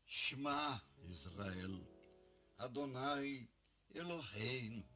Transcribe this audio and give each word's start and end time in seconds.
Shema 0.05 0.83
Israel, 1.05 1.81
Adonai 2.59 3.49
Eloheinu, 3.95 4.96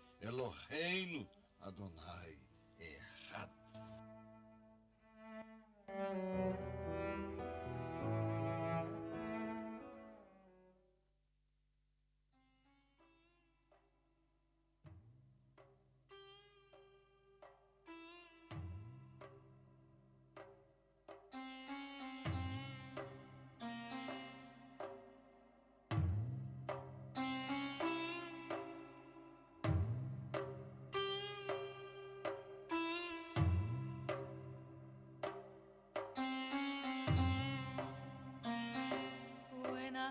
Eloheinu, 0.21 1.25
Adonai 1.65 2.37
Echad. 2.79 3.49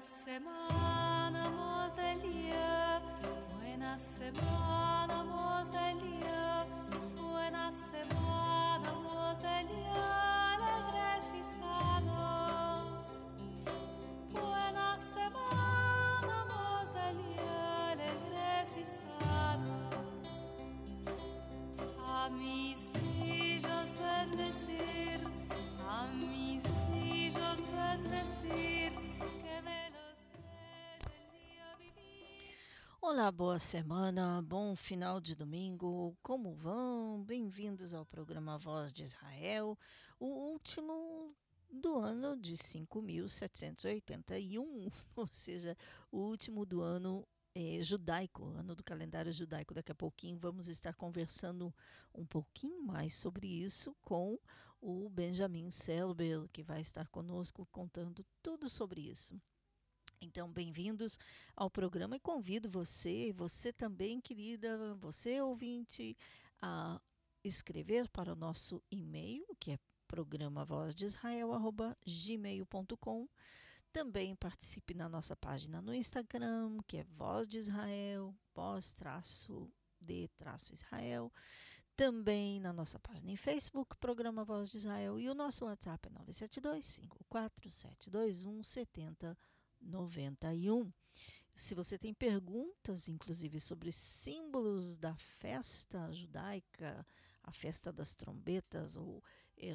Buena 0.00 0.24
semana, 0.24 1.50
mos. 1.50 1.92
Buena 3.58 3.98
semana, 3.98 5.24
mos. 5.24 5.68
Olá, 33.12 33.28
boa 33.32 33.58
semana, 33.58 34.40
bom 34.40 34.76
final 34.76 35.20
de 35.20 35.34
domingo, 35.34 36.16
como 36.22 36.54
vão? 36.54 37.24
Bem-vindos 37.24 37.92
ao 37.92 38.06
programa 38.06 38.56
Voz 38.56 38.92
de 38.92 39.02
Israel, 39.02 39.76
o 40.20 40.26
último 40.26 41.34
do 41.68 41.96
ano 41.96 42.36
de 42.36 42.54
5.781, 42.54 44.92
ou 45.16 45.26
seja, 45.26 45.76
o 46.12 46.18
último 46.18 46.64
do 46.64 46.82
ano 46.82 47.26
é, 47.52 47.82
judaico, 47.82 48.44
ano 48.50 48.76
do 48.76 48.84
calendário 48.84 49.32
judaico. 49.32 49.74
Daqui 49.74 49.90
a 49.90 49.96
pouquinho 49.96 50.38
vamos 50.38 50.68
estar 50.68 50.94
conversando 50.94 51.74
um 52.14 52.24
pouquinho 52.24 52.80
mais 52.80 53.14
sobre 53.14 53.48
isso 53.48 53.92
com 54.02 54.38
o 54.80 55.10
Benjamin 55.10 55.68
Selber, 55.72 56.48
que 56.52 56.62
vai 56.62 56.80
estar 56.80 57.08
conosco 57.08 57.66
contando 57.72 58.24
tudo 58.40 58.70
sobre 58.70 59.00
isso. 59.00 59.36
Então, 60.22 60.52
bem-vindos 60.52 61.18
ao 61.56 61.70
programa 61.70 62.14
e 62.14 62.20
convido 62.20 62.68
você, 62.68 63.32
você 63.32 63.72
também, 63.72 64.20
querida, 64.20 64.94
você 64.96 65.40
ouvinte, 65.40 66.14
a 66.60 67.00
escrever 67.42 68.06
para 68.10 68.34
o 68.34 68.36
nosso 68.36 68.82
e-mail, 68.90 69.46
que 69.58 69.72
é 69.72 69.78
programa. 70.06 70.66
Também 73.90 74.36
participe 74.36 74.92
na 74.92 75.08
nossa 75.08 75.34
página 75.34 75.80
no 75.80 75.94
Instagram, 75.94 76.76
que 76.86 76.98
é 76.98 77.04
Voz 77.04 77.48
de 77.48 77.56
Israel, 77.56 78.36
voz 78.54 78.92
traço 78.92 79.72
de 79.98 80.28
traço 80.36 80.74
Israel. 80.74 81.32
Também 81.96 82.60
na 82.60 82.74
nossa 82.74 82.98
página 82.98 83.30
em 83.30 83.36
Facebook, 83.36 83.96
Programa 83.96 84.44
Voz 84.44 84.70
de 84.70 84.76
Israel. 84.76 85.18
E 85.18 85.30
o 85.30 85.34
nosso 85.34 85.64
WhatsApp 85.64 86.08
é 86.08 86.12
972 86.12 87.00
54721 87.30 88.62
7091. 89.82 90.92
Se 91.54 91.74
você 91.74 91.98
tem 91.98 92.14
perguntas, 92.14 93.08
inclusive 93.08 93.60
sobre 93.60 93.92
símbolos 93.92 94.96
da 94.96 95.14
festa 95.16 96.10
judaica, 96.12 97.06
a 97.42 97.52
festa 97.52 97.92
das 97.92 98.14
trombetas 98.14 98.96
ou 98.96 99.22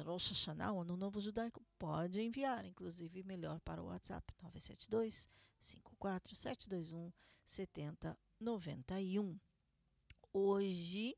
Rosh 0.04 0.30
Hashanah, 0.30 0.72
o 0.72 0.80
Ano 0.80 0.96
Novo 0.96 1.20
Judaico, 1.20 1.62
pode 1.78 2.20
enviar, 2.20 2.64
inclusive 2.64 3.22
melhor 3.22 3.60
para 3.60 3.82
o 3.82 3.86
WhatsApp 3.86 4.32
972 4.42 5.28
54 5.60 6.34
721 6.34 7.12
7091. 7.44 9.38
Hoje 10.32 11.16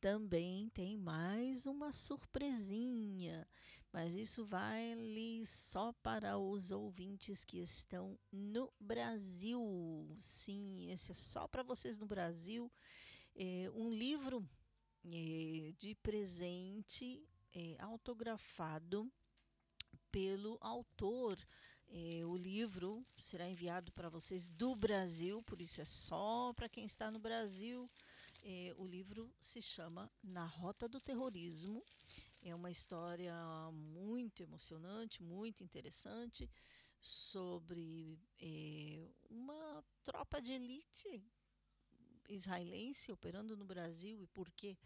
também 0.00 0.68
tem 0.70 0.96
mais 0.96 1.66
uma 1.66 1.92
surpresinha, 1.92 3.46
mas 3.96 4.14
isso 4.14 4.44
vale 4.44 5.46
só 5.46 5.90
para 6.02 6.36
os 6.36 6.70
ouvintes 6.70 7.46
que 7.46 7.60
estão 7.60 8.18
no 8.30 8.70
Brasil. 8.78 10.14
Sim, 10.18 10.90
esse 10.90 11.12
é 11.12 11.14
só 11.14 11.48
para 11.48 11.62
vocês 11.62 11.96
no 11.96 12.04
Brasil. 12.04 12.70
É 13.34 13.70
um 13.74 13.88
livro 13.88 14.46
é, 15.02 15.72
de 15.78 15.94
presente 16.02 17.26
é, 17.54 17.76
autografado 17.80 19.10
pelo 20.12 20.58
autor. 20.60 21.38
É, 21.88 22.20
o 22.26 22.36
livro 22.36 23.02
será 23.18 23.48
enviado 23.48 23.90
para 23.92 24.10
vocês 24.10 24.46
do 24.46 24.76
Brasil, 24.76 25.42
por 25.42 25.62
isso 25.62 25.80
é 25.80 25.86
só 25.86 26.52
para 26.52 26.68
quem 26.68 26.84
está 26.84 27.10
no 27.10 27.18
Brasil. 27.18 27.90
É, 28.42 28.74
o 28.76 28.84
livro 28.84 29.32
se 29.40 29.62
chama 29.62 30.12
Na 30.22 30.44
Rota 30.44 30.86
do 30.86 31.00
Terrorismo. 31.00 31.82
É 32.48 32.54
uma 32.54 32.70
história 32.70 33.34
muito 33.72 34.40
emocionante, 34.40 35.20
muito 35.20 35.64
interessante 35.64 36.48
sobre 37.00 38.20
é, 38.40 39.10
uma 39.28 39.84
tropa 40.04 40.40
de 40.40 40.52
elite 40.52 41.24
israelense 42.28 43.10
operando 43.10 43.56
no 43.56 43.64
Brasil 43.64 44.22
e 44.22 44.28
por 44.28 44.48
quê? 44.52 44.78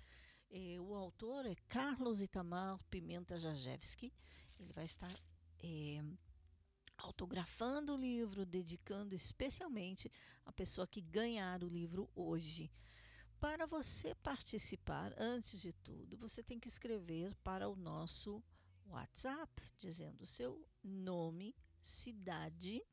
Eh, 0.51 0.81
o 0.81 0.95
autor 0.95 1.45
é 1.45 1.55
Carlos 1.69 2.23
Itamar 2.23 2.79
Pimenta 2.89 3.39
Jajewski. 3.39 4.11
Ele 4.59 4.73
vai 4.73 4.87
estar 4.87 5.15
eh, 5.63 6.03
autografando 6.97 7.93
o 7.93 8.01
livro, 8.01 8.47
dedicando 8.47 9.15
especialmente 9.15 10.11
a 10.47 10.53
pessoa 10.53 10.87
que 10.87 11.03
ganhar 11.03 11.63
o 11.63 11.69
livro 11.69 12.09
hoje. 12.15 12.71
Para 13.41 13.65
você 13.65 14.15
participar, 14.17 15.15
antes 15.17 15.63
de 15.63 15.73
tudo, 15.73 16.15
você 16.19 16.43
tem 16.43 16.61
que 16.61 16.69
escrever 16.69 17.35
para 17.37 17.71
o 17.71 17.75
nosso 17.75 18.45
WhatsApp, 18.87 19.51
dizendo 19.79 20.21
o 20.21 20.27
seu 20.27 20.63
nome, 20.85 21.57
cidade, 21.81 22.85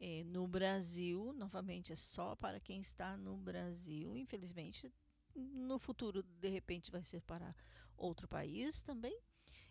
é, 0.00 0.24
no 0.24 0.48
Brasil, 0.48 1.32
novamente 1.34 1.92
é 1.92 1.96
só 1.96 2.34
para 2.34 2.58
quem 2.58 2.80
está 2.80 3.16
no 3.16 3.36
Brasil. 3.36 4.16
Infelizmente, 4.16 4.92
no 5.32 5.78
futuro, 5.78 6.24
de 6.24 6.48
repente, 6.48 6.90
vai 6.90 7.04
ser 7.04 7.22
para 7.22 7.54
outro 7.96 8.26
país 8.26 8.82
também. 8.82 9.16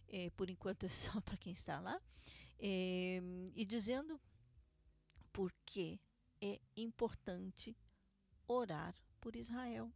É, 0.08 0.30
por 0.30 0.50
enquanto 0.50 0.86
é 0.88 0.90
só 0.90 1.20
para 1.20 1.36
quem 1.36 1.52
está 1.52 1.82
lá. 1.82 2.02
É, 2.58 3.22
e 3.54 3.66
dizendo 3.66 4.22
por 5.34 5.54
que 5.66 6.00
é 6.40 6.62
importante 6.78 7.76
orar 8.48 8.96
por 9.22 9.36
Israel. 9.36 9.92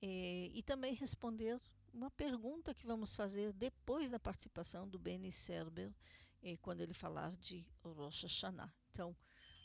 É, 0.00 0.50
e 0.52 0.62
também 0.62 0.94
responder 0.94 1.60
uma 1.92 2.10
pergunta 2.10 2.74
que 2.74 2.86
vamos 2.86 3.14
fazer 3.14 3.52
depois 3.52 4.10
da 4.10 4.20
participação 4.20 4.88
do 4.88 4.98
Beni 4.98 5.32
Serber, 5.32 5.92
é, 6.42 6.56
quando 6.58 6.82
ele 6.82 6.94
falar 6.94 7.36
de 7.36 7.66
Rosh 7.82 8.22
Hashanah. 8.22 8.72
Então, 8.90 9.16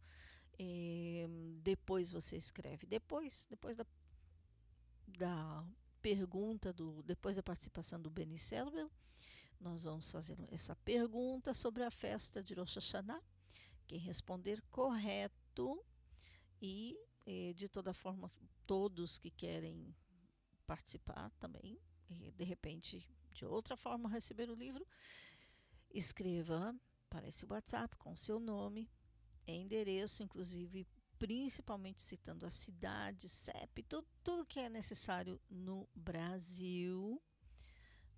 É, 0.58 1.26
depois 1.62 2.10
você 2.10 2.37
escreve. 2.37 2.87
Depois, 2.87 3.46
depois 3.50 3.76
da, 3.76 3.84
da 5.06 5.62
pergunta, 6.00 6.72
do, 6.72 7.02
depois 7.02 7.37
da 7.37 7.43
participação 7.43 8.00
do 8.00 8.08
Beni 8.08 8.38
Selbel, 8.38 8.90
nós 9.61 9.85
vamos 9.85 10.11
fazer 10.11 10.37
essa 10.50 10.75
pergunta 10.76 11.53
sobre 11.55 11.82
a 11.82 11.91
festa 11.91 12.43
de 12.43 12.55
Rosh 12.55 12.76
Hashanah. 12.76 13.23
Quem 13.87 13.99
responder 13.99 14.62
correto 14.70 15.85
e, 16.61 16.99
eh, 17.25 17.53
de 17.55 17.69
toda 17.69 17.94
forma, 17.94 18.31
todos 18.67 19.19
que 19.19 19.31
querem 19.31 19.94
participar 20.67 21.31
também, 21.38 21.81
eh, 22.11 22.32
de 22.32 22.44
repente 22.44 23.08
de 23.32 23.44
outra 23.44 23.76
forma 23.76 24.08
receber 24.08 24.49
o 24.50 24.55
livro, 24.55 24.87
escreva 25.91 26.75
para 27.08 27.29
esse 27.29 27.47
WhatsApp 27.47 27.97
com 27.97 28.17
seu 28.17 28.41
nome, 28.41 28.91
endereço, 29.47 30.23
inclusive 30.23 30.87
principalmente 31.19 32.03
citando 32.03 32.44
a 32.44 32.50
cidade, 32.50 33.29
CEP, 33.29 33.82
tudo, 33.84 34.06
tudo 34.22 34.46
que 34.46 34.60
é 34.60 34.69
necessário 34.69 35.41
no 35.48 35.89
Brasil. 35.94 37.22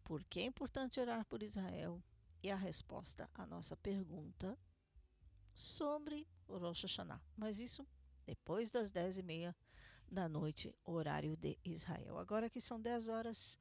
Porque 0.08 0.40
é 0.40 0.44
importante 0.44 0.98
orar 0.98 1.22
por 1.26 1.42
Israel? 1.42 2.02
E 2.42 2.50
a 2.50 2.56
resposta 2.56 3.28
à 3.34 3.44
nossa 3.44 3.76
pergunta 3.76 4.58
sobre 5.54 6.26
Rosh 6.48 6.84
Hashanah. 6.84 7.20
Mas 7.36 7.60
isso 7.60 7.86
depois 8.24 8.70
das 8.70 8.90
10 8.90 9.18
e 9.18 9.22
meia 9.22 9.56
da 10.10 10.26
noite, 10.26 10.74
horário 10.82 11.36
de 11.36 11.58
Israel. 11.62 12.16
Agora 12.16 12.48
que 12.48 12.58
são 12.58 12.80
10 12.80 13.08
horas 13.08 13.58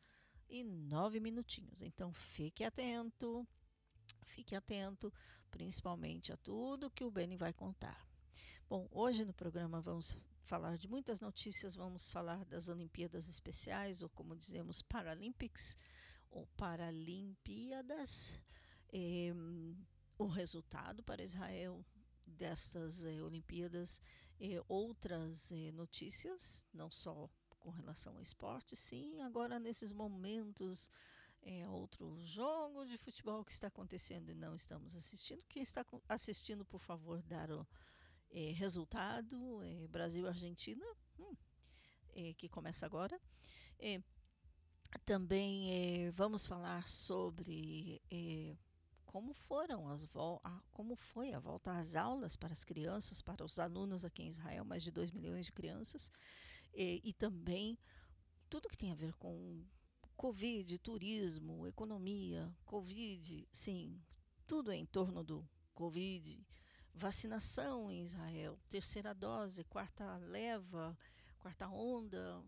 e 0.48 0.64
nove 0.64 1.20
minutinhos. 1.20 1.82
Então 1.82 2.14
fique 2.14 2.64
atento, 2.64 3.46
fique 4.26 4.56
atento, 4.56 5.14
principalmente 5.52 6.32
a 6.32 6.38
tudo 6.38 6.90
que 6.90 7.04
o 7.04 7.12
Beni 7.12 7.36
vai 7.36 7.52
contar. 7.52 8.08
Bom, 8.70 8.88
hoje 8.90 9.26
no 9.26 9.34
programa 9.34 9.82
vamos 9.82 10.18
falar 10.44 10.78
de 10.78 10.88
muitas 10.88 11.20
notícias, 11.20 11.76
vamos 11.76 12.10
falar 12.10 12.46
das 12.46 12.70
Olimpíadas 12.70 13.28
Especiais, 13.28 14.02
ou 14.02 14.08
como 14.08 14.34
dizemos, 14.34 14.82
Paralympics, 14.82 15.76
ou 16.30 16.48
Paralimpíadas, 16.58 18.40
eh, 18.94 19.34
o 20.18 20.26
resultado 20.28 21.04
para 21.04 21.24
Israel 21.24 21.86
destas 22.26 23.06
eh, 23.06 23.22
Olimpíadas, 23.22 24.02
eh, 24.40 24.62
outras 24.68 25.52
eh, 25.52 25.72
notícias, 25.72 26.66
não 26.74 26.92
só 26.92 27.30
com 27.60 27.70
relação 27.70 28.16
ao 28.16 28.22
esporte, 28.22 28.76
sim. 28.76 29.22
Agora, 29.22 29.60
nesses 29.60 29.92
momentos, 29.94 30.92
é 31.42 31.68
outro 31.68 32.20
jogo 32.26 32.86
de 32.86 32.98
futebol 32.98 33.44
que 33.44 33.52
está 33.52 33.68
acontecendo 33.68 34.30
e 34.30 34.36
não 34.36 34.56
estamos 34.56 34.96
assistindo. 34.96 35.44
Quem 35.48 35.64
está 35.64 35.86
assistindo, 36.10 36.66
por 36.66 36.82
favor, 36.82 37.22
dar 37.24 37.50
o 37.52 37.66
é, 38.32 38.52
resultado: 38.52 39.64
é, 39.64 39.88
Brasil-Argentina, 39.88 40.86
hum, 41.20 41.36
é, 42.14 42.34
que 42.34 42.50
começa 42.50 42.86
agora. 42.86 43.20
Também 45.06 46.06
é, 46.06 46.12
vamos 46.12 46.46
falar 46.46 46.88
sobre 46.88 48.02
é, 48.12 48.56
como 49.06 49.34
foram 49.34 49.88
as 49.88 50.08
a, 50.44 50.62
como 50.72 50.96
foi 50.96 51.34
a 51.34 51.40
volta 51.40 51.72
às 51.72 51.96
aulas 51.96 52.36
para 52.36 52.54
as 52.54 52.64
crianças, 52.64 53.22
para 53.22 53.44
os 53.44 53.58
alunos 53.60 54.04
aqui 54.06 54.24
em 54.24 54.30
Israel, 54.30 54.66
mais 54.66 54.84
de 54.84 54.92
2 54.92 55.12
milhões 55.12 55.46
de 55.46 55.52
crianças 55.52 56.12
e, 56.74 57.02
e 57.04 57.14
também 57.14 57.78
tudo 58.50 58.70
que 58.70 58.78
tem 58.78 58.92
a 58.92 58.96
ver 58.96 59.14
com 59.16 59.64
Covid, 60.16 60.78
turismo, 60.80 61.68
economia, 61.68 62.52
Covid, 62.66 63.48
sim, 63.52 64.02
tudo 64.46 64.72
em 64.72 64.86
torno 64.86 65.24
do 65.24 65.48
Covid, 65.74 66.44
vacinação 66.94 67.92
em 67.92 68.02
Israel, 68.02 68.58
terceira 68.68 69.14
dose, 69.14 69.64
quarta 69.66 70.18
leva, 70.18 70.98
quarta 71.40 71.68
onda, 71.68 72.44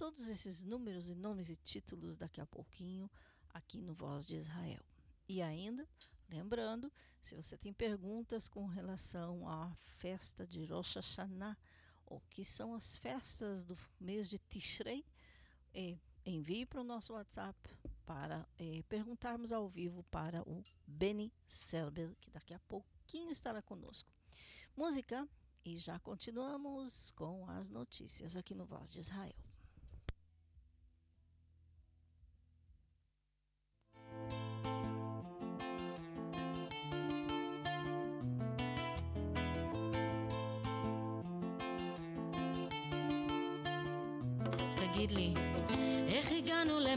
todos 0.00 0.30
esses 0.30 0.62
números 0.62 1.10
e 1.10 1.14
nomes 1.14 1.50
e 1.50 1.56
títulos 1.56 2.16
daqui 2.16 2.40
a 2.40 2.46
pouquinho 2.46 3.10
aqui 3.52 3.82
no 3.82 3.92
Voz 3.92 4.26
de 4.26 4.34
Israel. 4.34 4.82
E 5.28 5.42
ainda 5.42 5.86
Lembrando, 6.32 6.90
se 7.20 7.34
você 7.34 7.58
tem 7.58 7.72
perguntas 7.72 8.48
com 8.48 8.64
relação 8.64 9.46
à 9.46 9.74
festa 9.82 10.46
de 10.46 10.64
Rosh 10.64 10.94
Hashanah, 10.94 11.58
ou 12.06 12.22
que 12.30 12.42
são 12.44 12.72
as 12.72 12.96
festas 12.96 13.62
do 13.64 13.76
mês 14.00 14.30
de 14.30 14.38
Tishrei, 14.38 15.04
é, 15.74 15.98
envie 16.24 16.64
para 16.64 16.80
o 16.80 16.84
nosso 16.84 17.12
WhatsApp 17.12 17.58
para 18.06 18.48
é, 18.56 18.82
perguntarmos 18.88 19.52
ao 19.52 19.68
vivo 19.68 20.04
para 20.04 20.40
o 20.48 20.62
Benny 20.86 21.32
Selber, 21.46 22.14
que 22.20 22.30
daqui 22.30 22.54
a 22.54 22.60
pouquinho 22.60 23.32
estará 23.32 23.60
conosco. 23.60 24.08
Música 24.76 25.28
e 25.64 25.76
já 25.76 25.98
continuamos 25.98 27.10
com 27.10 27.44
as 27.50 27.68
notícias 27.68 28.36
aqui 28.36 28.54
no 28.54 28.64
Voz 28.64 28.92
de 28.92 29.00
Israel. 29.00 29.49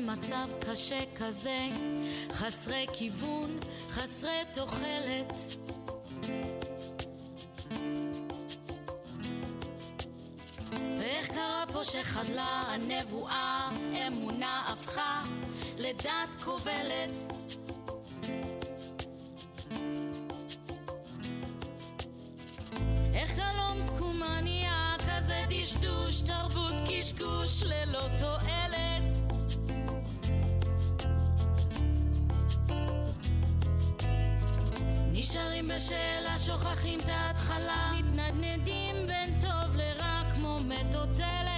למצב 0.04 0.50
קשה 0.60 1.00
כזה, 1.16 1.68
חסרי 2.32 2.86
כיוון, 2.94 3.60
חסרי 3.90 4.40
תוחלת? 4.54 5.34
ואיך 11.00 11.28
קרה 11.28 11.64
פה 11.74 11.84
שחדלה 11.84 12.64
הנבואה, 12.68 13.70
אמונה 14.08 14.64
הפכה 14.68 15.22
לדת 15.78 16.36
כובלת? 16.44 17.34
איך 23.14 23.32
חלום 23.32 23.86
תקומה 23.86 24.42
נהיה 24.42 24.96
כזה 25.00 25.46
דשדוש, 25.50 26.22
תרבות 26.22 26.76
קשקוש 26.90 27.64
ללא 27.64 28.04
תועלת? 28.18 28.63
נשארים 35.34 35.68
בשאלה, 35.68 36.40
שוכחים 36.40 37.00
את 37.00 37.10
ההתחלה, 37.10 37.92
מתנדנדים 38.00 38.96
בין 39.08 39.40
טוב 39.42 39.76
לרע 39.76 40.22
כמו 40.34 40.60
מטוטלת. 40.60 41.53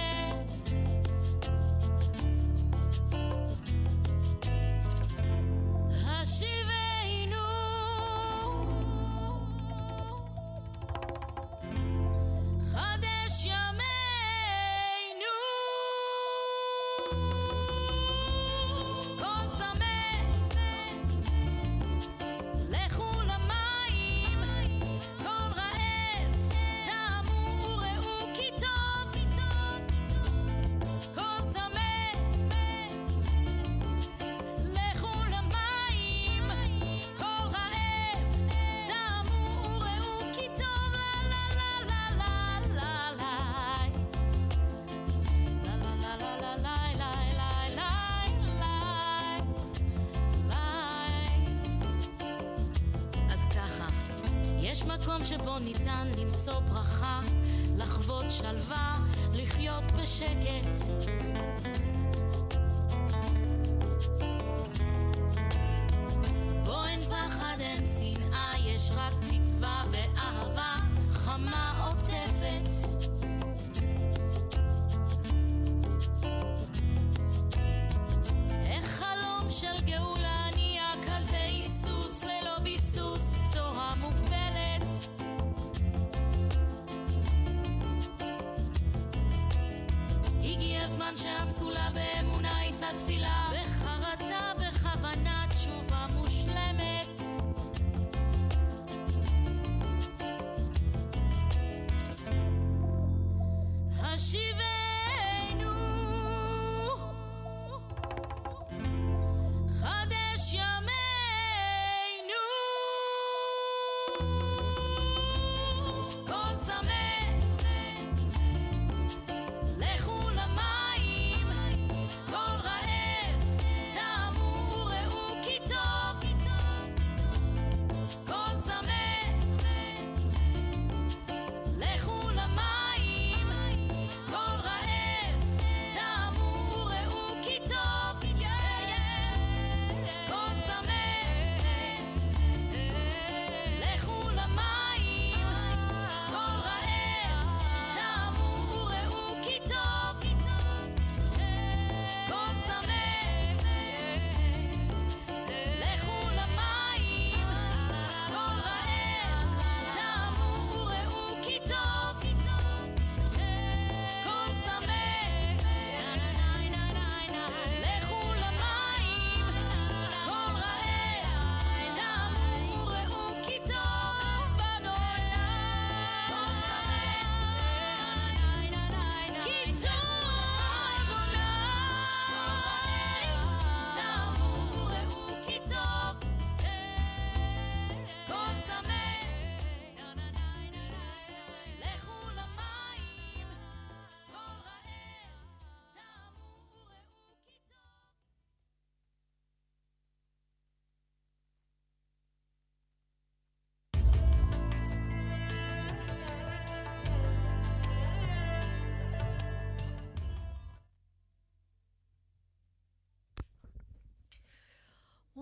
שבו 55.28 55.58
ניתן 55.58 56.08
למצוא 56.18 56.60
ברכה, 56.60 57.20
לחוות 57.76 58.30
שלווה, 58.30 58.98
לחיות 59.32 59.84
בשקט. 59.92 61.06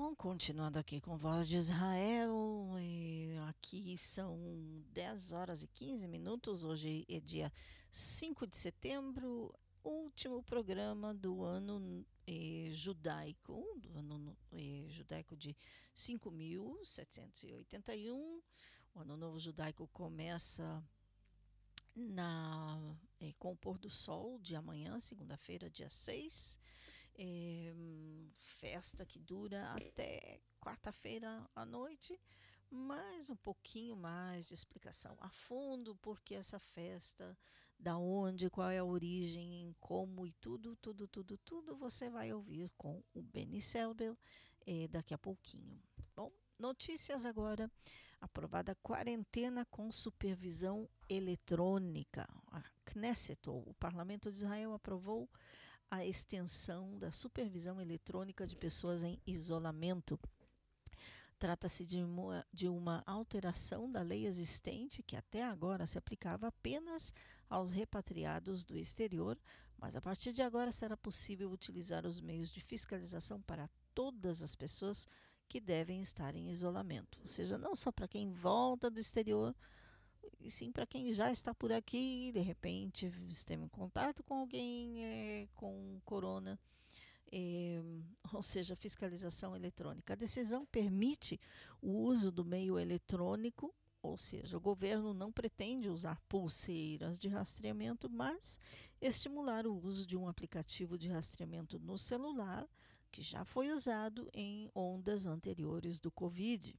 Bom, 0.07 0.15
continuando 0.15 0.79
aqui 0.79 1.01
com 1.01 1.17
Voz 1.17 1.49
de 1.49 1.57
Israel, 1.57 2.69
aqui 3.49 3.97
são 3.97 4.39
10 4.93 5.33
horas 5.33 5.63
e 5.63 5.67
15 5.67 6.07
minutos, 6.07 6.63
hoje 6.63 7.07
é 7.09 7.19
dia 7.19 7.51
5 7.91 8.47
de 8.47 8.55
setembro, 8.55 9.51
último 9.83 10.43
programa 10.43 11.15
do 11.15 11.43
ano 11.43 12.05
eh, 12.27 12.69
judaico, 12.71 13.65
do 13.79 13.97
ano 13.97 14.37
eh, 14.53 14.85
judaico 14.91 15.35
de 15.35 15.57
5.781. 15.97 18.43
O 18.95 19.01
ano 19.01 19.17
novo 19.17 19.39
judaico 19.39 19.89
começa 19.89 20.85
na, 21.97 22.95
eh, 23.23 23.33
com 23.39 23.53
o 23.53 23.57
pôr 23.57 23.79
do 23.79 23.89
sol 23.89 24.39
de 24.39 24.55
amanhã, 24.55 25.01
segunda-feira, 25.01 25.71
dia 25.71 25.89
6 25.89 26.61
é, 27.17 27.73
festa 28.35 29.05
que 29.07 29.19
dura 29.19 29.73
até 29.73 30.41
quarta-feira 30.61 31.49
à 31.55 31.65
noite, 31.65 32.21
mais 32.71 33.31
um 33.31 33.37
pouquinho 33.37 33.97
mais 33.97 34.47
de 34.47 34.55
explicação 34.55 35.17
a 35.21 35.31
fundo 35.31 35.95
porque 35.97 36.35
essa 36.35 36.59
festa, 36.59 37.37
da 37.79 37.97
onde, 37.97 38.51
qual 38.51 38.71
é 38.71 38.79
a 38.79 38.85
origem, 38.85 39.75
como 39.79 40.27
e 40.27 40.33
tudo, 40.33 40.75
tudo, 40.77 41.07
tudo, 41.07 41.37
tudo 41.39 41.77
você 41.77 42.09
vai 42.09 42.33
ouvir 42.33 42.71
com 42.77 43.03
o 43.13 43.23
Benny 43.23 43.61
Selbel 43.61 44.17
é, 44.67 44.89
daqui 44.89 45.13
a 45.13 45.19
pouquinho. 45.19 45.81
Bom, 46.17 46.33
notícias 46.59 47.27
agora. 47.27 47.71
Aprovada 48.21 48.75
quarentena 48.77 49.67
com 49.67 49.93
supervisão 49.93 50.89
eletrônica. 51.11 52.27
A 52.47 52.63
Knesset, 52.87 53.51
o 53.51 53.75
Parlamento 53.75 54.33
de 54.33 54.39
Israel, 54.39 54.73
aprovou 54.73 55.29
a 55.91 56.05
extensão 56.05 56.99
da 56.99 57.11
supervisão 57.11 57.81
eletrônica 57.81 58.47
de 58.47 58.57
pessoas 58.57 59.03
em 59.03 59.21
isolamento. 59.27 60.19
Trata-se 61.39 61.85
de 61.85 62.03
uma, 62.03 62.47
de 62.53 62.69
uma 62.69 63.03
alteração 63.07 63.91
da 63.91 64.03
lei 64.03 64.27
existente 64.27 65.03
que 65.03 65.17
até 65.17 65.43
agora 65.43 65.87
se 65.87 65.99
aplicava 65.99 66.47
apenas 66.47 67.13
aos 67.49 67.73
repatriados 67.73 68.65
do 68.65 68.77
exterior, 68.77 69.39
mas 69.77 69.97
a 69.97 70.01
partir 70.01 70.33
de 70.33 70.43
agora 70.43 70.73
será 70.73 70.97
possível 70.97 71.51
utilizar 71.51 72.07
os 72.07 72.21
meios 72.21 72.53
de 72.53 72.61
fiscalização 72.61 73.43
para 73.43 73.69
todas 73.95 74.43
as 74.43 74.55
pessoas 74.55 75.07
que 75.49 75.61
devem 75.61 76.01
estar 76.01 76.35
em 76.35 76.51
isolamento, 76.51 77.19
ou 77.21 77.27
seja, 77.27 77.59
não 77.59 77.75
só 77.75 77.93
para 77.93 78.09
quem 78.09 78.33
volta 78.33 78.91
do 78.91 78.99
exterior, 78.99 79.55
e 80.41 80.51
sim 80.51 80.71
para 80.71 80.87
quem 80.87 81.13
já 81.13 81.31
está 81.31 81.55
por 81.55 81.73
aqui, 81.73 82.31
de 82.33 82.41
repente 82.41 83.13
esteve 83.29 83.65
em 83.65 83.69
contato 83.69 84.23
com 84.23 84.35
alguém 84.35 85.05
é, 85.05 85.49
com 85.55 86.01
corona, 86.05 86.59
é, 87.33 87.81
ou 88.33 88.43
seja, 88.43 88.77
fiscalização 88.77 89.57
eletrônica. 89.57 90.13
A 90.13 90.17
decisão 90.17 90.67
permite 90.67 91.41
o 91.81 91.91
uso 91.91 92.31
do 92.31 92.45
meio 92.45 92.79
eletrônico, 92.79 93.75
ou 94.03 94.19
seja, 94.19 94.57
o 94.57 94.61
governo 94.61 95.15
não 95.15 95.33
pretende 95.33 95.89
usar 95.89 96.21
pulseiras 96.29 97.19
de 97.19 97.27
rastreamento, 97.27 98.11
mas 98.11 98.61
estimular 99.01 99.67
o 99.67 99.75
uso 99.75 100.07
de 100.07 100.17
um 100.17 100.29
aplicativo 100.29 100.99
de 100.99 101.09
rastreamento 101.09 101.79
no 101.79 101.97
celular, 101.97 102.69
que 103.11 103.23
já 103.23 103.45
foi 103.45 103.71
usado 103.71 104.29
em 104.35 104.71
ondas 104.75 105.25
anteriores 105.25 106.01
do 106.01 106.11
Covid. 106.11 106.79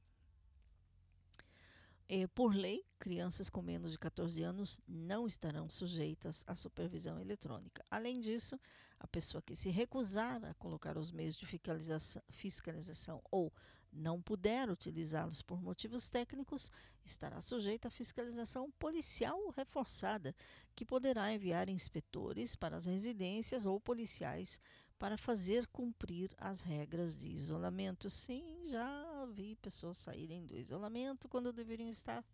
É, 2.08 2.24
por 2.28 2.54
lei, 2.54 2.84
crianças 3.00 3.50
com 3.50 3.60
menos 3.60 3.90
de 3.90 3.98
14 3.98 4.40
anos 4.42 4.80
não 4.86 5.26
estarão 5.26 5.68
sujeitas 5.68 6.44
à 6.46 6.54
supervisão 6.54 7.20
eletrônica. 7.20 7.84
Além 7.90 8.14
disso, 8.14 8.58
a 9.00 9.08
pessoa 9.08 9.42
que 9.42 9.56
se 9.56 9.70
recusar 9.70 10.44
a 10.44 10.54
colocar 10.54 10.96
os 10.96 11.10
meios 11.10 11.36
de 11.36 11.44
fiscalização, 11.44 12.22
fiscalização 12.28 13.20
ou 13.28 13.52
não 13.92 14.22
puder 14.22 14.70
utilizá-los 14.70 15.42
por 15.42 15.60
motivos 15.60 16.08
técnicos, 16.08 16.70
estará 17.04 17.40
sujeita 17.40 17.88
à 17.88 17.90
fiscalização 17.90 18.70
policial 18.78 19.50
reforçada, 19.50 20.34
que 20.76 20.84
poderá 20.84 21.32
enviar 21.32 21.68
inspetores 21.68 22.54
para 22.54 22.76
as 22.76 22.86
residências 22.86 23.66
ou 23.66 23.80
policiais 23.80 24.60
para 24.98 25.16
fazer 25.16 25.66
cumprir 25.68 26.30
as 26.38 26.60
regras 26.60 27.16
de 27.16 27.28
isolamento. 27.28 28.08
Sim, 28.10 28.44
já 28.66 29.05
vi 29.36 29.54
pessoas 29.56 29.98
saírem 29.98 30.46
do 30.46 30.56
isolamento 30.56 31.28
quando 31.28 31.52
deveriam 31.52 31.90
estar. 31.90 32.24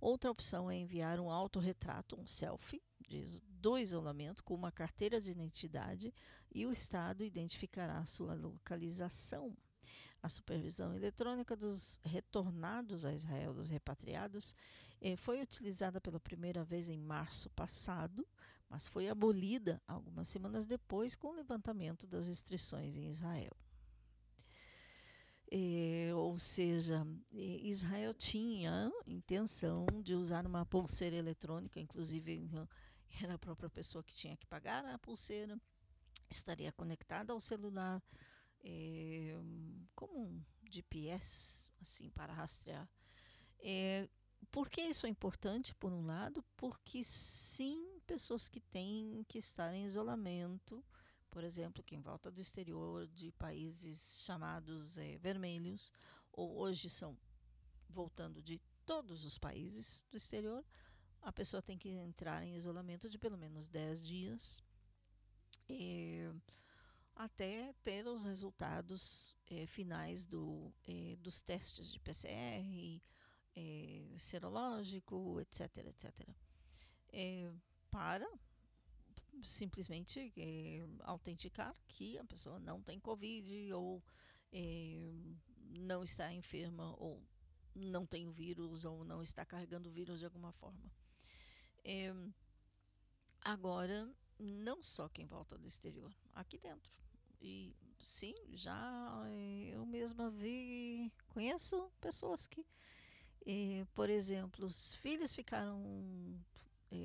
Outra 0.00 0.30
opção 0.30 0.68
é 0.68 0.76
enviar 0.76 1.20
um 1.20 1.30
autorretrato, 1.30 2.20
um 2.20 2.26
selfie, 2.26 2.82
do 3.60 3.78
isolamento 3.78 4.42
com 4.42 4.54
uma 4.54 4.72
carteira 4.72 5.20
de 5.20 5.30
identidade 5.30 6.12
e 6.52 6.66
o 6.66 6.72
Estado 6.72 7.22
identificará 7.22 7.98
a 7.98 8.06
sua 8.06 8.34
localização. 8.34 9.56
A 10.22 10.28
supervisão 10.28 10.94
eletrônica 10.94 11.54
dos 11.54 12.00
retornados 12.04 13.04
a 13.04 13.12
Israel, 13.12 13.54
dos 13.54 13.70
repatriados, 13.70 14.56
eh, 15.00 15.16
foi 15.16 15.42
utilizada 15.42 16.00
pela 16.00 16.18
primeira 16.18 16.64
vez 16.64 16.88
em 16.88 16.98
março 16.98 17.50
passado 17.50 18.26
mas 18.72 18.88
foi 18.88 19.06
abolida 19.06 19.82
algumas 19.86 20.26
semanas 20.28 20.64
depois 20.64 21.14
com 21.14 21.28
o 21.28 21.34
levantamento 21.34 22.06
das 22.06 22.26
restrições 22.26 22.96
em 22.96 23.06
Israel. 23.06 23.54
É, 25.54 26.14
ou 26.14 26.38
seja, 26.38 27.06
Israel 27.30 28.14
tinha 28.14 28.90
intenção 29.06 29.84
de 30.02 30.14
usar 30.14 30.46
uma 30.46 30.64
pulseira 30.64 31.14
eletrônica, 31.14 31.78
inclusive 31.78 32.48
era 33.22 33.34
a 33.34 33.38
própria 33.38 33.68
pessoa 33.68 34.02
que 34.02 34.14
tinha 34.14 34.34
que 34.34 34.46
pagar 34.46 34.82
a 34.86 34.98
pulseira, 34.98 35.60
estaria 36.30 36.72
conectada 36.72 37.34
ao 37.34 37.38
celular, 37.38 38.02
é, 38.64 39.36
como 39.94 40.22
um 40.22 40.42
GPS, 40.70 41.70
assim, 41.82 42.08
para 42.08 42.32
rastrear. 42.32 42.88
É, 43.58 44.08
por 44.50 44.70
que 44.70 44.80
isso 44.80 45.06
é 45.06 45.10
importante, 45.10 45.74
por 45.74 45.92
um 45.92 46.06
lado? 46.06 46.42
Porque 46.56 47.04
sim, 47.04 48.00
pessoas 48.06 48.48
que 48.48 48.58
têm 48.58 49.22
que 49.28 49.36
estar 49.36 49.74
em 49.74 49.84
isolamento, 49.84 50.82
por 51.32 51.42
exemplo, 51.44 51.82
quem 51.82 51.98
volta 51.98 52.30
do 52.30 52.42
exterior 52.42 53.08
de 53.08 53.32
países 53.32 54.22
chamados 54.22 54.98
é, 54.98 55.16
vermelhos, 55.16 55.90
ou 56.30 56.58
hoje 56.58 56.90
são 56.90 57.18
voltando 57.88 58.42
de 58.42 58.60
todos 58.84 59.24
os 59.24 59.38
países 59.38 60.06
do 60.10 60.18
exterior, 60.18 60.62
a 61.22 61.32
pessoa 61.32 61.62
tem 61.62 61.78
que 61.78 61.88
entrar 61.88 62.44
em 62.44 62.54
isolamento 62.54 63.08
de 63.08 63.18
pelo 63.18 63.38
menos 63.38 63.66
10 63.66 64.06
dias 64.06 64.62
é, 65.70 66.30
até 67.14 67.72
ter 67.82 68.06
os 68.06 68.26
resultados 68.26 69.34
é, 69.46 69.66
finais 69.66 70.26
do, 70.26 70.70
dos 71.18 71.40
testes 71.40 71.92
de 71.92 72.00
PCR, 72.00 73.00
serológico, 74.18 75.40
etc, 75.40 75.78
etc. 75.86 76.28
Para 77.90 78.28
simplesmente 79.42 80.32
é, 80.36 80.86
autenticar 81.00 81.74
que 81.86 82.18
a 82.18 82.24
pessoa 82.24 82.58
não 82.58 82.82
tem 82.82 82.98
Covid 83.00 83.72
ou 83.72 84.02
é, 84.52 85.12
não 85.70 86.02
está 86.02 86.32
enferma 86.32 86.94
ou 86.98 87.22
não 87.74 88.06
tem 88.06 88.26
o 88.26 88.32
vírus 88.32 88.84
ou 88.84 89.04
não 89.04 89.22
está 89.22 89.44
carregando 89.44 89.88
o 89.88 89.92
vírus 89.92 90.18
de 90.18 90.24
alguma 90.24 90.52
forma. 90.52 90.90
É, 91.84 92.12
agora, 93.40 94.12
não 94.38 94.82
só 94.82 95.08
quem 95.08 95.26
volta 95.26 95.56
do 95.58 95.66
exterior, 95.66 96.14
aqui 96.34 96.58
dentro. 96.58 96.92
E 97.40 97.74
sim, 98.02 98.34
já 98.52 99.24
eu 99.72 99.84
mesma 99.86 100.30
vi, 100.30 101.12
conheço 101.28 101.90
pessoas 102.00 102.46
que 102.46 102.64
por 103.94 104.08
exemplo, 104.08 104.66
os 104.66 104.94
filhos 104.94 105.32
ficaram 105.32 105.82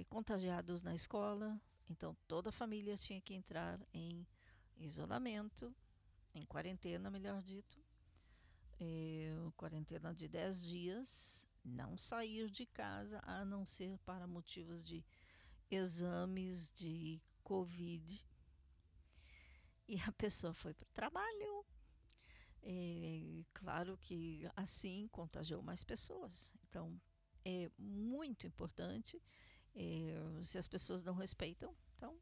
contagiados 0.10 0.82
na 0.82 0.94
escola, 0.94 1.60
então 1.90 2.16
toda 2.28 2.50
a 2.50 2.52
família 2.52 2.98
tinha 2.98 3.22
que 3.22 3.34
entrar 3.34 3.80
em 3.94 4.28
isolamento, 4.78 5.76
em 6.34 6.46
quarentena, 6.46 7.10
melhor 7.10 7.42
dito, 7.42 7.84
quarentena 9.56 10.14
de 10.14 10.28
10 10.28 10.66
dias, 10.66 11.48
não 11.66 11.98
sair 11.98 12.50
de 12.50 12.66
casa 12.66 13.20
a 13.24 13.44
não 13.44 13.66
ser 13.66 13.98
para 14.00 14.28
motivos 14.28 14.84
de 14.84 15.04
exames 15.70 16.72
de 16.72 17.22
Covid. 17.44 18.26
E 19.88 20.00
a 20.02 20.12
pessoa 20.12 20.54
foi 20.54 20.74
para 20.74 20.86
o 20.86 20.94
trabalho, 20.94 21.66
claro 23.54 23.98
que 23.98 24.48
assim 24.56 25.08
contagiou 25.08 25.64
mais 25.64 25.84
pessoas. 25.84 26.54
Então, 26.64 27.02
é 27.44 27.72
muito 27.78 28.46
importante. 28.46 29.22
Se 30.44 30.58
as 30.58 30.68
pessoas 30.68 31.04
não 31.04 31.14
respeitam, 31.14 31.76
então 31.96 32.20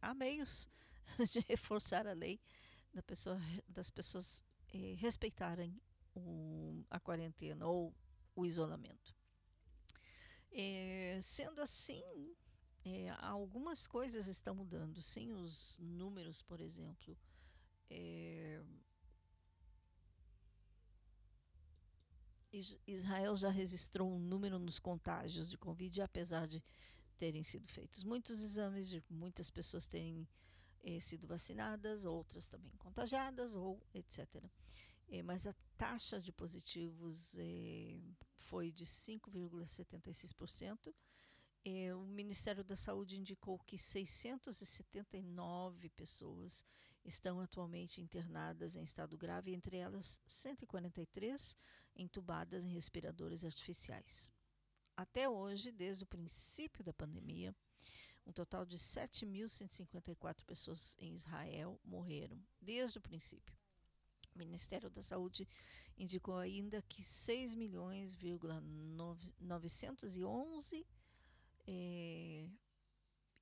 há 0.00 0.14
meios 0.14 0.68
de 1.32 1.40
reforçar 1.48 2.06
a 2.06 2.12
lei 2.12 2.40
da 2.92 3.02
pessoa, 3.02 3.40
das 3.68 3.90
pessoas 3.90 4.44
é, 4.72 4.94
respeitarem 4.98 5.80
o, 6.14 6.84
a 6.90 7.00
quarentena 7.00 7.66
ou 7.66 7.94
o 8.34 8.44
isolamento. 8.44 9.14
É, 10.50 11.18
sendo 11.22 11.60
assim, 11.60 12.02
é, 12.84 13.10
algumas 13.20 13.86
coisas 13.86 14.26
estão 14.26 14.54
mudando. 14.54 15.00
Sim, 15.02 15.32
os 15.32 15.78
números, 15.78 16.42
por 16.42 16.60
exemplo, 16.60 17.16
Israel 22.86 23.34
já 23.34 23.50
registrou 23.50 24.12
um 24.12 24.18
número 24.18 24.58
nos 24.58 24.78
contágios 24.78 25.48
de 25.48 25.56
Covid, 25.56 26.02
apesar 26.02 26.46
de 26.46 26.62
terem 27.16 27.42
sido 27.42 27.66
feitos 27.68 28.04
muitos 28.04 28.42
exames, 28.42 28.90
de 28.90 29.02
muitas 29.08 29.48
pessoas 29.48 29.86
terem 29.86 30.28
eh, 30.82 31.00
sido 31.00 31.26
vacinadas, 31.26 32.04
outras 32.04 32.46
também 32.48 32.76
contagiadas, 32.76 33.54
ou 33.54 33.80
etc. 33.94 34.44
Eh, 35.08 35.22
mas 35.22 35.46
a 35.46 35.54
taxa 35.76 36.20
de 36.20 36.32
positivos 36.32 37.38
eh, 37.38 37.98
foi 38.36 38.72
de 38.72 38.84
5,76%. 38.84 40.92
Eh, 41.64 41.94
o 41.94 42.04
Ministério 42.06 42.64
da 42.64 42.74
Saúde 42.74 43.16
indicou 43.18 43.56
que 43.60 43.78
679 43.78 45.88
pessoas 45.90 46.66
estão 47.04 47.40
atualmente 47.40 48.00
internadas 48.00 48.74
em 48.74 48.82
estado 48.82 49.16
grave, 49.16 49.54
entre 49.54 49.76
elas 49.76 50.18
143 50.26 51.56
entubadas 51.96 52.64
em 52.64 52.68
respiradores 52.68 53.44
artificiais. 53.44 54.32
Até 54.96 55.28
hoje, 55.28 55.72
desde 55.72 56.04
o 56.04 56.06
princípio 56.06 56.84
da 56.84 56.92
pandemia, 56.92 57.54
um 58.26 58.32
total 58.32 58.64
de 58.64 58.76
7.154 58.76 60.44
pessoas 60.44 60.96
em 60.98 61.12
Israel 61.14 61.80
morreram, 61.84 62.40
desde 62.60 62.98
o 62.98 63.00
princípio. 63.00 63.56
O 64.34 64.38
Ministério 64.38 64.88
da 64.88 65.02
Saúde 65.02 65.48
indicou 65.96 66.36
ainda 66.36 66.80
que 66.82 67.02
6 67.02 67.54
milhões, 67.54 68.16
911 69.40 70.86
é, 71.66 72.48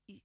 e 0.09 0.23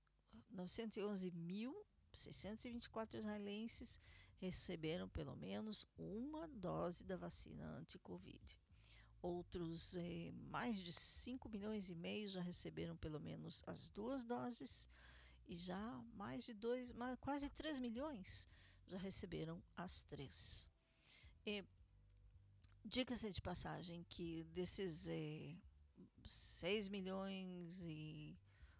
911 0.49 1.31
mil 1.31 1.85
624 2.13 3.19
israelenses 3.19 3.99
receberam 4.37 5.07
pelo 5.09 5.35
menos 5.35 5.85
uma 5.97 6.47
dose 6.47 7.03
da 7.03 7.17
vacina 7.17 7.65
anti-Covid. 7.77 8.59
Outros, 9.21 9.95
eh, 9.95 10.31
mais 10.33 10.81
de 10.81 10.93
5 10.93 11.49
milhões 11.49 11.89
e 11.89 11.95
meio 11.95 12.27
já 12.29 12.41
receberam 12.41 12.95
pelo 12.97 13.19
menos 13.19 13.63
as 13.65 13.89
duas 13.89 14.23
doses 14.23 14.89
e 15.47 15.55
já 15.55 16.03
mais 16.13 16.45
de 16.45 16.53
dois, 16.53 16.93
quase 17.19 17.49
3 17.49 17.79
milhões 17.79 18.47
já 18.87 18.97
receberam 18.97 19.63
as 19.75 20.01
três. 20.01 20.69
Diga-se 22.83 23.31
de 23.31 23.41
passagem 23.41 24.03
que 24.03 24.43
desses 24.53 25.07
eh, 25.07 25.55
6 26.23 26.87
milhões 26.89 27.83
e 27.83 28.37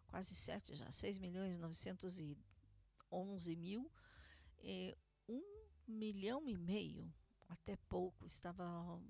quase 0.08 0.36
7 0.36 0.76
já, 0.76 0.92
6 0.92 1.18
milhões 1.18 1.56
e 1.56 1.60
911 1.60 3.56
mil, 3.56 3.92
eh, 4.60 4.96
1 5.88 5.94
milhão 5.94 6.48
e 6.48 6.58
meio, 6.58 7.14
até 7.50 7.76
pouco, 7.88 8.26
estava 8.26 9.02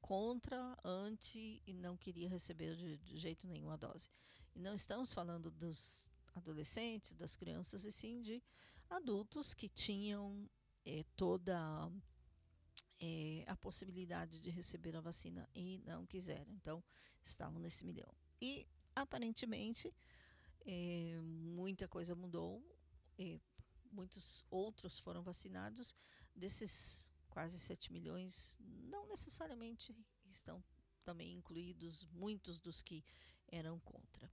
contra, 0.00 0.76
anti 0.84 1.62
e 1.66 1.72
não 1.72 1.96
queria 1.96 2.28
receber 2.28 2.76
de, 2.76 2.96
de 2.98 3.16
jeito 3.16 3.46
nenhum 3.46 3.70
a 3.70 3.76
dose. 3.76 4.08
E 4.54 4.60
não 4.60 4.74
estamos 4.74 5.12
falando 5.12 5.50
dos 5.50 6.10
adolescentes, 6.34 7.14
das 7.14 7.34
crianças, 7.34 7.84
e 7.84 7.90
sim 7.90 8.20
de 8.20 8.42
adultos 8.88 9.52
que 9.52 9.68
tinham 9.68 10.48
eh, 10.84 11.04
toda 11.16 11.90
eh, 13.00 13.44
a 13.46 13.56
possibilidade 13.56 14.40
de 14.40 14.50
receber 14.50 14.96
a 14.96 15.00
vacina 15.00 15.48
e 15.54 15.78
não 15.84 16.06
quiseram. 16.06 16.52
Então, 16.54 16.82
estavam 17.22 17.58
nesse 17.58 17.84
milhão. 17.84 18.12
E, 18.40 18.66
aparentemente, 18.94 19.92
eh, 20.64 21.18
muita 21.22 21.88
coisa 21.88 22.14
mudou, 22.14 22.62
muitos 23.96 24.44
outros 24.50 24.98
foram 24.98 25.22
vacinados. 25.22 25.96
Desses 26.34 27.10
quase 27.30 27.58
7 27.58 27.92
milhões, 27.92 28.58
não 28.60 29.06
necessariamente 29.08 29.94
estão 30.30 30.62
também 31.02 31.32
incluídos 31.32 32.04
muitos 32.12 32.60
dos 32.60 32.82
que 32.82 33.02
eram 33.48 33.80
contra. 33.80 34.30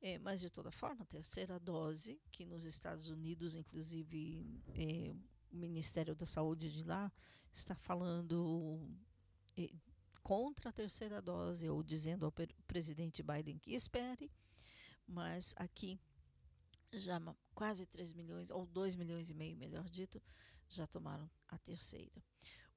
É, 0.00 0.18
mas, 0.18 0.40
de 0.40 0.50
toda 0.50 0.72
forma, 0.72 1.02
a 1.02 1.06
terceira 1.06 1.58
dose, 1.60 2.20
que 2.30 2.44
nos 2.44 2.64
Estados 2.64 3.08
Unidos, 3.08 3.54
inclusive, 3.54 4.44
é, 4.74 5.14
o 5.52 5.56
Ministério 5.56 6.14
da 6.14 6.26
Saúde 6.26 6.72
de 6.72 6.82
lá 6.82 7.12
está 7.52 7.74
falando 7.74 8.90
é, 9.56 9.70
contra 10.22 10.70
a 10.70 10.72
terceira 10.72 11.20
dose, 11.20 11.68
ou 11.68 11.82
dizendo 11.82 12.24
ao 12.24 12.32
presidente 12.66 13.22
Biden 13.22 13.58
que 13.58 13.74
espere, 13.74 14.30
mas 15.06 15.54
aqui 15.56 16.00
já 16.92 17.20
quase 17.54 17.86
3 17.86 18.12
milhões, 18.12 18.50
ou 18.50 18.66
2 18.66 18.94
milhões 18.94 19.30
e 19.30 19.34
meio, 19.34 19.56
melhor 19.56 19.88
dito, 19.88 20.22
já 20.68 20.86
tomaram 20.86 21.30
a 21.48 21.58
terceira. 21.58 22.22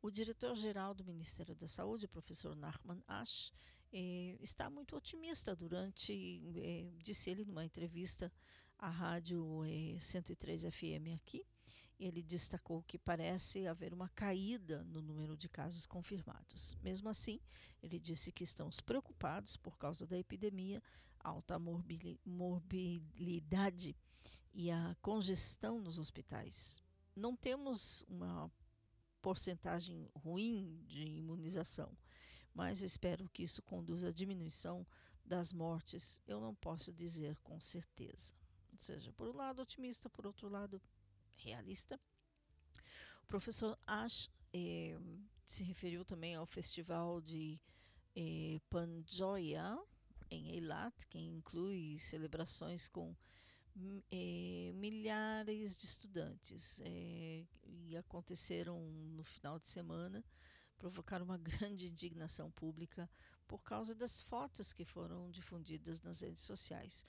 O 0.01 0.11
diretor-geral 0.11 0.93
do 0.93 1.03
Ministério 1.03 1.55
da 1.55 1.67
Saúde, 1.67 2.07
professor 2.07 2.55
Nachman 2.55 3.01
Ash, 3.07 3.51
eh, 3.91 4.37
está 4.41 4.69
muito 4.69 4.95
otimista 4.95 5.55
durante, 5.55 6.13
eh, 6.57 6.91
disse 7.01 7.31
ele 7.31 7.45
numa 7.45 7.65
entrevista 7.65 8.31
à 8.77 8.89
rádio 8.89 9.63
eh, 9.65 9.97
103 9.99 10.65
FM 10.65 11.15
aqui, 11.15 11.45
ele 11.99 12.21
destacou 12.21 12.83
que 12.83 12.97
parece 12.97 13.65
haver 13.67 13.93
uma 13.93 14.09
caída 14.09 14.83
no 14.83 15.01
número 15.01 15.37
de 15.37 15.47
casos 15.47 15.85
confirmados. 15.85 16.75
Mesmo 16.81 17.09
assim, 17.09 17.39
ele 17.81 17.99
disse 17.99 18.31
que 18.31 18.43
estamos 18.43 18.79
preocupados 18.81 19.55
por 19.55 19.77
causa 19.77 20.05
da 20.05 20.17
epidemia, 20.17 20.83
alta 21.25 21.59
morbilidade 22.25 23.95
e 24.53 24.69
a 24.69 24.95
congestão 25.01 25.81
nos 25.81 25.97
hospitais. 25.97 26.81
Não 27.15 27.35
temos 27.35 28.03
uma 28.07 28.51
porcentagem 29.21 30.07
ruim 30.15 30.83
de 30.85 31.03
imunização, 31.03 31.97
mas 32.53 32.83
espero 32.83 33.27
que 33.29 33.43
isso 33.43 33.61
conduza 33.63 34.09
à 34.09 34.11
diminuição 34.11 34.85
das 35.25 35.51
mortes. 35.51 36.21
Eu 36.27 36.39
não 36.39 36.53
posso 36.53 36.93
dizer 36.93 37.37
com 37.39 37.59
certeza. 37.59 38.35
Ou 38.71 38.77
seja, 38.77 39.11
por 39.13 39.27
um 39.27 39.35
lado 39.35 39.61
otimista, 39.61 40.09
por 40.09 40.27
outro 40.27 40.47
lado 40.47 40.79
realista. 41.37 41.99
O 43.23 43.27
professor 43.27 43.77
Ash 43.87 44.29
eh, 44.53 44.97
se 45.43 45.63
referiu 45.63 46.05
também 46.05 46.35
ao 46.35 46.45
festival 46.45 47.19
de 47.19 47.59
eh, 48.15 48.59
Panjoya 48.69 49.81
em 50.29 50.49
Eilat, 50.49 50.93
que 51.07 51.19
inclui 51.19 51.97
celebrações 51.99 52.87
com 52.87 53.15
é, 54.11 54.71
milhares 54.75 55.77
de 55.77 55.85
estudantes 55.85 56.81
é, 56.85 57.45
e 57.63 57.97
aconteceram 57.97 58.79
no 59.15 59.23
final 59.23 59.59
de 59.59 59.67
semana, 59.67 60.23
provocaram 60.77 61.25
uma 61.25 61.37
grande 61.39 61.87
indignação 61.87 62.49
pública 62.51 63.09
por 63.47 63.59
causa 63.59 63.93
das 63.93 64.21
fotos 64.21 64.73
que 64.73 64.85
foram 64.85 65.29
difundidas 65.29 66.01
nas 66.01 66.21
redes 66.21 66.43
sociais. 66.43 67.05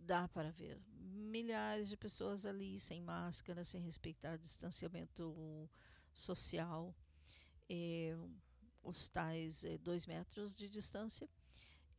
Dá 0.00 0.26
para 0.28 0.50
ver 0.50 0.80
milhares 0.90 1.88
de 1.88 1.96
pessoas 1.96 2.44
ali 2.44 2.78
sem 2.78 3.00
máscara, 3.00 3.64
sem 3.64 3.82
respeitar 3.82 4.36
distanciamento 4.36 5.70
social, 6.12 6.94
é, 7.68 8.16
os 8.82 9.08
tais 9.08 9.64
dois 9.82 10.06
metros 10.06 10.56
de 10.56 10.68
distância 10.68 11.28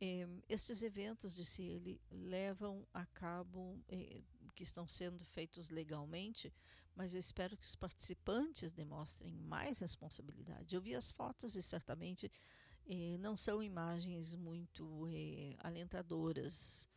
eh, 0.00 0.26
estes 0.48 0.82
eventos, 0.82 1.34
disse 1.34 1.62
ele, 1.62 2.00
levam 2.10 2.86
a 2.92 3.04
cabo, 3.06 3.78
eh, 3.88 4.22
que 4.60 4.62
estão 4.62 4.86
sendo 4.86 5.24
feitos 5.24 5.70
legalmente, 5.70 6.52
mas 6.94 7.14
eu 7.14 7.20
espero 7.20 7.56
que 7.56 7.66
os 7.66 7.74
participantes 7.74 8.72
demonstrem 8.72 9.32
mais 9.32 9.78
responsabilidade. 9.78 10.74
Eu 10.74 10.82
vi 10.82 10.94
as 10.94 11.10
fotos 11.10 11.56
e 11.56 11.62
certamente 11.62 12.30
eh, 12.86 13.16
não 13.18 13.36
são 13.36 13.62
imagens 13.62 14.34
muito 14.34 15.06
eh, 15.08 15.56
alentadoras, 15.60 16.88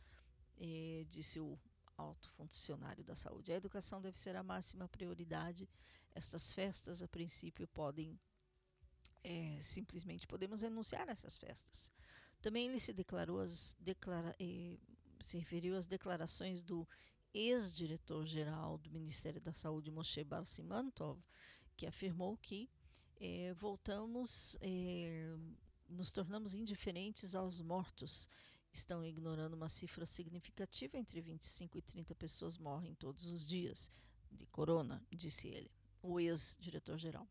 eh, 0.58 1.06
disse 1.08 1.40
o 1.40 1.58
alto 1.98 2.30
funcionário 2.32 3.04
da 3.04 3.16
saúde. 3.16 3.54
A 3.54 3.56
educação 3.56 4.02
deve 4.02 4.20
ser 4.20 4.36
a 4.36 4.44
máxima 4.44 4.90
prioridade. 4.90 5.70
Estas 6.14 6.52
festas, 6.52 7.02
a 7.02 7.08
princípio, 7.08 7.66
podem 7.68 8.20
é, 9.24 9.58
simplesmente 9.62 10.28
podemos 10.28 10.62
renunciar 10.62 11.08
a 11.08 11.14
essas 11.14 11.38
festas. 11.38 11.94
Também 12.44 12.68
ele 12.68 12.78
se 12.78 12.92
declarou 12.92 13.40
as 13.40 13.74
declara, 13.80 14.36
eh, 14.38 14.78
se 15.18 15.38
referiu 15.38 15.78
às 15.78 15.86
declarações 15.86 16.62
do 16.62 16.86
ex-diretor-geral 17.34 18.78
do 18.80 18.92
Ministério 18.92 19.40
da 19.40 19.54
Saúde, 19.54 19.90
Moshe 19.90 20.26
Barsimantov, 20.26 21.24
que 21.78 21.88
afirmou 21.88 22.36
que 22.36 22.70
eh, 23.16 23.54
voltamos, 23.54 24.58
eh, 24.60 25.34
nos 25.88 26.12
tornamos 26.12 26.54
indiferentes 26.54 27.34
aos 27.34 27.62
mortos. 27.62 28.28
Estão 28.74 29.06
ignorando 29.06 29.54
uma 29.54 29.70
cifra 29.70 30.06
significativa, 30.06 30.98
entre 30.98 31.22
25 31.22 31.78
e 31.78 31.82
30 31.82 32.14
pessoas 32.14 32.58
morrem 32.58 32.94
todos 32.96 33.26
os 33.26 33.48
dias 33.48 33.90
de 34.30 34.46
corona, 34.48 35.02
disse 35.10 35.48
ele, 35.48 35.72
o 36.02 36.20
ex-diretor-geral. 36.20 37.26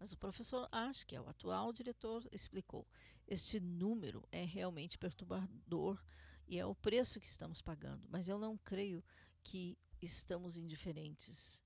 Mas 0.00 0.12
o 0.12 0.16
professor 0.16 0.66
Ash, 0.72 1.04
que 1.04 1.14
é 1.14 1.20
o 1.20 1.28
atual 1.28 1.74
diretor, 1.74 2.26
explicou: 2.32 2.88
este 3.28 3.60
número 3.60 4.26
é 4.32 4.42
realmente 4.42 4.96
perturbador 4.96 6.02
e 6.48 6.58
é 6.58 6.64
o 6.64 6.74
preço 6.74 7.20
que 7.20 7.26
estamos 7.26 7.60
pagando, 7.60 8.08
mas 8.08 8.26
eu 8.26 8.38
não 8.38 8.56
creio 8.56 9.04
que 9.44 9.76
estamos 10.00 10.56
indiferentes. 10.56 11.62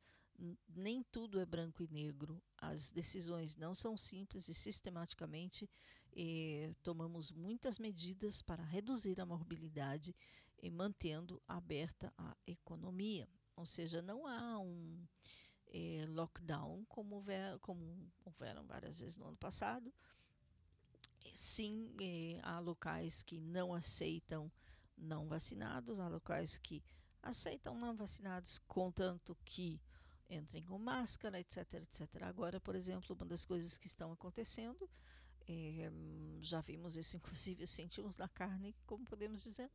nem 0.69 1.01
tudo 1.05 1.39
é 1.39 1.47
branco 1.47 1.81
e 1.85 1.87
negro. 1.87 2.43
As 2.59 2.91
decisões 2.91 3.55
não 3.55 3.73
são 3.73 3.97
simples 3.97 4.49
e 4.49 4.55
sistematicamente 4.55 5.71
eh, 6.17 6.75
tomamos 6.83 7.31
muitas 7.31 7.79
medidas 7.79 8.43
para 8.43 8.65
reduzir 8.65 9.21
a 9.21 9.27
mobilidade 9.27 10.13
e 10.61 10.71
mantendo 10.73 11.41
aberta 11.47 12.13
a 12.19 12.37
economia. 12.45 13.29
Ou 13.55 13.65
seja, 13.65 14.03
não 14.03 14.27
há 14.27 14.59
um 14.59 15.07
eh, 15.75 16.07
lockdown 16.07 16.85
como, 16.89 17.17
houver, 17.17 17.59
como 17.59 18.09
houveram 18.25 18.65
várias 18.65 19.01
vezes 19.01 19.17
no 19.17 19.27
ano 19.27 19.37
passado. 19.37 19.93
Sim, 21.33 21.93
eh, 22.01 22.39
há 22.45 22.61
locais 22.61 23.25
que 23.25 23.41
não 23.41 23.75
aceitam 23.75 24.51
não 24.97 25.27
vacinados, 25.27 25.99
há 25.99 26.07
locais 26.07 26.59
que 26.59 26.81
aceitam 27.21 27.77
não 27.77 27.97
vacinados, 27.97 28.61
contanto 28.69 29.37
que 29.45 29.81
entrem 30.31 30.63
com 30.63 30.79
máscara, 30.79 31.41
etc, 31.41 31.75
etc. 31.75 32.23
Agora, 32.23 32.61
por 32.61 32.77
exemplo, 32.77 33.17
uma 33.17 33.27
das 33.27 33.45
coisas 33.45 33.77
que 33.77 33.89
estão 33.89 34.13
acontecendo, 34.13 34.89
é, 35.49 35.91
já 36.41 36.61
vimos 36.61 36.95
isso, 36.95 37.17
inclusive 37.19 37.67
sentimos 37.67 38.17
na 38.17 38.29
carne, 38.29 38.77
como 38.87 39.05
podemos 39.05 39.43
dizer, 39.43 39.69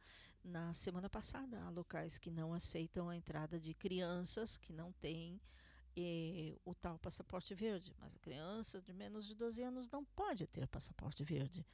na 0.46 0.74
semana 0.74 1.10
passada. 1.10 1.62
Há 1.62 1.70
locais 1.70 2.18
que 2.18 2.32
não 2.32 2.54
aceitam 2.54 3.10
a 3.10 3.18
entrada 3.18 3.60
de 3.60 3.74
crianças 3.74 4.56
que 4.56 4.72
não 4.72 4.94
têm 4.94 5.42
é, 6.02 6.60
o 6.66 6.74
tal 6.74 6.98
passaporte 7.00 7.54
verde, 7.54 7.94
mas 8.00 8.16
a 8.16 8.20
criança 8.20 8.82
de 8.82 8.94
menos 8.94 9.26
de 9.26 9.36
12 9.36 9.62
anos 9.62 9.90
não 9.90 10.04
pode 10.06 10.46
ter 10.48 10.68
passaporte 10.68 11.24
verde, 11.24 11.66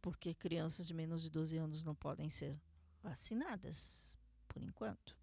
porque 0.00 0.34
crianças 0.34 0.86
de 0.86 0.94
menos 0.94 1.22
de 1.22 1.30
12 1.30 1.56
anos 1.56 1.84
não 1.84 1.94
podem 1.94 2.28
ser 2.28 2.60
vacinadas, 3.02 4.16
por 4.48 4.62
enquanto. 4.62 5.16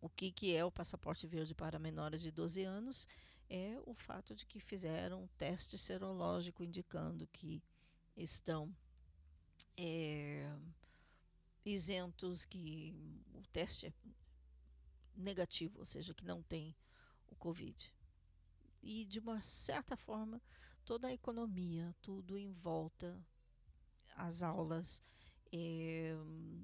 O 0.00 0.08
que, 0.08 0.30
que 0.30 0.54
é 0.54 0.64
o 0.64 0.70
passaporte 0.70 1.26
verde 1.26 1.54
para 1.54 1.78
menores 1.78 2.22
de 2.22 2.30
12 2.30 2.62
anos? 2.62 3.08
É 3.50 3.80
o 3.84 3.94
fato 3.94 4.34
de 4.34 4.46
que 4.46 4.60
fizeram 4.60 5.24
um 5.24 5.28
teste 5.38 5.76
serológico 5.76 6.62
indicando 6.62 7.26
que 7.28 7.62
estão 8.16 8.74
é, 9.76 10.56
isentos, 11.64 12.44
que 12.44 12.94
o 13.34 13.42
teste 13.52 13.86
é 13.86 13.92
negativo, 15.16 15.80
ou 15.80 15.84
seja, 15.84 16.14
que 16.14 16.24
não 16.24 16.42
tem 16.42 16.74
o 17.30 17.36
Covid. 17.36 17.92
E 18.82 19.04
de 19.04 19.18
uma 19.18 19.40
certa 19.42 19.96
forma, 19.96 20.40
toda 20.84 21.08
a 21.08 21.12
economia, 21.12 21.94
tudo 22.00 22.36
em 22.36 22.52
volta, 22.52 23.20
as 24.16 24.42
aulas, 24.42 25.02
eh, 25.52 26.14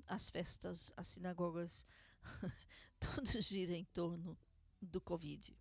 as 0.07 0.31
festas, 0.31 0.92
as 0.96 1.09
sinagogas, 1.09 1.87
tudo 2.98 3.40
gira 3.40 3.74
em 3.74 3.85
torno 3.87 4.38
do 4.81 5.00
Covid. 5.00 5.57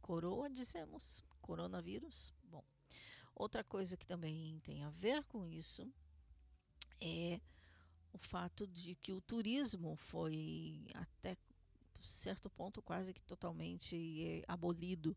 Coroa, 0.00 0.50
dissemos, 0.50 1.22
coronavírus. 1.40 2.34
Bom, 2.44 2.64
outra 3.34 3.62
coisa 3.62 3.96
que 3.96 4.06
também 4.06 4.58
tem 4.60 4.82
a 4.82 4.90
ver 4.90 5.24
com 5.24 5.46
isso 5.46 5.92
é 7.00 7.40
o 8.12 8.18
fato 8.18 8.66
de 8.66 8.94
que 8.96 9.12
o 9.12 9.20
turismo 9.20 9.96
foi 9.96 10.86
até 10.94 11.36
certo 12.02 12.48
ponto 12.50 12.82
quase 12.82 13.12
que 13.12 13.22
totalmente 13.22 13.96
eh, 13.96 14.42
abolido, 14.48 15.16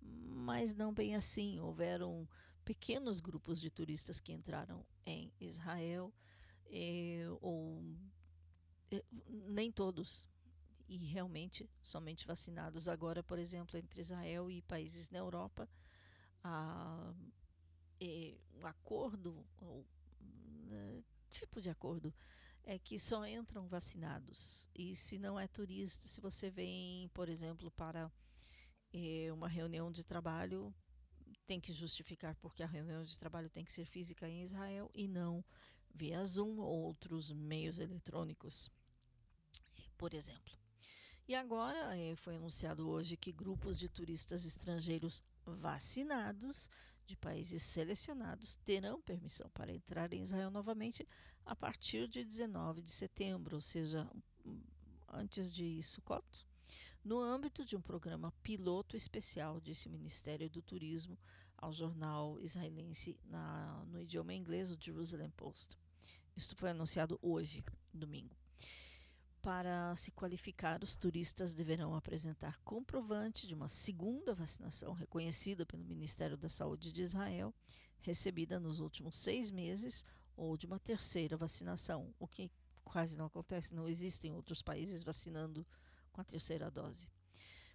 mas 0.00 0.74
não 0.74 0.92
bem 0.92 1.14
assim. 1.14 1.60
Houveram 1.60 2.28
pequenos 2.64 3.20
grupos 3.20 3.60
de 3.60 3.70
turistas 3.70 4.20
que 4.20 4.32
entraram 4.32 4.84
em 5.04 5.32
Israel, 5.40 6.12
eh, 6.66 7.26
ou 7.40 7.82
eh, 8.90 9.04
nem 9.28 9.70
todos, 9.70 10.28
e 10.88 10.96
realmente 10.96 11.68
somente 11.80 12.26
vacinados. 12.26 12.88
Agora, 12.88 13.22
por 13.22 13.38
exemplo, 13.38 13.78
entre 13.78 14.00
Israel 14.00 14.50
e 14.50 14.62
países 14.62 15.08
na 15.10 15.18
Europa, 15.18 15.68
a, 16.42 17.14
um 18.60 18.66
acordo, 18.66 19.44
ou, 19.58 19.86
né, 20.66 21.02
tipo 21.28 21.60
de 21.60 21.70
acordo, 21.70 22.12
é 22.64 22.78
que 22.78 22.98
só 22.98 23.26
entram 23.26 23.66
vacinados. 23.66 24.68
E 24.74 24.94
se 24.94 25.18
não 25.18 25.38
é 25.38 25.46
turista, 25.46 26.06
se 26.06 26.20
você 26.20 26.50
vem, 26.50 27.08
por 27.14 27.28
exemplo, 27.28 27.70
para 27.70 28.10
eh, 28.92 29.32
uma 29.32 29.48
reunião 29.48 29.90
de 29.90 30.04
trabalho, 30.04 30.74
tem 31.46 31.60
que 31.60 31.72
justificar 31.72 32.36
porque 32.36 32.62
a 32.62 32.66
reunião 32.66 33.02
de 33.02 33.18
trabalho 33.18 33.50
tem 33.50 33.64
que 33.64 33.72
ser 33.72 33.84
física 33.84 34.28
em 34.28 34.42
Israel 34.42 34.90
e 34.94 35.08
não 35.08 35.44
via 35.94 36.24
Zoom 36.24 36.58
ou 36.58 36.82
outros 36.82 37.32
meios 37.32 37.78
eletrônicos, 37.78 38.70
por 39.98 40.14
exemplo. 40.14 40.58
E 41.26 41.34
agora 41.34 41.96
eh, 41.96 42.14
foi 42.16 42.36
anunciado 42.36 42.88
hoje 42.88 43.16
que 43.16 43.32
grupos 43.32 43.78
de 43.78 43.88
turistas 43.88 44.44
estrangeiros 44.44 45.22
vacinados 45.44 46.70
de 47.06 47.16
países 47.16 47.62
selecionados 47.62 48.54
terão 48.56 49.00
permissão 49.00 49.50
para 49.50 49.72
entrar 49.72 50.12
em 50.12 50.22
Israel 50.22 50.50
novamente 50.50 51.06
a 51.44 51.54
partir 51.56 52.08
de 52.08 52.24
19 52.24 52.82
de 52.82 52.90
setembro, 52.90 53.56
ou 53.56 53.60
seja, 53.60 54.10
antes 55.08 55.52
de 55.52 55.82
Sukkot, 55.82 56.24
no 57.02 57.18
âmbito 57.18 57.64
de 57.64 57.76
um 57.76 57.80
programa 57.80 58.32
piloto 58.42 58.96
especial, 58.96 59.60
disse 59.60 59.88
o 59.88 59.90
Ministério 59.90 60.50
do 60.50 60.60
Turismo 60.60 61.18
ao 61.56 61.72
jornal 61.72 62.40
israelense 62.40 63.18
na, 63.24 63.84
no 63.86 64.00
idioma 64.00 64.34
inglês, 64.34 64.70
o 64.70 64.78
Jerusalem 64.80 65.30
Post. 65.30 65.78
Isto 66.36 66.56
foi 66.56 66.70
anunciado 66.70 67.18
hoje, 67.22 67.64
domingo. 67.92 68.36
Para 69.42 69.96
se 69.96 70.10
qualificar, 70.10 70.82
os 70.82 70.94
turistas 70.94 71.54
deverão 71.54 71.94
apresentar 71.94 72.58
comprovante 72.58 73.46
de 73.46 73.54
uma 73.54 73.68
segunda 73.68 74.34
vacinação 74.34 74.92
reconhecida 74.92 75.64
pelo 75.64 75.84
Ministério 75.84 76.36
da 76.36 76.48
Saúde 76.48 76.92
de 76.92 77.00
Israel, 77.00 77.54
recebida 78.02 78.60
nos 78.60 78.80
últimos 78.80 79.16
seis 79.16 79.50
meses, 79.50 80.04
ou 80.40 80.56
de 80.56 80.64
uma 80.64 80.80
terceira 80.80 81.36
vacinação, 81.36 82.14
o 82.18 82.26
que 82.26 82.50
quase 82.82 83.18
não 83.18 83.26
acontece, 83.26 83.74
não 83.74 83.86
existem 83.86 84.32
outros 84.32 84.62
países 84.62 85.02
vacinando 85.02 85.66
com 86.10 86.22
a 86.22 86.24
terceira 86.24 86.70
dose. 86.70 87.06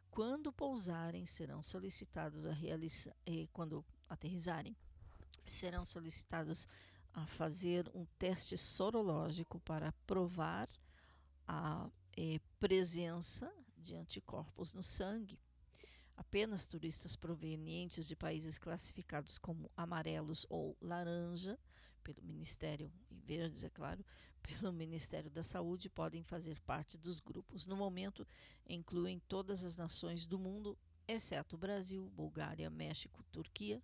Quando 0.10 0.52
pousarem, 0.52 1.28
serão 1.28 1.62
solicitados 1.62 2.48
a 2.48 2.52
realizar, 2.52 3.16
eh, 3.24 3.48
quando 3.54 3.86
aterrizarem, 4.10 4.76
serão 5.46 5.86
solicitados 5.86 6.68
a 7.14 7.28
fazer 7.28 7.88
um 7.94 8.04
teste 8.18 8.58
sorológico 8.58 9.60
para 9.60 9.92
provar 10.08 10.68
a 11.48 11.88
eh, 12.18 12.40
presença 12.60 13.54
de 13.78 13.96
anticorpos 13.96 14.74
no 14.74 14.82
sangue. 14.82 15.40
Apenas 16.18 16.66
turistas 16.66 17.16
provenientes 17.16 18.08
de 18.08 18.16
países 18.16 18.58
classificados 18.58 19.38
como 19.38 19.70
amarelos 19.78 20.48
ou 20.50 20.76
laranja, 20.82 21.60
pelo 22.06 22.22
Ministério, 22.22 22.92
e 23.10 23.20
verdes, 23.20 23.64
é 23.64 23.70
claro, 23.70 24.06
pelo 24.44 24.72
Ministério 24.72 25.30
da 25.32 25.42
Saúde, 25.42 25.90
podem 25.90 26.22
fazer 26.22 26.62
parte 26.62 26.98
dos 27.00 27.20
grupos. 27.20 27.66
No 27.66 27.76
momento, 27.76 28.26
incluem 28.70 29.20
todas 29.28 29.66
as 29.66 29.76
nações 29.76 30.28
do 30.28 30.38
mundo, 30.38 30.78
exceto 31.08 31.58
Brasil, 31.58 32.08
Bulgária, 32.12 32.70
México, 32.70 33.24
Turquia, 33.32 33.82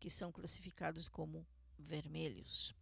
que 0.00 0.08
são 0.08 0.32
classificados 0.32 1.10
como 1.10 1.46
vermelhos. 1.78 2.74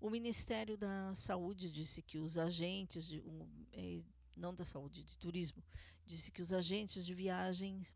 O 0.00 0.10
Ministério 0.10 0.76
da 0.76 1.14
Saúde 1.14 1.70
disse 1.70 2.02
que 2.02 2.18
os 2.18 2.36
agentes, 2.36 3.06
de, 3.06 3.20
um, 3.20 3.48
é, 3.72 4.02
não 4.36 4.52
da 4.52 4.64
saúde, 4.64 5.04
de 5.04 5.16
turismo, 5.16 5.62
disse 6.04 6.32
que 6.32 6.42
os 6.42 6.52
agentes 6.52 7.06
de 7.06 7.14
viagem 7.14 7.86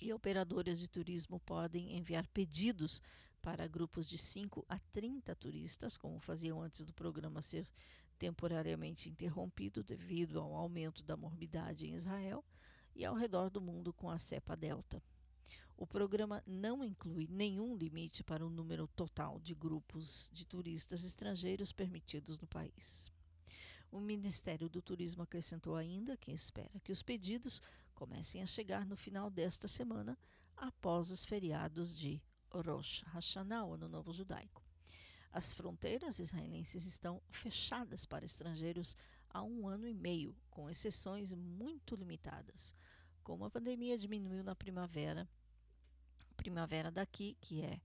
e 0.00 0.12
operadoras 0.12 0.80
de 0.80 0.88
turismo 0.88 1.38
podem 1.40 1.96
enviar 1.96 2.26
pedidos 2.28 3.02
para 3.44 3.68
grupos 3.68 4.08
de 4.08 4.16
5 4.16 4.64
a 4.66 4.78
30 4.90 5.36
turistas, 5.36 5.98
como 5.98 6.18
faziam 6.18 6.62
antes 6.62 6.82
do 6.82 6.94
programa 6.94 7.42
ser 7.42 7.70
temporariamente 8.18 9.10
interrompido 9.10 9.84
devido 9.84 10.40
ao 10.40 10.54
aumento 10.54 11.02
da 11.02 11.14
morbidade 11.14 11.86
em 11.86 11.94
Israel 11.94 12.42
e 12.96 13.04
ao 13.04 13.14
redor 13.14 13.50
do 13.50 13.60
mundo 13.60 13.92
com 13.92 14.08
a 14.08 14.16
cepa 14.16 14.56
delta. 14.56 15.02
O 15.76 15.86
programa 15.86 16.42
não 16.46 16.82
inclui 16.82 17.28
nenhum 17.28 17.76
limite 17.76 18.24
para 18.24 18.46
o 18.46 18.48
número 18.48 18.88
total 18.88 19.38
de 19.38 19.54
grupos 19.54 20.30
de 20.32 20.46
turistas 20.46 21.04
estrangeiros 21.04 21.70
permitidos 21.70 22.38
no 22.38 22.46
país. 22.46 23.12
O 23.92 24.00
Ministério 24.00 24.70
do 24.70 24.80
Turismo 24.80 25.22
acrescentou 25.22 25.76
ainda 25.76 26.16
que 26.16 26.32
espera 26.32 26.80
que 26.80 26.90
os 26.90 27.02
pedidos 27.02 27.60
comecem 27.94 28.40
a 28.40 28.46
chegar 28.46 28.86
no 28.86 28.96
final 28.96 29.28
desta 29.28 29.68
semana, 29.68 30.16
após 30.56 31.10
os 31.10 31.26
feriados 31.26 31.94
de 31.94 32.22
Rosh 32.60 33.02
Hashanah, 33.06 33.64
o 33.64 33.74
Ano 33.74 33.88
Novo 33.88 34.12
Judaico. 34.12 34.62
As 35.32 35.52
fronteiras 35.52 36.18
israelenses 36.18 36.86
estão 36.86 37.20
fechadas 37.30 38.06
para 38.06 38.24
estrangeiros 38.24 38.96
há 39.28 39.42
um 39.42 39.66
ano 39.66 39.88
e 39.88 39.94
meio, 39.94 40.36
com 40.48 40.70
exceções 40.70 41.32
muito 41.32 41.96
limitadas. 41.96 42.74
Como 43.22 43.44
a 43.44 43.50
pandemia 43.50 43.98
diminuiu 43.98 44.44
na 44.44 44.54
primavera, 44.54 45.28
primavera 46.36 46.90
daqui, 46.90 47.36
que 47.40 47.62
é 47.62 47.80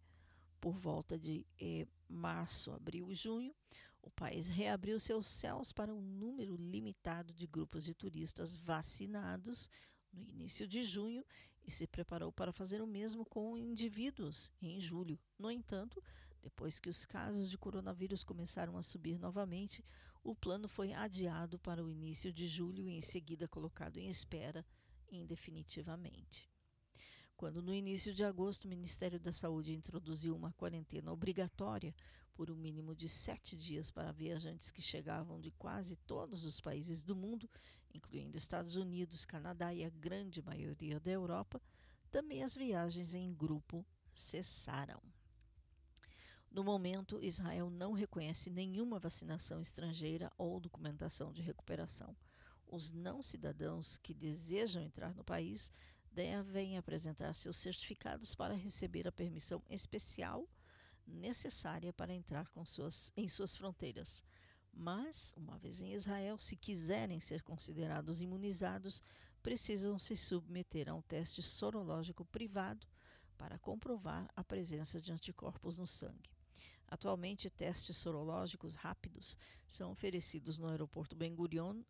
por 0.62 0.73
volta 0.73 1.17
de 1.17 1.45
eh, 1.60 1.88
março, 2.08 2.71
abril 2.71 3.12
e 3.12 3.15
junho, 3.15 3.55
o 4.01 4.12
país 4.12 4.49
reabriu 4.49 4.99
seus 4.99 5.27
céus 5.27 5.71
para 5.71 5.93
um 5.93 6.01
número 6.01 6.55
limitado 6.55 7.34
de 7.34 7.47
grupos 7.47 7.86
de 7.86 7.93
turistas 7.93 8.55
vacinados 8.55 9.69
no 10.12 10.23
início 10.23 10.67
de 10.67 10.82
junho 10.82 11.25
e 11.65 11.72
se 11.72 11.88
preparou 11.88 12.32
para 12.32 12.52
fazer 12.52 12.82
o 12.82 12.88
mesmo 12.88 13.26
com 13.26 13.58
indivíduos 13.58 14.52
em 14.62 14.80
julho. 14.80 15.19
No 15.38 15.52
entanto, 15.52 16.04
depois 16.41 16.80
que 16.80 16.89
os 16.89 17.06
casos 17.06 17.50
de 17.50 17.58
coronavírus 17.58 18.24
começaram 18.24 18.78
a 18.78 18.82
subir 18.82 19.19
novamente, 19.19 19.84
o 20.24 20.36
plano 20.36 20.67
foi 20.67 20.93
adiado 20.93 21.60
para 21.60 21.84
o 21.84 21.89
início 21.89 22.32
de 22.32 22.48
julho 22.48 22.88
e 22.88 22.95
em 22.95 23.02
seguida 23.02 23.48
colocado 23.48 23.98
em 23.98 24.08
espera 24.08 24.65
indefinitivamente. 25.12 26.50
Quando 27.36 27.62
no 27.62 27.74
início 27.74 28.13
de 28.13 28.24
agosto 28.24 28.65
o 28.65 28.67
Ministério 28.67 29.19
da 29.19 29.32
Saúde 29.32 29.74
introduziu 29.74 30.36
uma 30.36 30.52
quarentena 30.52 31.12
obrigatória 31.12 31.95
por 32.34 32.52
um 32.52 32.56
mínimo 32.56 32.95
de 32.95 33.08
sete 33.08 33.56
dias 33.56 33.91
para 33.91 34.12
viajantes 34.12 34.72
que 34.72 34.82
chegavam 34.82 35.39
de 35.39 35.52
quase 35.52 35.95
todos 35.98 36.45
os 36.45 36.60
países 36.60 37.02
do 37.02 37.15
mundo, 37.15 37.50
incluindo 37.93 38.38
Estados 38.38 38.75
Unidos, 38.75 39.25
Canadá 39.25 39.73
e 39.73 39.84
a 39.84 39.89
grande 39.89 40.41
maioria 40.41 40.99
da 40.99 41.12
Europa, 41.12 41.62
também 42.12 42.43
as 42.43 42.56
viagens 42.56 43.13
em 43.13 43.34
grupo 43.34 43.86
cessaram. 44.13 45.02
No 46.52 46.63
momento, 46.63 47.19
Israel 47.21 47.69
não 47.69 47.93
reconhece 47.93 48.49
nenhuma 48.49 48.97
vacinação 48.97 49.62
estrangeira 49.62 50.32
ou 50.38 50.60
documentação 50.60 51.32
de 51.32 51.41
recuperação. 51.41 52.15
Os 52.65 52.91
não 52.91 53.21
cidadãos 53.21 53.97
que 53.97 54.13
desejam 54.13 54.82
entrar 54.82 55.13
no 55.13 55.23
país 55.23 55.71
devem 56.12 56.78
apresentar 56.78 57.34
seus 57.36 57.58
certificados 57.58 58.34
para 58.34 58.56
receber 58.56 59.08
a 59.08 59.12
permissão 59.12 59.62
especial 59.69 60.47
necessária 61.06 61.93
para 61.93 62.13
entrar 62.13 62.47
suas, 62.65 63.12
em 63.15 63.28
suas 63.28 63.56
fronteiras. 63.56 64.23
Mas, 64.73 65.34
uma 65.36 65.58
vez 65.58 65.82
em 65.82 65.93
Israel, 65.93 66.38
se 66.38 66.55
quiserem 66.55 67.19
ser 67.19 67.43
considerados 67.43 68.21
imunizados, 68.21 69.03
precisam 69.41 69.97
se 69.97 70.15
submeter 70.15 70.89
a 70.89 70.95
um 70.95 71.01
teste 71.01 71.41
sorológico 71.41 72.25
privado 72.25 72.88
para 73.38 73.58
comprovar 73.58 74.29
a 74.36 74.43
presença 74.43 74.99
de 75.01 75.12
anticorpos 75.12 75.77
no 75.77 75.88
sangue. 75.88 76.29
Atualmente, 76.88 77.49
testes 77.49 77.97
sorológicos 77.97 78.75
rápidos 78.75 79.38
são 79.67 79.91
oferecidos 79.91 80.58
no 80.58 80.67
aeroporto 80.67 81.15
Ben 81.15 81.36
Gurion 81.36 81.84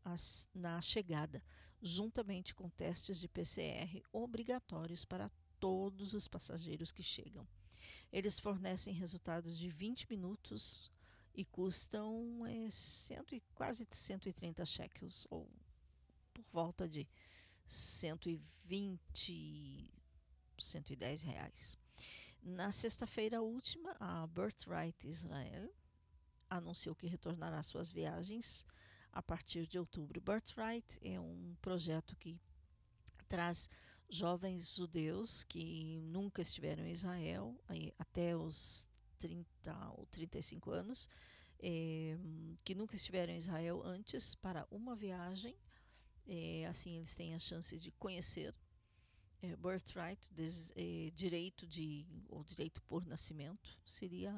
na 0.53 0.81
chegada, 0.81 1.41
juntamente 1.81 2.53
com 2.53 2.69
testes 2.69 3.19
de 3.19 3.27
PCR 3.27 4.03
obrigatórios 4.11 5.05
para 5.05 5.31
todos 5.59 6.13
os 6.13 6.27
passageiros 6.27 6.91
que 6.91 7.01
chegam. 7.01 7.47
Eles 8.11 8.39
fornecem 8.39 8.93
resultados 8.93 9.57
de 9.57 9.69
20 9.69 10.07
minutos 10.09 10.91
e 11.33 11.45
custam 11.45 12.45
é, 12.45 12.69
cento, 12.69 13.35
quase 13.53 13.87
130 13.89 14.65
shekels, 14.65 15.27
ou 15.29 15.49
por 16.33 16.43
volta 16.51 16.87
de 16.87 17.07
120, 17.67 19.93
110 20.57 21.23
reais. 21.23 21.77
Na 22.41 22.71
sexta-feira 22.71 23.41
última, 23.41 23.95
a 23.99 24.25
Birthright 24.27 25.07
Israel 25.07 25.73
anunciou 26.49 26.95
que 26.95 27.07
retornará 27.07 27.61
suas 27.61 27.91
viagens 27.91 28.65
a 29.11 29.21
partir 29.21 29.67
de 29.67 29.77
outubro. 29.77 30.21
Birthright 30.21 30.99
é 31.01 31.19
um 31.19 31.55
projeto 31.61 32.15
que 32.15 32.39
traz 33.27 33.69
jovens 34.09 34.75
judeus 34.75 35.43
que 35.43 35.99
nunca 36.01 36.41
estiveram 36.41 36.85
em 36.85 36.91
Israel, 36.91 37.55
até 37.99 38.35
os 38.35 38.87
30 39.19 39.91
ou 39.97 40.05
35 40.07 40.71
anos, 40.71 41.09
é, 41.59 42.17
que 42.63 42.73
nunca 42.73 42.95
estiveram 42.95 43.33
em 43.33 43.37
Israel 43.37 43.83
antes, 43.83 44.33
para 44.33 44.65
uma 44.71 44.95
viagem. 44.95 45.55
É, 46.25 46.65
assim, 46.67 46.95
eles 46.95 47.13
têm 47.15 47.33
a 47.33 47.39
chance 47.39 47.77
de 47.77 47.91
conhecer 47.91 48.55
é, 49.41 49.55
birthright, 49.55 50.33
des, 50.33 50.73
direito 51.13 51.67
de 51.67 52.05
ou 52.29 52.43
direito 52.43 52.81
por 52.83 53.05
nascimento, 53.05 53.77
seria 53.85 54.33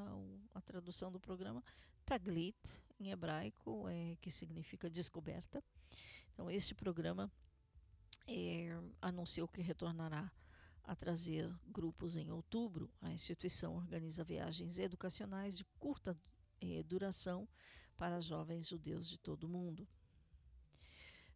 a 0.53 0.61
tradução 0.61 1.11
do 1.11 1.19
programa. 1.19 1.63
Taglit, 2.05 2.57
em 2.99 3.11
hebraico, 3.11 3.87
é, 3.87 4.17
que 4.19 4.31
significa 4.31 4.89
descoberta. 4.89 5.63
Então, 6.33 6.49
este 6.49 6.73
programa 6.73 7.31
anunciou 9.01 9.47
que 9.47 9.61
retornará 9.61 10.31
a 10.83 10.95
trazer 10.95 11.53
grupos 11.67 12.15
em 12.15 12.31
outubro. 12.31 12.89
A 13.01 13.11
instituição 13.11 13.75
organiza 13.75 14.23
viagens 14.23 14.79
educacionais 14.79 15.57
de 15.57 15.65
curta 15.79 16.17
é, 16.59 16.83
duração 16.83 17.47
para 17.97 18.19
jovens 18.19 18.67
judeus 18.67 19.07
de 19.07 19.19
todo 19.19 19.45
o 19.45 19.49
mundo. 19.49 19.87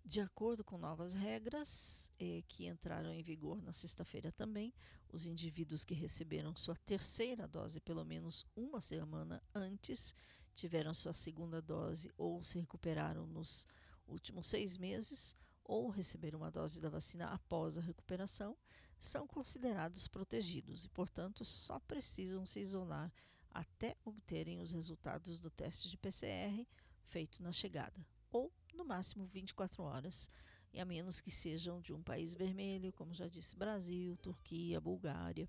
De 0.04 0.22
acordo 0.22 0.64
com 0.64 0.78
novas 0.78 1.16
regras 1.16 2.12
eh, 2.20 2.44
que 2.48 2.68
entraram 2.68 3.12
em 3.12 3.24
vigor 3.24 3.60
na 3.64 3.74
sexta-feira 3.74 4.32
também, 4.32 4.72
os 5.12 5.26
indivíduos 5.26 5.84
que 5.84 5.96
receberam 5.96 6.56
sua 6.56 6.76
terceira 6.76 7.48
dose 7.48 7.80
pelo 7.80 8.06
menos 8.06 8.46
uma 8.56 8.80
semana 8.80 9.42
antes, 9.54 10.14
tiveram 10.54 10.94
sua 10.94 11.12
segunda 11.12 11.60
dose 11.60 12.14
ou 12.18 12.44
se 12.44 12.60
recuperaram 12.60 13.26
nos 13.26 13.68
últimos 14.08 14.46
seis 14.46 14.78
meses, 14.78 15.36
ou 15.64 15.90
receberam 15.90 16.38
uma 16.38 16.52
dose 16.52 16.80
da 16.80 16.88
vacina 16.88 17.30
após 17.30 17.76
a 17.76 17.82
recuperação, 17.82 18.56
são 19.00 19.28
considerados 19.28 20.08
protegidos 20.08 20.86
e, 20.86 20.90
portanto, 20.90 21.44
só 21.44 21.80
precisam 21.80 22.46
se 22.46 22.60
isolar 22.60 23.12
até 23.52 23.96
obterem 24.04 24.60
os 24.60 24.74
resultados 24.74 25.40
do 25.40 25.50
teste 25.50 25.90
de 25.90 25.98
PCR 25.98 26.66
feito 27.06 27.42
na 27.42 27.52
chegada, 27.52 28.06
ou 28.32 28.52
no 28.74 28.84
máximo 28.84 29.26
24 29.26 29.82
horas, 29.84 30.30
e 30.74 30.80
a 30.82 30.86
menos 30.86 31.22
que 31.22 31.32
sejam 31.32 31.80
de 31.80 31.94
um 31.94 32.04
país 32.04 32.36
vermelho, 32.36 32.92
como 32.92 33.14
já 33.14 33.30
disse, 33.30 33.56
Brasil, 33.56 34.18
Turquia, 34.18 34.82
Bulgária. 34.82 35.48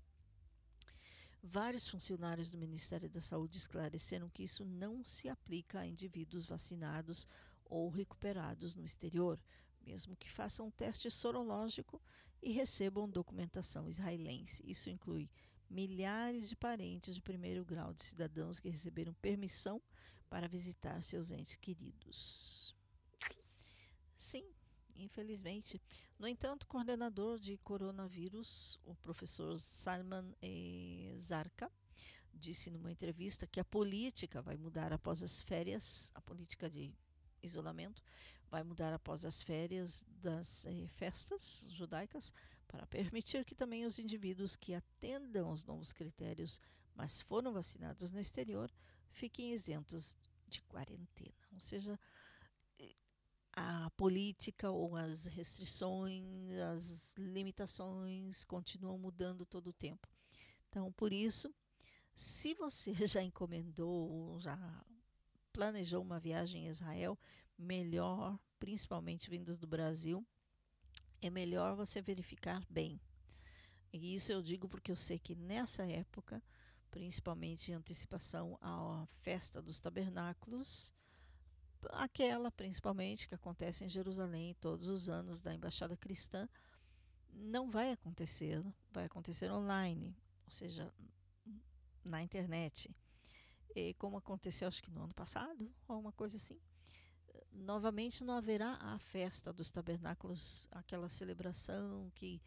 Vários 1.43 1.87
funcionários 1.87 2.49
do 2.49 2.57
Ministério 2.57 3.09
da 3.09 3.19
Saúde 3.19 3.57
esclareceram 3.57 4.29
que 4.29 4.43
isso 4.43 4.63
não 4.63 5.03
se 5.03 5.27
aplica 5.27 5.79
a 5.79 5.87
indivíduos 5.87 6.45
vacinados 6.45 7.27
ou 7.65 7.89
recuperados 7.89 8.73
no 8.73 8.85
exterior, 8.85 9.37
mesmo 9.85 10.15
que 10.15 10.29
façam 10.29 10.67
um 10.67 10.71
teste 10.71 11.11
sorológico 11.11 12.01
e 12.41 12.51
recebam 12.51 13.09
documentação 13.09 13.87
israelense. 13.87 14.63
Isso 14.65 14.89
inclui 14.89 15.29
milhares 15.69 16.49
de 16.49 16.55
parentes 16.55 17.15
de 17.15 17.21
primeiro 17.21 17.65
grau 17.65 17.93
de 17.93 18.03
cidadãos 18.03 18.59
que 18.59 18.69
receberam 18.69 19.13
permissão 19.15 19.81
para 20.29 20.47
visitar 20.47 21.03
seus 21.03 21.31
entes 21.31 21.55
queridos. 21.55 22.75
Sim, 24.15 24.45
infelizmente. 24.95 25.81
No 26.17 26.27
entanto, 26.27 26.63
o 26.63 26.67
coordenador 26.67 27.39
de 27.39 27.57
coronavírus, 27.57 28.79
o 28.83 28.95
professor 28.95 29.57
Salman 29.57 30.33
eh, 30.41 31.13
Zarka, 31.17 31.71
disse 32.33 32.69
numa 32.69 32.91
entrevista 32.91 33.47
que 33.47 33.59
a 33.59 33.65
política 33.65 34.41
vai 34.41 34.57
mudar 34.57 34.93
após 34.93 35.23
as 35.23 35.41
férias, 35.41 36.11
a 36.13 36.21
política 36.21 36.69
de 36.69 36.93
isolamento 37.41 38.01
vai 38.49 38.63
mudar 38.63 38.93
após 38.93 39.25
as 39.25 39.41
férias 39.41 40.05
das 40.21 40.65
eh, 40.65 40.87
festas 40.87 41.69
judaicas 41.71 42.31
para 42.67 42.85
permitir 42.87 43.45
que 43.45 43.55
também 43.55 43.85
os 43.85 43.99
indivíduos 43.99 44.55
que 44.55 44.73
atendam 44.73 45.49
aos 45.49 45.63
novos 45.65 45.93
critérios, 45.93 46.59
mas 46.95 47.21
foram 47.21 47.53
vacinados 47.53 48.11
no 48.11 48.19
exterior, 48.19 48.71
fiquem 49.11 49.53
isentos 49.53 50.17
de 50.47 50.61
quarentena. 50.63 51.33
Ou 51.53 51.59
seja, 51.59 51.99
a 53.59 53.89
política 53.97 54.69
ou 54.69 54.95
as 54.95 55.25
restrições, 55.25 56.51
as 56.71 57.15
limitações 57.17 58.43
continuam 58.43 58.99
mudando 58.99 59.47
todo 59.47 59.71
o 59.71 59.73
tempo. 59.73 60.07
Então, 60.69 60.91
por 60.91 61.11
isso, 61.11 61.51
se 62.13 62.53
você 62.53 62.93
já 63.07 63.23
encomendou, 63.23 64.39
já 64.39 64.55
planejou 65.51 66.03
uma 66.03 66.19
viagem 66.19 66.67
a 66.67 66.69
Israel, 66.69 67.17
melhor, 67.57 68.39
principalmente 68.59 69.29
vindos 69.29 69.57
do 69.57 69.67
Brasil, 69.67 70.25
é 71.21 71.29
melhor 71.29 71.75
você 71.75 72.01
verificar 72.01 72.65
bem. 72.69 72.99
E 73.91 74.13
isso 74.13 74.31
eu 74.31 74.41
digo 74.41 74.67
porque 74.67 74.91
eu 74.91 74.95
sei 74.95 75.17
que 75.17 75.35
nessa 75.35 75.83
época, 75.85 76.43
principalmente 76.91 77.71
em 77.71 77.75
antecipação 77.75 78.57
à 78.61 79.05
festa 79.07 79.61
dos 79.61 79.79
tabernáculos, 79.79 80.93
aquela 81.91 82.51
principalmente 82.51 83.27
que 83.27 83.35
acontece 83.35 83.85
em 83.85 83.89
Jerusalém 83.89 84.55
todos 84.55 84.87
os 84.87 85.09
anos 85.09 85.41
da 85.41 85.53
embaixada 85.53 85.95
cristã, 85.95 86.47
não 87.31 87.69
vai 87.69 87.91
acontecer, 87.91 88.61
vai 88.91 89.05
acontecer 89.05 89.51
online, 89.51 90.15
ou 90.45 90.51
seja, 90.51 90.91
na 92.03 92.23
internet. 92.23 92.89
E 93.75 93.93
como 93.95 94.17
aconteceu 94.17 94.67
acho 94.67 94.81
que 94.81 94.89
no 94.91 95.03
ano 95.03 95.13
passado, 95.13 95.71
ou 95.87 95.99
uma 95.99 96.11
coisa 96.11 96.37
assim. 96.37 96.59
Novamente 97.57 98.23
não 98.23 98.35
haverá 98.35 98.75
a 98.75 98.99
festa 98.99 99.51
dos 99.51 99.71
tabernáculos, 99.71 100.67
aquela 100.71 101.09
celebração 101.09 102.11
que 102.13 102.39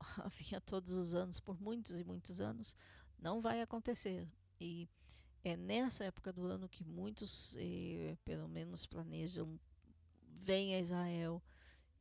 havia 0.18 0.60
todos 0.60 0.92
os 0.92 1.14
anos 1.14 1.38
por 1.38 1.60
muitos 1.60 2.00
e 2.00 2.04
muitos 2.04 2.40
anos, 2.40 2.76
não 3.16 3.40
vai 3.40 3.62
acontecer. 3.62 4.28
E 4.60 4.88
é 5.44 5.56
nessa 5.56 6.04
época 6.04 6.32
do 6.32 6.46
ano 6.46 6.68
que 6.68 6.84
muitos, 6.84 7.56
eh, 7.58 8.16
pelo 8.24 8.48
menos, 8.48 8.86
planejam 8.86 9.58
vêm 10.22 10.74
a 10.74 10.80
Israel 10.80 11.40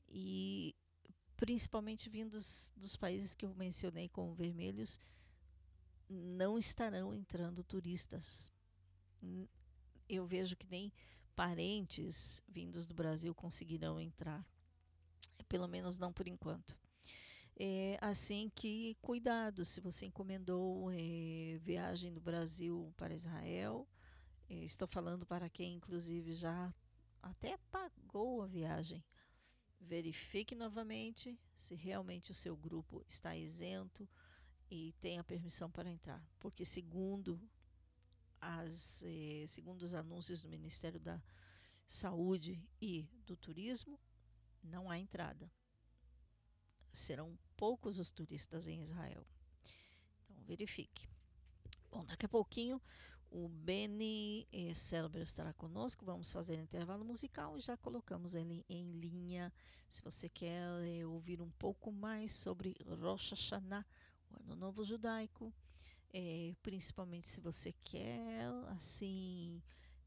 e 0.07 0.75
principalmente 1.37 2.09
vindos 2.09 2.71
dos 2.75 2.95
países 2.95 3.35
que 3.35 3.45
eu 3.45 3.53
mencionei 3.53 4.09
como 4.09 4.33
vermelhos, 4.33 4.99
não 6.09 6.57
estarão 6.57 7.13
entrando 7.13 7.63
turistas. 7.63 8.51
Eu 10.07 10.25
vejo 10.25 10.57
que 10.57 10.67
nem 10.67 10.91
parentes 11.39 12.43
vindos 12.49 12.85
do 12.85 12.93
Brasil 12.93 13.33
conseguirão 13.33 13.97
entrar, 13.97 14.45
pelo 15.47 15.69
menos 15.69 15.97
não 15.97 16.11
por 16.11 16.27
enquanto. 16.27 16.77
É, 17.55 17.97
assim 18.01 18.51
que 18.53 18.97
cuidado, 19.01 19.63
se 19.63 19.79
você 19.79 20.07
encomendou 20.07 20.91
é, 20.91 21.57
viagem 21.61 22.13
do 22.13 22.19
Brasil 22.19 22.93
para 22.97 23.13
Israel, 23.13 23.87
é, 24.49 24.55
estou 24.55 24.85
falando 24.85 25.25
para 25.25 25.49
quem 25.49 25.75
inclusive 25.75 26.33
já 26.33 26.73
até 27.21 27.55
pagou 27.71 28.41
a 28.41 28.45
viagem. 28.45 29.01
Verifique 29.79 30.55
novamente 30.55 31.39
se 31.55 31.73
realmente 31.73 32.33
o 32.33 32.35
seu 32.35 32.57
grupo 32.57 33.01
está 33.07 33.33
isento 33.33 34.05
e 34.69 34.91
tem 34.99 35.17
a 35.17 35.23
permissão 35.23 35.71
para 35.71 35.89
entrar, 35.89 36.21
porque 36.37 36.65
segundo 36.65 37.39
as 38.41 39.03
eh, 39.05 39.45
segundo 39.47 39.81
os 39.83 39.93
anúncios 39.93 40.41
do 40.41 40.49
Ministério 40.49 40.99
da 40.99 41.21
Saúde 41.87 42.61
e 42.81 43.03
do 43.25 43.35
Turismo, 43.35 43.99
não 44.63 44.89
há 44.89 44.97
entrada 44.97 45.51
serão 46.91 47.37
poucos 47.55 47.99
os 47.99 48.09
turistas 48.09 48.67
em 48.67 48.81
Israel. 48.81 49.25
Então 50.29 50.43
verifique. 50.43 51.07
Bom, 51.89 52.05
daqui 52.05 52.25
a 52.25 52.29
pouquinho 52.29 52.81
o 53.31 53.47
Beni 53.47 54.47
eh, 54.51 54.73
Célebre 54.73 55.21
estará 55.21 55.53
conosco. 55.53 56.05
Vamos 56.05 56.31
fazer 56.31 56.59
intervalo 56.59 57.05
musical 57.05 57.57
e 57.57 57.61
já 57.61 57.77
colocamos 57.77 58.35
ele 58.35 58.65
em 58.69 58.91
linha. 58.91 59.53
Se 59.87 60.01
você 60.01 60.27
quer 60.29 60.67
eh, 60.83 61.05
ouvir 61.05 61.41
um 61.41 61.51
pouco 61.51 61.91
mais 61.91 62.31
sobre 62.31 62.75
Rosh 62.85 63.31
Hashanah, 63.31 63.85
o 64.31 64.41
Ano 64.41 64.55
Novo 64.55 64.83
Judaico, 64.83 65.53
eh, 66.13 66.55
principalmente 66.61 67.27
se 67.27 67.41
você 67.41 67.73
quer 67.83 68.47
assim 68.69 69.61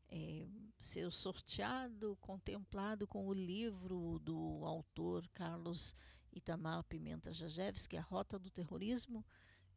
é, 0.09 0.47
ser 0.79 1.11
sorteado, 1.11 2.17
contemplado 2.21 3.07
com 3.07 3.27
o 3.27 3.33
livro 3.33 4.19
do 4.19 4.63
autor 4.65 5.27
Carlos 5.29 5.97
Itamar 6.31 6.85
Pimenta 6.85 7.33
Jajevski, 7.33 7.97
A 7.97 8.03
Rota 8.03 8.39
do 8.39 8.51
Terrorismo. 8.51 9.25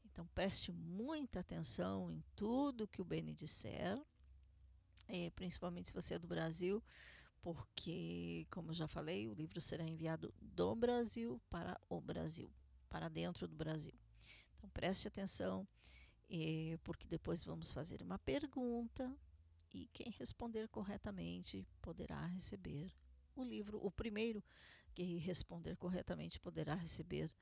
Então 0.04 0.28
preste 0.36 0.72
muita 0.72 1.40
atenção 1.40 2.12
em 2.12 2.22
tudo 2.36 2.88
que 2.88 3.02
o 3.02 3.06
Beni 3.06 3.34
disser, 3.34 4.02
é, 5.08 5.30
principalmente 5.32 5.88
se 5.88 5.94
você 5.94 6.16
é 6.16 6.20
do 6.20 6.28
Brasil, 6.28 6.84
porque, 7.42 8.48
como 8.50 8.74
já 8.74 8.88
falei, 8.88 9.28
o 9.28 9.34
livro 9.34 9.62
será 9.62 9.84
enviado 9.84 10.34
do 10.42 10.76
Brasil 10.76 11.40
para 11.50 11.80
o 11.88 12.02
Brasil, 12.02 12.52
para 12.90 13.08
dentro 13.08 13.48
do 13.48 13.56
Brasil. 13.56 13.94
Então 14.58 14.70
preste 14.70 15.08
atenção, 15.08 15.68
é, 16.30 16.78
porque 16.84 17.08
depois 17.08 17.44
vamos 17.44 17.72
fazer 17.72 18.02
uma 18.02 18.18
pergunta 18.20 19.16
e 19.74 19.88
quem 19.94 20.10
responder 20.12 20.68
corretamente 20.70 21.68
poderá 21.82 22.26
receber 22.28 22.94
o 23.36 23.44
livro, 23.44 23.78
o 23.84 23.92
primeiro 23.92 24.44
que 24.94 25.18
responder 25.18 25.76
corretamente 25.76 26.40
poderá 26.40 26.74
receber 26.74 27.34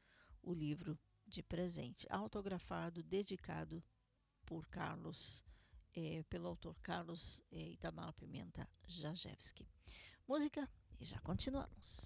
o 0.41 0.53
livro 0.53 0.97
de 1.25 1.41
presente, 1.43 2.07
autografado, 2.09 3.03
dedicado 3.03 3.83
por 4.45 4.67
Carlos, 4.67 5.43
é, 5.95 6.23
pelo 6.23 6.47
autor 6.47 6.75
Carlos 6.81 7.41
é, 7.51 7.69
Itamar 7.69 8.13
Pimenta 8.13 8.67
Jajewski. 8.87 9.67
Música 10.27 10.69
e 10.99 11.05
já 11.05 11.19
continuamos. 11.19 12.05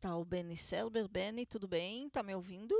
Está 0.00 0.16
o 0.16 0.24
Benny 0.24 0.56
Selber. 0.56 1.06
Benny, 1.06 1.44
tudo 1.44 1.68
bem? 1.68 2.08
Tá 2.08 2.22
me 2.22 2.34
ouvindo? 2.34 2.74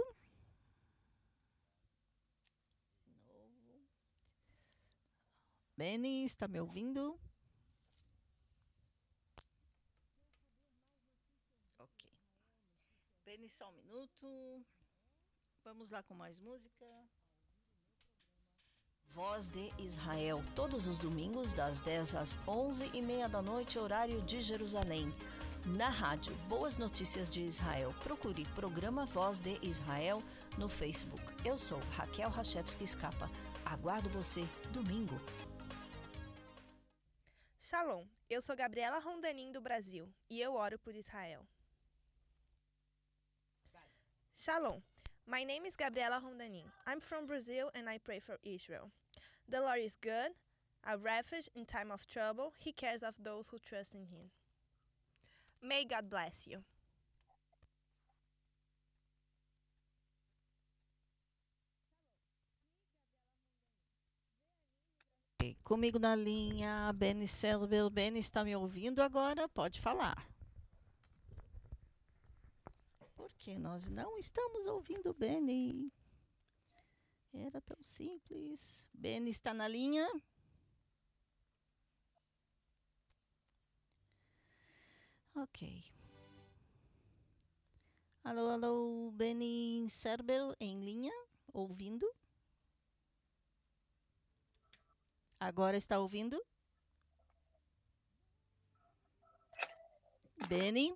Benny, 5.77 6.25
está 6.25 6.49
me 6.49 6.59
ouvindo? 6.59 7.21
Ok. 11.79 12.09
Benny, 13.27 13.51
só 13.51 13.68
um 13.68 13.73
minuto. 13.73 14.64
Vamos 15.62 15.91
lá 15.91 16.03
com 16.03 16.14
mais 16.14 16.41
música. 16.41 16.87
Voz 19.09 19.51
de 19.51 19.71
Israel, 19.79 20.43
todos 20.55 20.87
os 20.87 20.99
domingos, 20.99 21.53
das 21.53 21.81
10 21.81 22.14
às 22.14 22.49
11 22.49 22.97
e 22.97 23.03
meia 23.03 23.29
da 23.29 23.43
noite, 23.43 23.79
horário 23.79 24.23
de 24.23 24.41
Jerusalém. 24.41 25.12
Na 25.66 25.90
rádio 25.90 26.34
Boas 26.48 26.78
Notícias 26.78 27.30
de 27.30 27.42
Israel, 27.42 27.94
procure 28.02 28.46
Programa 28.54 29.04
Voz 29.04 29.38
de 29.38 29.58
Israel 29.62 30.22
no 30.56 30.70
Facebook. 30.70 31.22
Eu 31.44 31.58
sou 31.58 31.78
Raquel 31.96 32.30
Rachevski 32.30 32.84
Escapa. 32.84 33.30
Aguardo 33.64 34.08
você 34.08 34.42
domingo. 34.72 35.14
Shalom, 37.58 38.06
eu 38.30 38.40
sou 38.40 38.56
Gabriela 38.56 39.00
Rondanin 39.00 39.52
do 39.52 39.61
Brasil 39.61 40.08
e 40.30 40.40
eu 40.40 40.54
oro 40.54 40.78
por 40.78 40.94
Israel. 40.94 41.46
Shalom, 44.34 44.80
my 45.26 45.44
name 45.44 45.68
is 45.68 45.76
Gabriela 45.76 46.18
Rondanin. 46.18 46.64
I'm 46.86 47.00
from 47.00 47.26
Brazil 47.26 47.70
and 47.74 47.86
I 47.86 47.98
pray 47.98 48.18
for 48.18 48.38
Israel. 48.42 48.90
The 49.46 49.61
Lord 49.61 49.80
is 49.80 49.96
good, 50.00 50.32
a 50.84 50.96
refuge 50.96 51.50
in 51.54 51.66
time 51.66 51.92
of 51.92 52.06
trouble. 52.06 52.54
He 52.58 52.72
cares 52.72 53.02
of 53.02 53.14
those 53.22 53.48
who 53.48 53.58
trust 53.58 53.94
in 53.94 54.06
Him. 54.06 54.30
May 55.62 55.84
God 55.84 56.08
bless 56.08 56.46
you. 56.46 56.64
Comigo 65.70 66.00
na 66.00 66.16
linha, 66.16 66.92
Benny 66.92 67.28
Selbel. 67.28 67.88
Benny 67.90 68.18
está 68.18 68.42
me 68.42 68.56
ouvindo 68.56 69.00
agora? 69.00 69.48
Pode 69.48 69.80
falar. 69.80 70.28
Porque 73.14 73.56
nós 73.56 73.88
não 73.88 74.18
estamos 74.18 74.66
ouvindo 74.66 75.14
Benny. 75.14 75.92
Era 77.32 77.61
tão 77.61 77.80
simples. 77.82 78.84
Ben 78.92 79.28
está 79.28 79.54
na 79.54 79.68
linha? 79.68 80.08
Ok. 85.35 85.59
Alô, 88.24 88.49
alô, 88.49 89.11
Benny 89.12 89.87
Serber 89.91 90.57
em 90.59 90.81
linha? 90.83 91.12
Ouvindo? 91.53 92.11
Agora 95.41 95.76
está 95.76 95.99
ouvindo? 95.99 96.41
Benny? 100.49 100.95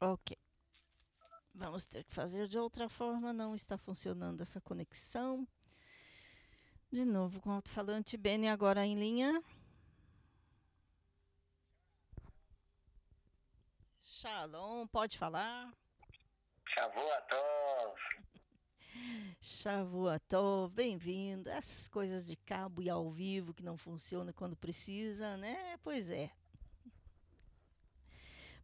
Ok. 0.00 0.32
Vamos 1.54 1.84
ter 1.86 2.04
que 2.04 2.14
fazer 2.14 2.46
de 2.46 2.56
outra 2.58 2.88
forma, 2.88 3.32
não 3.32 3.54
está 3.54 3.76
funcionando 3.76 4.42
essa 4.42 4.60
conexão. 4.60 5.46
De 6.90 7.04
novo 7.04 7.40
com 7.40 7.50
o 7.50 7.52
alto-falante 7.52 8.16
Beni 8.16 8.48
agora 8.48 8.86
em 8.86 8.94
linha. 8.94 9.42
Shalom, 14.00 14.86
pode 14.86 15.18
falar? 15.18 15.74
Shavuatov. 16.64 17.98
Shavuatov, 19.40 20.72
bem-vindo. 20.72 21.50
Essas 21.50 21.88
coisas 21.88 22.24
de 22.24 22.36
cabo 22.36 22.80
e 22.80 22.88
ao 22.88 23.10
vivo 23.10 23.52
que 23.52 23.64
não 23.64 23.76
funcionam 23.76 24.32
quando 24.32 24.56
precisa, 24.56 25.36
né? 25.36 25.76
Pois 25.82 26.08
é. 26.08 26.30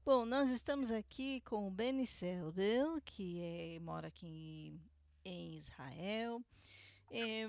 Bom, 0.04 0.24
nós 0.24 0.50
estamos 0.50 0.90
aqui 0.90 1.40
com 1.42 1.66
o 1.66 1.70
Benny 1.70 2.06
Selbel, 2.06 3.00
que 3.04 3.40
é, 3.40 3.80
mora 3.80 4.08
aqui 4.08 4.80
em 5.24 5.54
Israel, 5.54 6.40
é, 7.14 7.46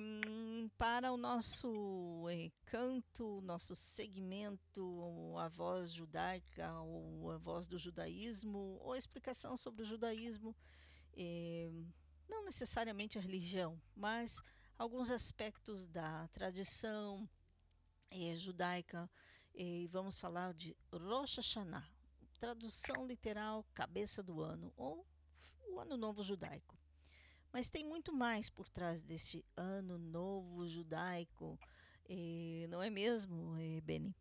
para 0.78 1.14
o 1.14 1.18
nosso 1.18 2.28
é, 2.30 2.52
canto, 2.66 3.40
nosso 3.42 3.74
segmento, 3.74 5.38
a 5.40 5.48
voz 5.48 5.94
judaica, 5.94 6.82
ou 6.82 7.32
a 7.32 7.38
voz 7.38 7.66
do 7.66 7.80
judaísmo, 7.80 8.78
ou 8.82 8.94
explicação 8.94 9.56
sobre 9.56 9.84
o 9.84 9.86
judaísmo, 9.86 10.54
não 12.28 12.44
necessariamente 12.44 13.18
a 13.18 13.22
religião, 13.22 13.82
mas 13.96 14.42
alguns 14.78 15.10
aspectos 15.10 15.88
da 15.88 16.28
tradição 16.28 17.30
judaica. 18.36 19.10
E 19.56 19.88
vamos 19.88 20.18
falar 20.18 20.54
de 20.54 20.76
Rosh 20.92 21.38
Hashanah, 21.38 21.88
tradução 22.38 23.06
literal 23.06 23.64
cabeça 23.74 24.22
do 24.22 24.42
ano 24.42 24.74
ou 24.76 25.06
o 25.70 25.80
ano 25.80 25.96
novo 25.96 26.22
judaico. 26.22 26.83
Mas 27.54 27.70
tem 27.70 27.86
muito 27.86 28.12
mais 28.12 28.50
por 28.50 28.68
trás 28.68 29.04
deste 29.04 29.46
ano 29.56 30.00
novo 30.00 30.68
judaico, 30.68 31.60
eh, 32.10 32.66
não 32.68 32.82
é 32.82 32.90
mesmo, 32.90 33.56
eh, 33.60 33.80
Beni? 33.80 34.16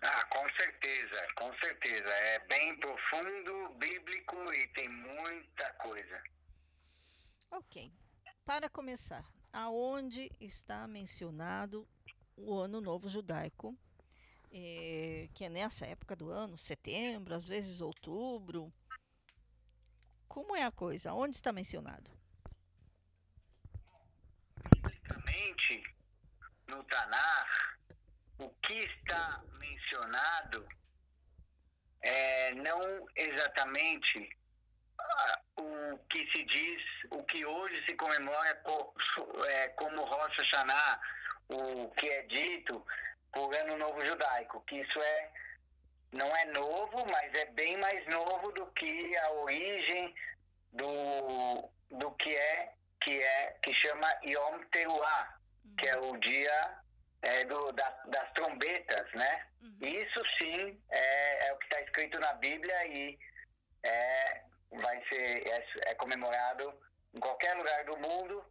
Ah, 0.00 0.24
com 0.24 0.48
certeza, 0.58 1.26
com 1.36 1.52
certeza. 1.58 2.08
É 2.08 2.38
bem 2.46 2.76
profundo, 2.80 3.74
bíblico 3.78 4.52
e 4.54 4.66
tem 4.68 4.88
muita 4.88 5.70
coisa. 5.74 6.22
Ok. 7.50 7.92
Para 8.46 8.70
começar, 8.70 9.24
aonde 9.52 10.30
está 10.40 10.88
mencionado 10.88 11.86
o 12.34 12.54
ano 12.54 12.80
novo 12.80 13.06
judaico 13.06 13.76
é, 14.50 15.28
que 15.34 15.44
é 15.44 15.48
nessa 15.48 15.86
época 15.86 16.14
do 16.14 16.30
ano, 16.30 16.56
setembro, 16.58 17.34
às 17.34 17.48
vezes 17.48 17.80
outubro. 17.80 18.72
Como 20.32 20.56
é 20.56 20.64
a 20.64 20.72
coisa? 20.72 21.12
Onde 21.12 21.36
está 21.36 21.52
mencionado? 21.52 22.10
Biblicamente, 24.72 25.84
no 26.68 26.82
Tanar, 26.84 27.76
o 28.38 28.48
que 28.62 28.72
está 28.72 29.42
mencionado 29.58 30.66
é 32.00 32.54
não 32.54 33.06
exatamente 33.14 34.34
o 35.58 35.98
que 36.08 36.26
se 36.32 36.44
diz, 36.46 36.82
o 37.10 37.22
que 37.24 37.44
hoje 37.44 37.84
se 37.84 37.94
comemora 37.94 38.48
é, 39.48 39.68
como 39.68 40.02
Rosh 40.02 40.38
Hashanah, 40.38 41.00
o 41.50 41.90
que 41.90 42.08
é 42.08 42.22
dito 42.22 42.82
por 43.34 43.54
Ano 43.54 43.76
Novo 43.76 44.02
Judaico, 44.06 44.62
que 44.62 44.76
isso 44.76 44.98
é 44.98 45.41
não 46.12 46.36
é 46.36 46.44
novo, 46.46 47.06
mas 47.10 47.34
é 47.34 47.46
bem 47.46 47.76
mais 47.78 48.06
novo 48.06 48.52
do 48.52 48.66
que 48.72 49.16
a 49.16 49.32
origem 49.32 50.14
do, 50.72 51.70
do 51.90 52.10
que 52.12 52.34
é 52.34 52.72
que 53.00 53.20
é 53.20 53.56
que 53.62 53.74
chama 53.74 54.08
Yom 54.24 54.62
Teruah, 54.70 55.38
uhum. 55.64 55.76
que 55.76 55.88
é 55.88 55.98
o 55.98 56.16
dia 56.18 56.78
é, 57.22 57.44
do, 57.44 57.72
da, 57.72 57.90
das 58.06 58.32
trombetas, 58.32 59.12
né? 59.12 59.46
Uhum. 59.60 59.78
Isso 59.80 60.22
sim 60.38 60.80
é, 60.90 61.48
é 61.48 61.52
o 61.52 61.58
que 61.58 61.64
está 61.64 61.80
escrito 61.80 62.18
na 62.20 62.32
Bíblia 62.34 62.86
e 62.86 63.18
é, 63.82 64.42
vai 64.70 65.02
ser 65.08 65.46
é, 65.46 65.66
é, 65.86 65.94
comemorado 65.94 66.72
em 67.14 67.20
qualquer 67.20 67.54
lugar 67.56 67.84
do 67.84 67.96
mundo 67.96 68.44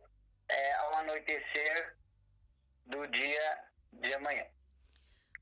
é, 0.49 0.73
ao 0.73 0.95
anoitecer 0.95 1.95
do 2.85 3.07
dia 3.07 3.63
de 3.93 4.13
amanhã. 4.13 4.45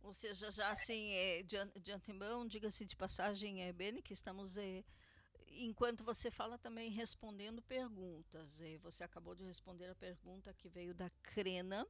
Ou 0.01 0.13
seja, 0.13 0.49
já 0.51 0.71
assim, 0.71 1.11
é, 1.11 1.43
de, 1.43 1.57
de 1.81 1.91
antemão, 1.91 2.47
diga-se 2.47 2.85
de 2.85 2.95
passagem, 2.95 3.63
é, 3.63 3.73
Beni, 3.73 4.01
que 4.01 4.13
estamos, 4.13 4.57
é, 4.57 4.83
enquanto 5.51 6.03
você 6.03 6.31
fala, 6.31 6.57
também 6.57 6.89
respondendo 6.89 7.61
perguntas. 7.61 8.61
É, 8.61 8.77
você 8.77 9.03
acabou 9.03 9.35
de 9.35 9.43
responder 9.43 9.89
a 9.89 9.95
pergunta 9.95 10.53
que 10.53 10.69
veio 10.69 10.93
da 10.93 11.09
Crena, 11.21 11.85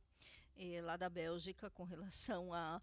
é, 0.57 0.81
lá 0.81 0.97
da 0.97 1.09
Bélgica, 1.09 1.69
com 1.69 1.83
relação 1.83 2.53
a 2.53 2.81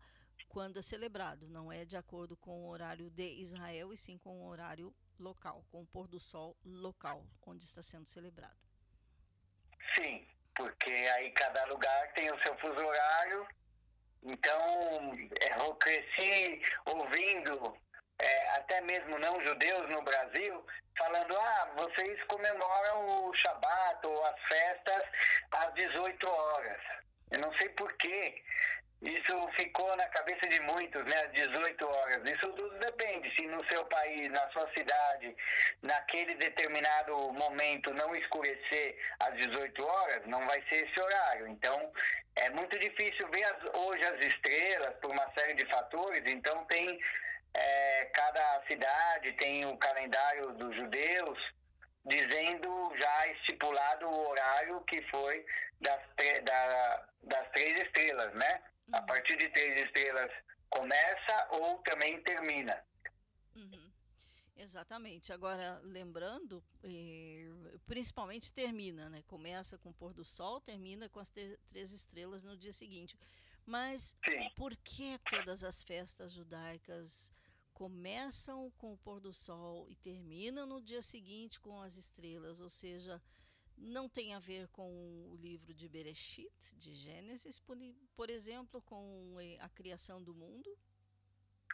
quando 0.49 0.79
é 0.79 0.83
celebrado. 0.83 1.49
Não 1.49 1.73
é 1.73 1.85
de 1.85 1.97
acordo 1.97 2.37
com 2.37 2.65
o 2.65 2.69
horário 2.69 3.11
de 3.11 3.29
Israel, 3.41 3.93
e 3.93 3.97
sim 3.97 4.19
com 4.19 4.43
o 4.43 4.47
horário 4.47 4.95
local, 5.19 5.65
com 5.71 5.83
o 5.83 5.87
pôr 5.87 6.07
do 6.07 6.21
sol 6.21 6.57
local, 6.65 7.27
onde 7.43 7.65
está 7.65 7.83
sendo 7.83 8.09
celebrado. 8.09 8.57
Sim, 9.95 10.27
porque 10.55 10.91
aí 10.91 11.31
cada 11.33 11.65
lugar 11.67 12.13
tem 12.13 12.31
o 12.31 12.43
seu 12.43 12.57
fuso 12.59 12.79
horário 12.79 13.47
então, 14.27 15.19
é, 15.41 15.61
eu 15.61 15.75
cresci 15.77 16.61
ouvindo 16.85 17.77
é, 18.19 18.51
até 18.57 18.81
mesmo 18.81 19.19
não 19.19 19.45
judeus 19.45 19.89
no 19.91 20.03
Brasil 20.03 20.67
falando: 20.99 21.37
ah, 21.37 21.71
vocês 21.77 22.23
comemoram 22.25 23.29
o 23.29 23.35
Shabat 23.35 24.07
ou 24.07 24.25
as 24.25 24.41
festas 24.49 25.03
às 25.53 25.75
18 25.75 26.29
horas. 26.29 26.83
Eu 27.31 27.41
não 27.41 27.53
sei 27.57 27.69
porquê. 27.71 28.43
Isso 29.03 29.49
ficou 29.59 29.95
na 29.97 30.07
cabeça 30.07 30.49
de 30.49 30.59
muitos, 30.61 31.05
né? 31.05 31.17
Às 31.23 31.33
18 31.33 31.87
horas. 31.87 32.31
Isso 32.31 32.49
tudo 32.53 32.79
depende. 32.79 33.35
Se 33.35 33.47
no 33.47 33.63
seu 33.69 33.85
país, 33.87 34.31
na 34.31 34.49
sua 34.51 34.67
cidade, 34.73 35.37
naquele 35.83 36.35
determinado 36.37 37.15
momento 37.33 37.93
não 37.93 38.17
escurecer 38.17 38.99
às 39.21 39.35
18 39.35 39.85
horas, 39.85 40.27
não 40.27 40.47
vai 40.47 40.63
ser 40.69 40.87
esse 40.87 41.01
horário. 41.01 41.47
Então, 41.49 41.93
é 42.37 42.49
muito 42.51 42.79
difícil 42.79 43.29
ver 43.29 43.45
as, 43.45 43.65
hoje 43.75 44.05
as 44.07 44.25
estrelas 44.25 44.95
por 45.01 45.11
uma 45.11 45.31
série 45.35 45.55
de 45.55 45.67
fatores. 45.67 46.23
Então, 46.27 46.65
tem 46.65 46.99
é, 47.55 48.05
cada 48.07 48.63
cidade 48.67 49.33
tem 49.33 49.65
o 49.65 49.77
calendário 49.79 50.53
dos 50.53 50.75
judeus 50.77 51.39
dizendo 52.05 52.93
já 52.97 53.27
estipulado 53.29 54.07
o 54.09 54.29
horário 54.29 54.81
que 54.83 55.03
foi 55.11 55.45
das, 55.81 55.99
da, 56.45 57.07
das 57.23 57.49
três 57.51 57.81
estrelas, 57.81 58.33
né? 58.35 58.63
A 58.93 59.01
uhum. 59.01 59.07
partir 59.07 59.37
de 59.37 59.49
três 59.51 59.83
estrelas 59.83 60.31
começa 60.71 61.49
ou 61.51 61.79
também 61.79 62.23
termina. 62.23 62.83
Uhum. 63.55 63.93
Exatamente. 64.57 65.33
Agora, 65.33 65.81
lembrando, 65.85 66.65
eh, 66.83 67.51
principalmente 67.87 68.53
termina, 68.53 69.11
né? 69.11 69.23
Começa 69.27 69.77
com 69.77 69.91
o 69.91 69.95
pôr 69.95 70.15
do 70.15 70.25
sol, 70.25 70.61
termina 70.61 71.09
com 71.09 71.21
as 71.21 71.29
três 71.31 71.93
estrelas 71.93 72.43
no 72.43 72.57
dia 72.57 72.73
seguinte. 72.73 73.19
Mas 73.67 74.17
Sim. 74.25 74.49
por 74.57 74.75
que 74.77 75.19
todas 75.29 75.63
as 75.63 75.83
festas 75.83 76.33
judaicas 76.33 77.33
começam 77.75 78.71
com 78.79 78.95
o 78.95 78.99
pôr 78.99 79.21
do 79.21 79.35
sol 79.35 79.87
e 79.91 79.97
terminam 79.97 80.65
no 80.67 80.81
dia 80.81 81.03
seguinte 81.03 81.61
com 81.61 81.83
as 81.83 81.97
estrelas? 81.97 82.61
Ou 82.61 82.71
seja, 82.71 83.21
não 83.77 84.09
tem 84.09 84.35
a 84.35 84.39
ver 84.39 84.69
com 84.69 84.89
o 85.31 85.37
livro 85.37 85.75
de 85.75 85.89
Bereshit, 85.89 86.75
de 86.77 86.95
Gênesis, 86.95 87.59
por, 87.59 87.77
por 88.15 88.31
exemplo, 88.31 88.81
com 88.83 89.37
a 89.61 89.69
criação 89.69 90.23
do 90.23 90.35
mundo? 90.35 90.77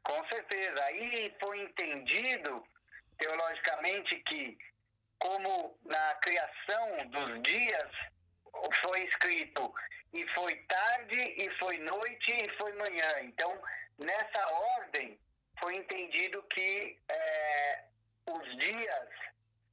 Com 0.03 0.27
certeza. 0.29 0.83
Aí 0.85 1.35
foi 1.41 1.63
entendido 1.63 2.65
teologicamente 3.19 4.17
que, 4.23 4.59
como 5.19 5.79
na 5.85 6.15
criação 6.17 7.09
dos 7.11 7.43
dias 7.43 7.91
foi 8.83 9.05
escrito 9.05 9.73
e 10.13 10.27
foi 10.35 10.55
tarde, 10.65 11.17
e 11.17 11.51
foi 11.59 11.79
noite, 11.79 12.33
e 12.33 12.57
foi 12.59 12.73
manhã. 12.75 13.21
Então, 13.23 13.61
nessa 13.99 14.47
ordem, 14.79 15.19
foi 15.59 15.77
entendido 15.77 16.43
que 16.45 16.99
é, 17.09 17.85
os 18.27 18.59
dias 18.59 19.09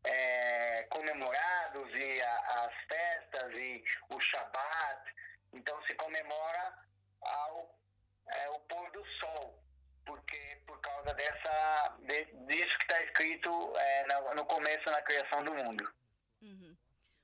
é, 0.03 0.83
comemorados 0.83 1.93
e 1.93 2.21
a, 2.21 2.65
as 2.65 2.73
festas 2.87 3.53
e 3.53 3.83
o 4.09 4.19
Shabat. 4.19 5.15
Então 5.53 5.81
se 5.85 5.95
comemora 5.95 6.73
ao, 7.21 7.79
é, 8.27 8.49
o 8.49 8.59
pôr 8.61 8.91
do 8.91 9.05
sol, 9.19 9.63
porque 10.05 10.61
por 10.67 10.79
causa 10.81 11.13
dessa 11.13 11.97
de, 11.99 12.25
disso 12.47 12.77
que 12.77 12.83
está 12.83 13.03
escrito 13.03 13.49
é, 13.75 14.05
no, 14.07 14.35
no, 14.35 14.45
começo 14.45 14.89
na 14.89 15.01
criação 15.01 15.43
do 15.43 15.53
mundo. 15.53 15.93
Uhum. 16.41 16.77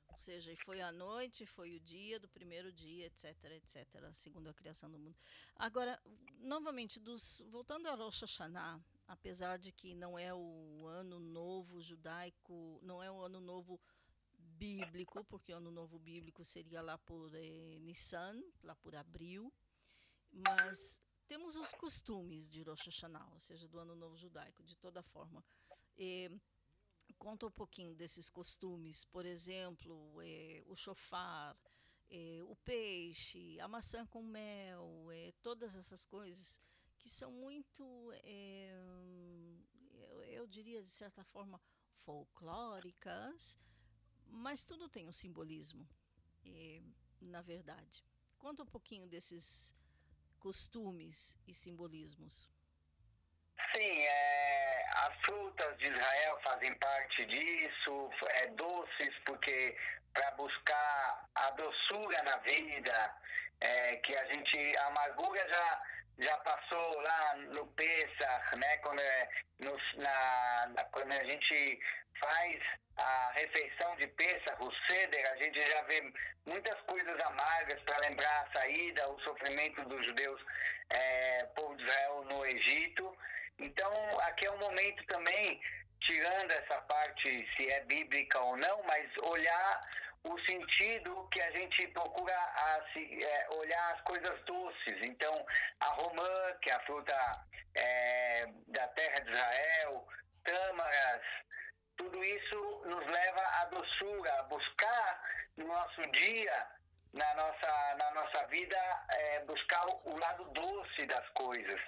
Ou 0.10 0.20
seja, 0.20 0.56
foi 0.64 0.82
a 0.82 0.92
noite, 0.92 1.46
foi 1.46 1.76
o 1.76 1.80
dia 1.80 2.20
do 2.20 2.30
primeiro 2.30 2.72
dia, 2.72 3.08
etc, 3.08 3.36
etc, 3.52 3.86
segundo 4.14 4.50
a 4.50 4.54
criação 4.54 4.90
do 4.90 4.98
mundo. 4.98 5.18
Agora, 5.58 6.02
novamente, 6.40 7.00
dos, 7.00 7.44
voltando 7.50 7.90
a 7.90 7.96
Rosh 7.96 8.22
Hashanah, 8.22 8.80
apesar 9.08 9.58
de 9.58 9.72
que 9.72 9.94
não 9.96 10.18
é 10.18 10.34
o 10.34 10.86
ano 10.88 11.20
novo 11.20 11.82
judaico, 11.82 12.80
não 12.84 13.02
é 13.02 13.12
o 13.12 13.22
ano 13.22 13.40
novo 13.40 13.80
bíblico, 14.38 15.24
porque 15.26 15.54
o 15.54 15.58
ano 15.58 15.72
novo 15.72 16.00
bíblico 16.00 16.44
seria 16.44 16.82
lá 16.82 16.98
por 16.98 17.34
eh, 17.36 17.78
Nissan, 17.80 18.42
lá 18.64 18.76
por 18.76 18.96
abril, 18.96 19.52
mas 20.32 21.00
temos 21.28 21.56
os 21.56 21.74
costumes 21.74 22.48
de 22.48 22.62
Rosh 22.64 22.86
Hashanah, 22.86 23.30
ou 23.34 23.40
seja, 23.40 23.68
do 23.68 23.80
ano 23.80 23.96
novo 23.96 24.18
judaico, 24.18 24.64
de 24.64 24.76
toda 24.76 25.02
forma. 25.02 25.44
Conta 27.18 27.48
um 27.48 27.52
pouquinho 27.52 27.96
desses 27.96 28.30
costumes, 28.30 29.06
por 29.06 29.26
exemplo, 29.26 30.22
eh, 30.22 30.64
o 30.68 30.76
chofar, 30.76 31.58
eh, 32.10 32.42
o 32.44 32.56
peixe, 32.58 33.60
a 33.60 33.68
maçã 33.68 34.06
com 34.06 34.22
mel, 34.22 35.08
eh, 35.12 35.34
todas 35.42 35.76
essas 35.76 36.06
coisas 36.06 36.62
que 37.06 37.10
são 37.12 37.32
muito, 37.32 38.12
é, 38.24 38.74
eu, 39.94 40.24
eu 40.24 40.48
diria 40.48 40.82
de 40.82 40.90
certa 40.90 41.24
forma, 41.24 41.62
folclóricas, 41.98 43.60
mas 44.26 44.64
tudo 44.64 44.90
tem 44.90 45.06
um 45.08 45.12
simbolismo, 45.12 45.88
é, 46.44 46.82
na 47.22 47.44
verdade. 47.44 48.04
Conta 48.40 48.64
um 48.64 48.66
pouquinho 48.66 49.08
desses 49.08 49.76
costumes 50.40 51.38
e 51.48 51.54
simbolismos. 51.54 52.50
Sim, 53.76 53.98
é, 54.02 54.90
as 55.06 55.16
frutas 55.26 55.78
de 55.78 55.86
Israel 55.86 56.40
fazem 56.42 56.74
parte 56.80 57.24
disso, 57.28 58.10
é, 58.30 58.48
doces, 58.48 59.14
porque 59.28 59.78
para 60.12 60.32
buscar 60.32 61.30
a 61.36 61.52
doçura 61.52 62.24
na 62.24 62.38
vida, 62.38 63.16
é, 63.60 63.96
que 63.98 64.16
a 64.16 64.26
gente, 64.26 64.78
a 64.78 64.88
amargura 64.88 65.48
já 65.48 65.95
já 66.20 66.38
passou 66.38 67.02
lá 67.02 67.36
no 67.36 67.68
Pesach, 67.68 68.56
né? 68.58 68.78
Quando, 68.78 69.00
é, 69.00 69.30
na, 69.60 70.68
na, 70.68 70.84
quando 70.86 71.12
a 71.12 71.24
gente 71.24 71.80
faz 72.20 72.62
a 72.98 73.32
refeição 73.34 73.96
de 73.98 74.08
Pesach, 74.08 74.56
o 74.60 74.72
Seder, 74.88 75.32
a 75.32 75.36
gente 75.38 75.60
já 75.70 75.82
vê 75.84 76.14
muitas 76.46 76.80
coisas 76.82 77.20
amargas 77.22 77.82
para 77.84 78.08
lembrar 78.08 78.42
a 78.42 78.60
saída, 78.60 79.10
o 79.10 79.20
sofrimento 79.22 79.84
dos 79.84 80.06
judeus, 80.06 80.42
é, 80.90 81.44
povo 81.56 81.76
de 81.76 81.84
Israel 81.84 82.24
no 82.26 82.46
Egito. 82.46 83.18
Então, 83.60 83.92
aqui 84.22 84.46
é 84.46 84.52
um 84.52 84.58
momento 84.58 85.06
também, 85.08 85.62
tirando 86.02 86.52
essa 86.52 86.82
parte 86.82 87.48
se 87.56 87.70
é 87.70 87.82
bíblica 87.82 88.40
ou 88.40 88.56
não, 88.58 88.84
mas 88.84 89.10
olhar 89.24 89.82
o 90.26 90.40
sentido 90.40 91.28
que 91.32 91.42
a 91.42 91.52
gente 91.52 91.88
procura 91.90 92.34
a, 92.34 92.80
é, 92.98 93.50
olhar 93.52 93.94
as 93.94 94.02
coisas 94.02 94.44
doces. 94.46 94.98
Então, 95.04 95.46
a 95.80 95.86
romã, 95.88 96.54
que 96.62 96.70
é 96.70 96.74
a 96.74 96.80
fruta 96.82 97.14
é, 97.76 98.48
da 98.68 98.88
terra 98.90 99.20
de 99.20 99.32
Israel, 99.32 100.08
tâmaras, 100.44 101.22
tudo 101.98 102.24
isso 102.24 102.84
nos 102.86 103.06
leva 103.06 103.42
à 103.62 103.66
doçura, 103.66 104.40
a 104.40 104.44
buscar 104.44 105.22
no 105.58 105.68
nosso 105.68 106.02
dia, 106.12 106.68
na 107.14 107.34
nossa, 107.36 107.96
na 107.98 108.12
nossa 108.12 108.48
vida, 108.48 108.78
é, 109.12 109.40
buscar 109.46 109.86
o 109.88 110.18
lado 110.18 110.44
doce 110.46 111.06
das 111.06 111.28
coisas. 111.30 111.82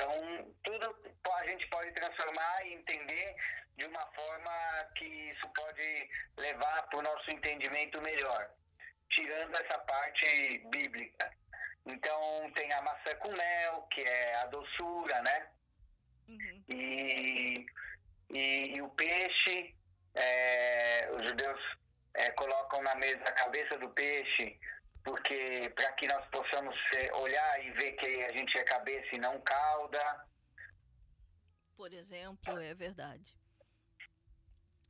Então, 0.00 0.54
tudo 0.64 0.96
a 1.34 1.46
gente 1.46 1.66
pode 1.68 1.92
transformar 1.92 2.66
e 2.66 2.72
entender 2.72 3.36
de 3.76 3.84
uma 3.84 4.06
forma 4.12 4.50
que 4.96 5.04
isso 5.04 5.46
pode 5.50 6.10
levar 6.38 6.82
para 6.88 6.98
o 6.98 7.02
nosso 7.02 7.30
entendimento 7.30 8.00
melhor, 8.00 8.50
tirando 9.10 9.54
essa 9.56 9.78
parte 9.80 10.58
bíblica. 10.70 11.30
Então, 11.84 12.50
tem 12.54 12.72
a 12.72 12.80
maçã 12.80 13.14
com 13.16 13.30
mel, 13.30 13.82
que 13.90 14.00
é 14.00 14.36
a 14.36 14.46
doçura, 14.46 15.20
né? 15.20 15.48
Uhum. 16.28 16.64
E, 16.70 17.66
e, 18.30 18.76
e, 18.76 18.82
o 18.82 18.88
peixe, 18.90 19.74
é, 20.14 21.10
os 21.12 21.28
judeus 21.28 21.60
é, 22.14 22.30
colocam 22.30 22.82
na 22.82 22.94
mesa 22.94 23.22
a 23.24 23.32
cabeça 23.32 23.76
do 23.76 23.90
peixe, 23.90 24.58
porque 25.04 25.72
para 25.74 25.92
que 25.92 26.06
nós 26.06 26.26
possamos 26.28 26.74
olhar 27.14 27.64
e 27.64 27.70
ver 27.72 27.92
que 27.92 28.24
a 28.24 28.32
gente 28.32 28.58
é 28.58 28.64
cabeça 28.64 29.14
e 29.14 29.18
não 29.18 29.40
cauda. 29.40 30.28
Por 31.76 31.92
exemplo, 31.92 32.58
é 32.58 32.74
verdade. 32.74 33.36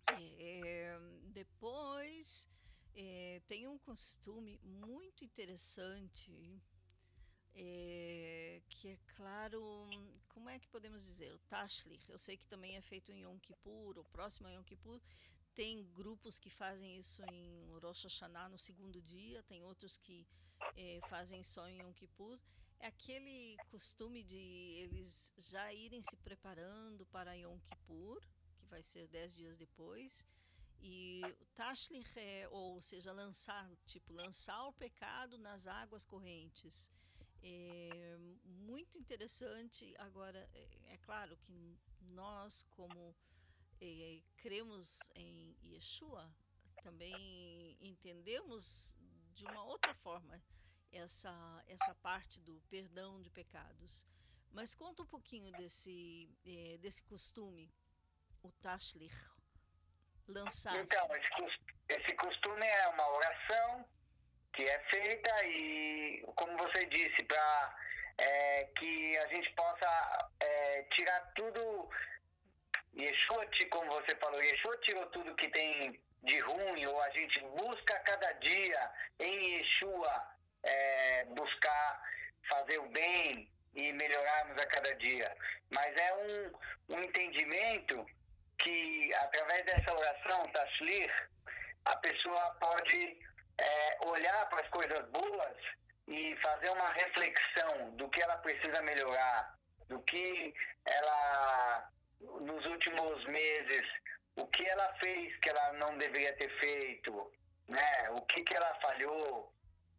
É, 0.08 0.98
depois 1.26 2.50
é, 2.94 3.40
tem 3.46 3.66
um 3.68 3.78
costume 3.78 4.58
muito 4.62 5.24
interessante 5.24 6.60
é, 7.54 8.60
que 8.68 8.88
é 8.88 8.98
claro, 9.16 9.88
como 10.28 10.48
é 10.48 10.58
que 10.58 10.68
podemos 10.68 11.04
dizer? 11.04 11.32
O 11.32 11.38
Tashlich, 11.40 12.10
eu 12.10 12.18
sei 12.18 12.36
que 12.36 12.46
também 12.46 12.76
é 12.76 12.80
feito 12.80 13.12
em 13.12 13.22
Yom 13.22 13.38
Kippur, 13.38 13.98
o 13.98 14.04
próximo 14.04 14.48
a 14.48 14.50
Yom 14.50 14.64
Kippur, 14.64 15.00
tem 15.54 15.84
grupos 15.92 16.38
que 16.38 16.50
fazem 16.50 16.96
isso 16.96 17.22
em 17.32 17.78
Rosh 17.82 18.04
Hashanah 18.04 18.48
no 18.48 18.58
segundo 18.58 19.00
dia, 19.02 19.42
tem 19.44 19.62
outros 19.62 19.96
que 19.96 20.26
é, 20.76 21.00
fazem 21.08 21.42
só 21.42 21.68
em 21.68 21.80
Yom 21.80 21.92
Kippur. 21.92 22.38
É 22.78 22.86
aquele 22.86 23.56
costume 23.68 24.22
de 24.22 24.38
eles 24.38 25.32
já 25.36 25.72
irem 25.72 26.02
se 26.02 26.16
preparando 26.16 27.04
para 27.06 27.34
Yom 27.34 27.58
Kippur, 27.60 28.20
que 28.58 28.66
vai 28.66 28.82
ser 28.82 29.06
dez 29.08 29.34
dias 29.34 29.56
depois, 29.56 30.24
e 30.82 31.20
Tashlich 31.54 32.18
é, 32.18 32.48
ou 32.50 32.80
seja, 32.80 33.12
lançar, 33.12 33.70
tipo, 33.84 34.14
lançar 34.14 34.66
o 34.66 34.72
pecado 34.72 35.36
nas 35.36 35.66
águas 35.66 36.04
correntes. 36.04 36.90
É 37.42 38.16
muito 38.44 38.98
interessante. 38.98 39.94
Agora, 39.98 40.48
é, 40.54 40.94
é 40.94 40.98
claro 40.98 41.36
que 41.38 41.78
nós, 42.00 42.62
como 42.70 43.14
é, 43.80 44.20
cremos 44.36 45.10
em 45.14 45.56
Yeshua, 45.62 46.30
também 46.82 47.76
entendemos 47.80 48.96
de 49.34 49.44
uma 49.44 49.64
outra 49.64 49.94
forma 49.94 50.42
essa, 50.92 51.64
essa 51.66 51.94
parte 51.96 52.40
do 52.40 52.60
perdão 52.68 53.20
de 53.20 53.30
pecados. 53.30 54.06
Mas 54.52 54.74
conta 54.74 55.02
um 55.02 55.06
pouquinho 55.06 55.52
desse, 55.52 56.28
é, 56.44 56.78
desse 56.78 57.02
costume, 57.04 57.72
o 58.42 58.50
Tashlich, 58.60 59.14
lançar. 60.26 60.76
Então, 60.76 61.08
esse 61.88 62.14
costume 62.16 62.66
é 62.66 62.88
uma 62.88 63.08
oração 63.10 63.88
que 64.52 64.62
é 64.64 64.78
feita 64.90 65.46
e, 65.46 66.24
como 66.34 66.56
você 66.58 66.84
disse, 66.86 67.22
para 67.24 67.78
é, 68.18 68.64
que 68.76 69.16
a 69.18 69.26
gente 69.28 69.50
possa 69.54 70.30
é, 70.40 70.82
tirar 70.94 71.20
tudo. 71.34 71.88
Yeshua, 72.96 73.46
como 73.70 73.90
você 73.92 74.14
falou, 74.16 74.42
Yeshua 74.42 74.76
tirou 74.78 75.06
tudo 75.06 75.34
que 75.36 75.48
tem 75.48 76.00
de 76.22 76.38
ruim, 76.40 76.86
ou 76.86 77.00
a 77.02 77.10
gente 77.10 77.40
busca 77.40 77.98
cada 78.00 78.32
dia 78.32 78.90
em 79.18 79.56
Yeshua 79.56 80.26
é, 80.62 81.24
buscar 81.26 82.02
fazer 82.48 82.78
o 82.78 82.88
bem 82.88 83.50
e 83.74 83.92
melhorarmos 83.92 84.58
a 84.58 84.66
cada 84.66 84.94
dia. 84.96 85.34
Mas 85.70 85.96
é 85.96 86.14
um, 86.14 86.96
um 86.96 87.02
entendimento 87.02 88.04
que, 88.58 89.14
através 89.14 89.64
dessa 89.64 89.94
oração, 89.94 90.48
Tashlir, 90.48 91.28
a 91.84 91.96
pessoa 91.96 92.56
pode 92.60 93.18
é, 93.58 94.06
olhar 94.06 94.48
para 94.48 94.60
as 94.60 94.68
coisas 94.68 95.08
boas 95.10 95.56
e 96.08 96.36
fazer 96.42 96.70
uma 96.70 96.92
reflexão 96.92 97.90
do 97.96 98.08
que 98.10 98.22
ela 98.22 98.36
precisa 98.38 98.82
melhorar, 98.82 99.54
do 99.86 100.00
que 100.02 100.54
ela, 100.84 101.88
nos 102.20 102.64
últimos 102.66 103.24
meses, 103.26 103.82
o 104.36 104.46
que 104.46 104.64
ela 104.64 104.92
fez 104.94 105.36
que 105.38 105.48
ela 105.48 105.72
não 105.74 105.96
deveria 105.98 106.34
ter 106.36 106.50
feito, 106.58 107.32
né? 107.68 108.10
o 108.10 108.22
que, 108.22 108.42
que 108.42 108.56
ela 108.56 108.74
falhou. 108.80 109.52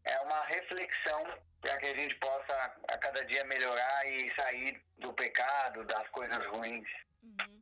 É 0.03 0.19
uma 0.22 0.43
reflexão 0.45 1.24
para 1.61 1.78
que 1.78 1.86
a 1.86 1.95
gente 1.95 2.15
possa 2.15 2.76
a 2.89 2.97
cada 2.97 3.24
dia 3.26 3.43
melhorar 3.45 4.07
e 4.07 4.34
sair 4.36 4.82
do 4.97 5.13
pecado, 5.13 5.86
das 5.86 6.07
coisas 6.09 6.43
ruins. 6.47 6.88
Uhum 7.22 7.61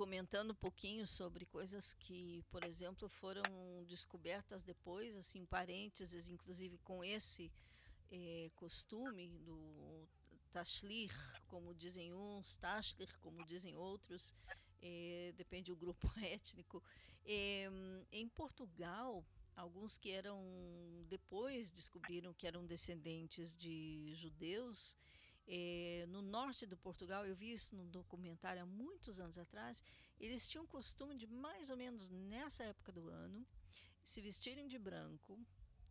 comentando 0.00 0.52
um 0.52 0.54
pouquinho 0.54 1.06
sobre 1.06 1.44
coisas 1.44 1.92
que, 1.92 2.42
por 2.50 2.64
exemplo, 2.64 3.06
foram 3.06 3.42
descobertas 3.86 4.62
depois, 4.62 5.14
assim, 5.14 5.44
parênteses, 5.44 6.26
inclusive 6.30 6.78
com 6.78 7.04
esse 7.04 7.52
eh, 8.10 8.50
costume 8.56 9.28
do 9.40 10.08
tashlir, 10.50 11.12
como 11.48 11.74
dizem 11.74 12.12
uns, 12.12 12.56
tashlir, 12.56 13.08
como 13.20 13.44
dizem 13.46 13.76
outros, 13.76 14.34
eh, 14.82 15.32
depende 15.36 15.70
do 15.70 15.76
grupo 15.76 16.06
étnico. 16.20 16.82
Eh, 17.24 17.70
em 18.12 18.28
Portugal, 18.28 19.24
alguns 19.56 19.98
que 19.98 20.10
eram 20.10 20.40
depois 21.08 21.70
descobriram 21.70 22.34
que 22.34 22.46
eram 22.46 22.66
descendentes 22.66 23.56
de 23.56 24.12
judeus 24.14 24.96
é, 25.52 26.06
no 26.08 26.22
norte 26.22 26.64
do 26.64 26.76
Portugal, 26.76 27.26
eu 27.26 27.34
vi 27.34 27.50
isso 27.50 27.74
num 27.74 27.88
documentário 27.88 28.62
há 28.62 28.66
muitos 28.66 29.18
anos 29.18 29.36
atrás, 29.36 29.82
eles 30.20 30.48
tinham 30.48 30.64
costume 30.64 31.16
de, 31.16 31.26
mais 31.26 31.70
ou 31.70 31.76
menos 31.76 32.08
nessa 32.08 32.62
época 32.62 32.92
do 32.92 33.08
ano, 33.08 33.44
se 34.00 34.20
vestirem 34.20 34.68
de 34.68 34.78
branco 34.78 35.36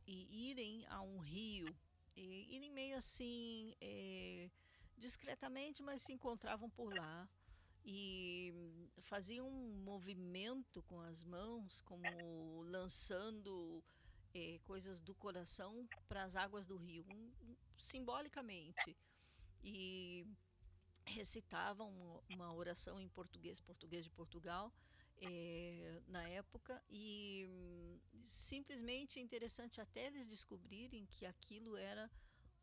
e 0.08 0.50
irem 0.50 0.86
a 0.88 1.02
um 1.02 1.20
rio, 1.20 1.76
e 2.20 2.56
irem 2.56 2.70
meio 2.72 2.98
assim, 2.98 3.74
é, 3.80 4.50
discretamente, 4.98 5.82
mas 5.82 6.02
se 6.02 6.12
encontravam 6.14 6.70
por 6.70 6.94
lá. 6.94 7.30
E 7.86 8.54
faziam 9.02 9.48
um 9.48 9.82
movimento 9.84 10.84
com 10.84 11.00
as 11.00 11.24
mãos, 11.24 11.82
como 11.82 12.62
lançando 12.64 13.82
é, 14.34 14.60
coisas 14.66 15.00
do 15.00 15.16
coração 15.16 15.88
para 16.08 16.24
as 16.24 16.36
águas 16.36 16.66
do 16.66 16.76
rio, 16.76 17.06
um, 17.10 17.56
simbolicamente. 17.78 18.98
E 19.64 20.28
recitavam 21.06 22.22
uma 22.30 22.54
oração 22.54 23.00
em 23.00 23.08
português, 23.08 23.60
português 23.60 24.04
de 24.04 24.12
Portugal, 24.12 24.72
é, 25.22 26.02
na 26.08 26.28
época, 26.30 26.82
e 26.90 27.46
hum, 27.50 27.89
simplesmente 28.24 29.20
é 29.20 29.22
interessante 29.22 29.82
até 29.82 30.08
eles 30.08 30.28
descobrirem 30.28 31.06
que 31.08 31.26
aquilo 31.26 31.76
era 31.76 32.10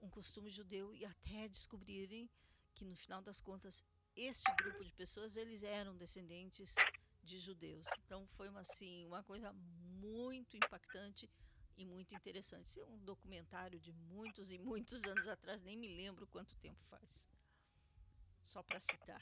um 0.01 0.11
costume 0.11 0.51
judeu 0.51 0.95
e 0.95 1.05
até 1.05 1.49
descobrirem 1.49 2.31
que 2.75 2.85
no 2.85 2.95
final 2.95 3.23
das 3.23 3.41
contas 3.41 3.85
este 4.15 4.51
grupo 4.63 4.85
de 4.85 4.93
pessoas 4.93 5.37
eles 5.37 5.63
eram 5.63 5.97
descendentes 5.97 6.75
de 7.23 7.39
judeus. 7.39 7.87
Então 8.05 8.27
foi 8.29 8.49
uma 8.49 8.61
assim 8.61 9.07
uma 9.07 9.23
coisa 9.23 9.53
muito 9.53 10.57
impactante 10.57 11.29
e 11.77 11.85
muito 11.85 12.15
interessante. 12.15 12.81
É 12.81 12.87
um 12.87 12.99
documentário 12.99 13.79
de 13.79 13.93
muitos 13.93 14.53
e 14.53 14.59
muitos 14.59 15.05
anos 15.05 15.29
atrás, 15.29 15.63
nem 15.63 15.77
me 15.77 15.89
lembro 15.89 16.27
quanto 16.27 16.57
tempo 16.57 16.83
faz. 16.85 17.29
Só 18.43 18.63
para 18.63 18.81
citar. 18.81 19.21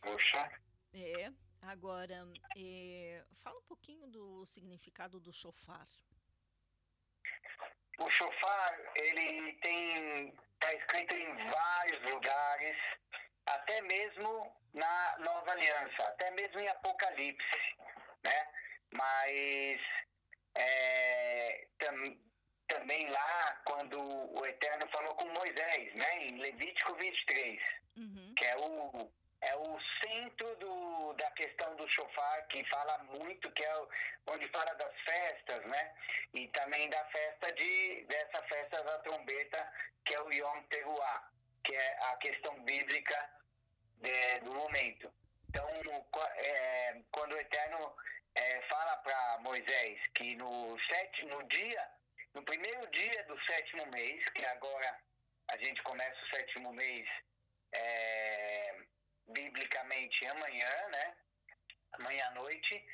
Poxa. 0.00 0.50
É, 0.92 1.32
agora, 1.62 2.26
é, 2.56 3.24
fala 3.42 3.58
um 3.58 3.64
pouquinho 3.64 4.06
do 4.08 4.44
significado 4.44 5.20
do 5.20 5.32
chofar. 5.32 5.86
O 7.98 8.10
chofar, 8.10 8.80
ele 8.96 9.52
tem, 9.54 10.28
está 10.28 10.74
escrito 10.74 11.14
em 11.14 11.50
vários 11.50 12.02
lugares, 12.12 12.76
até 13.46 13.80
mesmo 13.82 14.56
na 14.74 15.18
Nova 15.18 15.52
Aliança, 15.52 16.02
até 16.08 16.30
mesmo 16.32 16.60
em 16.60 16.68
Apocalipse, 16.68 17.76
né? 18.24 18.52
Mas 18.92 19.80
é, 20.54 21.68
tam, 21.78 22.18
também 22.66 23.08
lá, 23.10 23.62
quando 23.64 24.00
o 24.00 24.46
Eterno 24.46 24.86
falou 24.88 25.14
com 25.14 25.28
Moisés, 25.28 25.94
né, 25.94 26.26
em 26.26 26.38
Levítico 26.38 26.94
23, 26.94 27.62
uhum. 27.96 28.34
que 28.36 28.44
é 28.44 28.56
o, 28.56 29.12
é 29.42 29.56
o 29.56 29.78
centro 30.04 30.54
do, 30.56 31.12
da 31.14 31.30
questão 31.32 31.74
do 31.76 31.88
chofar, 31.88 32.46
que 32.46 32.64
fala 32.64 32.98
muito, 33.04 33.50
que 33.52 33.64
é 33.64 33.74
onde 34.28 34.46
fala 34.48 34.72
das 34.74 35.00
festas, 35.00 35.64
né? 35.66 35.94
E 36.32 36.48
também 36.48 36.88
da 36.88 37.04
festa 37.06 37.52
de, 37.52 38.04
dessa 38.04 38.42
festa 38.44 38.82
da 38.84 38.98
trombeta, 38.98 39.72
que 40.04 40.14
é 40.14 40.20
o 40.20 40.32
Yom 40.32 40.62
Teruah, 40.70 41.28
que 41.64 41.74
é 41.74 41.98
a 42.12 42.16
questão 42.18 42.62
bíblica 42.62 43.30
de, 44.00 44.40
do 44.40 44.54
momento. 44.54 45.12
Então, 45.48 45.68
é, 46.36 47.02
quando 47.10 47.32
o 47.32 47.40
Eterno 47.40 47.96
é, 48.34 48.62
fala 48.62 48.96
para 48.98 49.38
Moisés 49.40 50.00
que 50.14 50.36
no, 50.36 50.78
sétimo, 50.88 51.42
dia, 51.48 51.88
no 52.32 52.42
primeiro 52.44 52.88
dia 52.90 53.24
do 53.24 53.38
sétimo 53.44 53.86
mês, 53.86 54.24
que 54.30 54.44
agora 54.46 54.98
a 55.48 55.56
gente 55.58 55.82
começa 55.82 56.16
o 56.22 56.36
sétimo 56.36 56.72
mês 56.72 57.08
é, 57.72 58.91
biblicamente 59.28 60.26
amanhã, 60.26 60.88
né? 60.90 61.14
Amanhã 61.92 62.26
à 62.26 62.30
noite, 62.32 62.84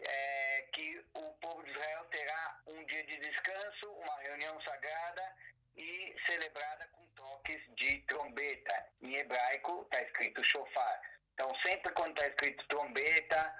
é, 0.00 0.68
que 0.72 1.04
o 1.14 1.32
povo 1.34 1.62
de 1.64 1.70
Israel 1.70 2.04
terá 2.10 2.60
um 2.66 2.84
dia 2.84 3.04
de 3.04 3.16
descanso, 3.18 3.90
uma 3.92 4.16
reunião 4.20 4.60
sagrada 4.62 5.36
e 5.76 6.14
celebrada 6.26 6.86
com 6.92 7.06
toques 7.08 7.62
de 7.74 8.00
trombeta. 8.02 8.86
Em 9.02 9.16
hebraico 9.16 9.82
está 9.82 10.02
escrito 10.02 10.44
shofar. 10.44 11.02
Então, 11.34 11.54
sempre 11.56 11.92
quando 11.92 12.16
está 12.16 12.26
escrito 12.28 12.66
trombeta, 12.68 13.54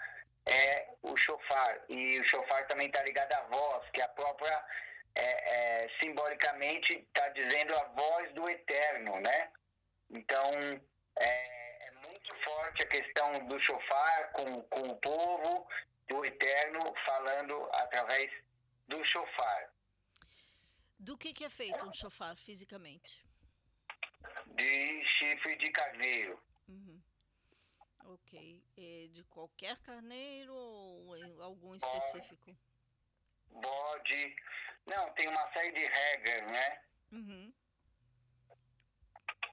é 0.47 0.89
o 1.03 1.17
shofar. 1.17 1.81
E 1.89 2.19
o 2.21 2.25
shofar 2.25 2.67
também 2.69 2.87
está 2.87 3.03
ligado 3.03 3.33
à 3.33 3.43
voz, 3.43 3.91
que 3.91 4.01
a 4.01 4.09
própria, 4.09 4.65
é, 5.15 5.85
é, 5.85 5.89
simbolicamente, 6.01 6.95
está 6.95 7.29
dizendo 7.29 7.77
a 7.77 7.85
voz 7.89 8.33
do 8.33 8.49
eterno, 8.49 9.21
né? 9.21 9.51
Então, 10.11 10.81
é, 11.19 11.56
muito 12.27 12.35
forte 12.45 12.83
a 12.83 12.87
questão 12.87 13.47
do 13.47 13.59
shofar 13.61 14.33
com, 14.33 14.63
com 14.63 14.91
o 14.91 14.97
povo, 14.97 15.69
do 16.09 16.25
eterno, 16.25 16.81
falando 17.05 17.69
através 17.73 18.31
do 18.89 19.03
shofar. 19.05 19.73
Do 20.99 21.17
que, 21.17 21.33
que 21.33 21.45
é 21.45 21.51
feito 21.51 21.85
um 21.85 21.93
shofar 21.93 22.37
fisicamente? 22.37 23.25
De 24.47 25.05
chifre 25.05 25.57
de 25.57 25.71
carneiro. 25.71 26.41
Uhum. 26.69 27.01
Ok. 28.07 28.63
É 28.77 29.09
de 29.09 29.23
qualquer 29.25 29.77
carneiro 29.79 30.55
ou 30.55 31.43
algum 31.43 31.75
específico? 31.75 32.57
Bode. 33.51 34.37
Não, 34.87 35.13
tem 35.15 35.29
uma 35.29 35.53
série 35.53 35.73
de 35.73 35.85
regras, 35.85 36.51
né? 36.51 36.83
Uhum. 37.13 37.55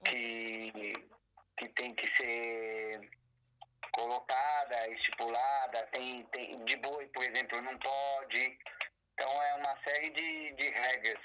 Que, 0.05 0.93
que 1.68 1.74
tem 1.76 1.95
que 1.95 2.07
ser 2.16 3.09
colocada, 3.91 4.88
estipulada. 4.89 5.86
Tem, 5.88 6.26
tem, 6.28 6.64
de 6.66 6.76
boi, 6.78 7.07
por 7.07 7.24
exemplo, 7.24 7.61
não 7.61 7.78
pode. 7.80 8.57
Então 9.14 9.43
é 9.43 9.55
uma 9.55 9.84
série 9.84 10.09
de, 10.09 10.55
de 10.55 10.70
regras. 10.70 11.24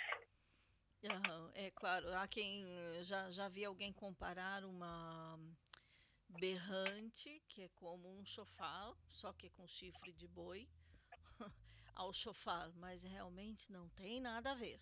Uhum, 1.03 1.53
é 1.55 1.70
claro, 1.70 2.12
há 2.16 2.26
quem 2.26 2.66
já, 3.03 3.30
já 3.30 3.49
vi 3.49 3.64
alguém 3.64 3.93
comparar 3.93 4.64
uma 4.64 5.39
berrante, 6.28 7.41
que 7.49 7.62
é 7.62 7.68
como 7.68 8.18
um 8.18 8.26
chofar, 8.26 8.95
só 9.09 9.32
que 9.32 9.49
com 9.51 9.66
chifre 9.66 10.12
de 10.12 10.26
boi, 10.26 10.68
ao 11.95 12.12
chofar, 12.12 12.72
mas 12.74 13.05
realmente 13.05 13.70
não 13.70 13.89
tem 13.91 14.20
nada 14.20 14.51
a 14.51 14.55
ver. 14.55 14.80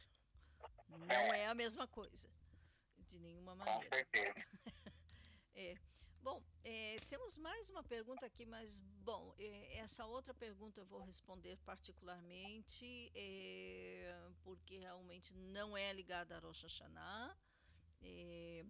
Não 0.88 1.34
é 1.34 1.46
a 1.46 1.54
mesma 1.54 1.86
coisa, 1.86 2.30
de 3.08 3.18
nenhuma 3.18 3.54
maneira. 3.54 4.08
é. 5.56 5.74
Bom, 6.22 6.42
é, 6.64 6.98
temos 7.08 7.36
mais 7.38 7.70
uma 7.70 7.82
pergunta 7.82 8.26
aqui, 8.26 8.44
mas, 8.44 8.80
bom, 9.04 9.34
é, 9.38 9.78
essa 9.78 10.04
outra 10.04 10.34
pergunta 10.34 10.80
eu 10.80 10.84
vou 10.84 11.00
responder 11.00 11.56
particularmente, 11.64 13.12
é, 13.14 14.28
porque 14.42 14.78
realmente 14.78 15.32
não 15.34 15.76
é 15.76 15.92
ligada 15.92 16.36
a 16.36 16.40
Rosh 16.40 16.64
Hashanah. 16.64 17.36
É, 18.02 18.64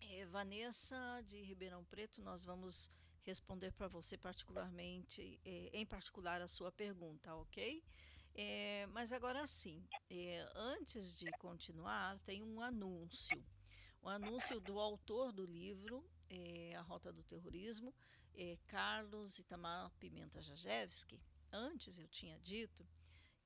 é, 0.00 0.26
Vanessa 0.26 1.20
de 1.26 1.42
Ribeirão 1.42 1.84
Preto, 1.84 2.22
nós 2.22 2.44
vamos 2.44 2.90
responder 3.24 3.72
para 3.72 3.88
você 3.88 4.16
particularmente, 4.16 5.38
em 5.44 5.84
particular, 5.84 6.40
a 6.40 6.48
sua 6.48 6.72
pergunta, 6.72 7.34
ok? 7.34 7.84
mas 8.92 9.12
agora 9.12 9.46
sim, 9.48 9.84
antes 10.54 11.18
de 11.18 11.28
continuar, 11.32 12.18
tem 12.20 12.42
um 12.42 12.62
anúncio. 12.62 13.44
O 14.00 14.08
anúncio 14.08 14.60
do 14.60 14.78
autor 14.78 15.32
do 15.32 15.44
livro, 15.44 16.04
é, 16.28 16.74
A 16.76 16.82
Rota 16.82 17.12
do 17.12 17.22
Terrorismo, 17.22 17.94
é, 18.34 18.56
Carlos 18.66 19.38
Itamar 19.38 19.90
Pimenta 19.98 20.40
Jajewski. 20.40 21.20
Antes 21.52 21.98
eu 21.98 22.06
tinha 22.08 22.38
dito 22.38 22.86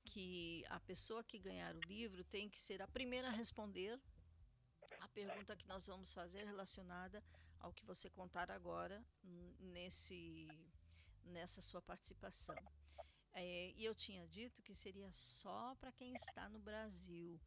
que 0.04 0.64
a 0.68 0.80
pessoa 0.80 1.24
que 1.24 1.38
ganhar 1.38 1.74
o 1.74 1.80
livro 1.80 2.24
tem 2.24 2.48
que 2.48 2.58
ser 2.58 2.82
a 2.82 2.88
primeira 2.88 3.28
a 3.28 3.30
responder 3.30 4.00
a 5.00 5.08
pergunta 5.08 5.56
que 5.56 5.66
nós 5.66 5.86
vamos 5.86 6.12
fazer 6.12 6.44
relacionada 6.44 7.22
ao 7.60 7.72
que 7.72 7.84
você 7.84 8.10
contar 8.10 8.50
agora 8.50 9.04
nesse 9.58 10.48
nessa 11.24 11.62
sua 11.62 11.80
participação. 11.80 12.56
É, 13.32 13.70
e 13.70 13.84
eu 13.84 13.94
tinha 13.94 14.26
dito 14.26 14.60
que 14.62 14.74
seria 14.74 15.10
só 15.12 15.74
para 15.76 15.92
quem 15.92 16.12
está 16.14 16.48
no 16.48 16.58
Brasil 16.58 17.40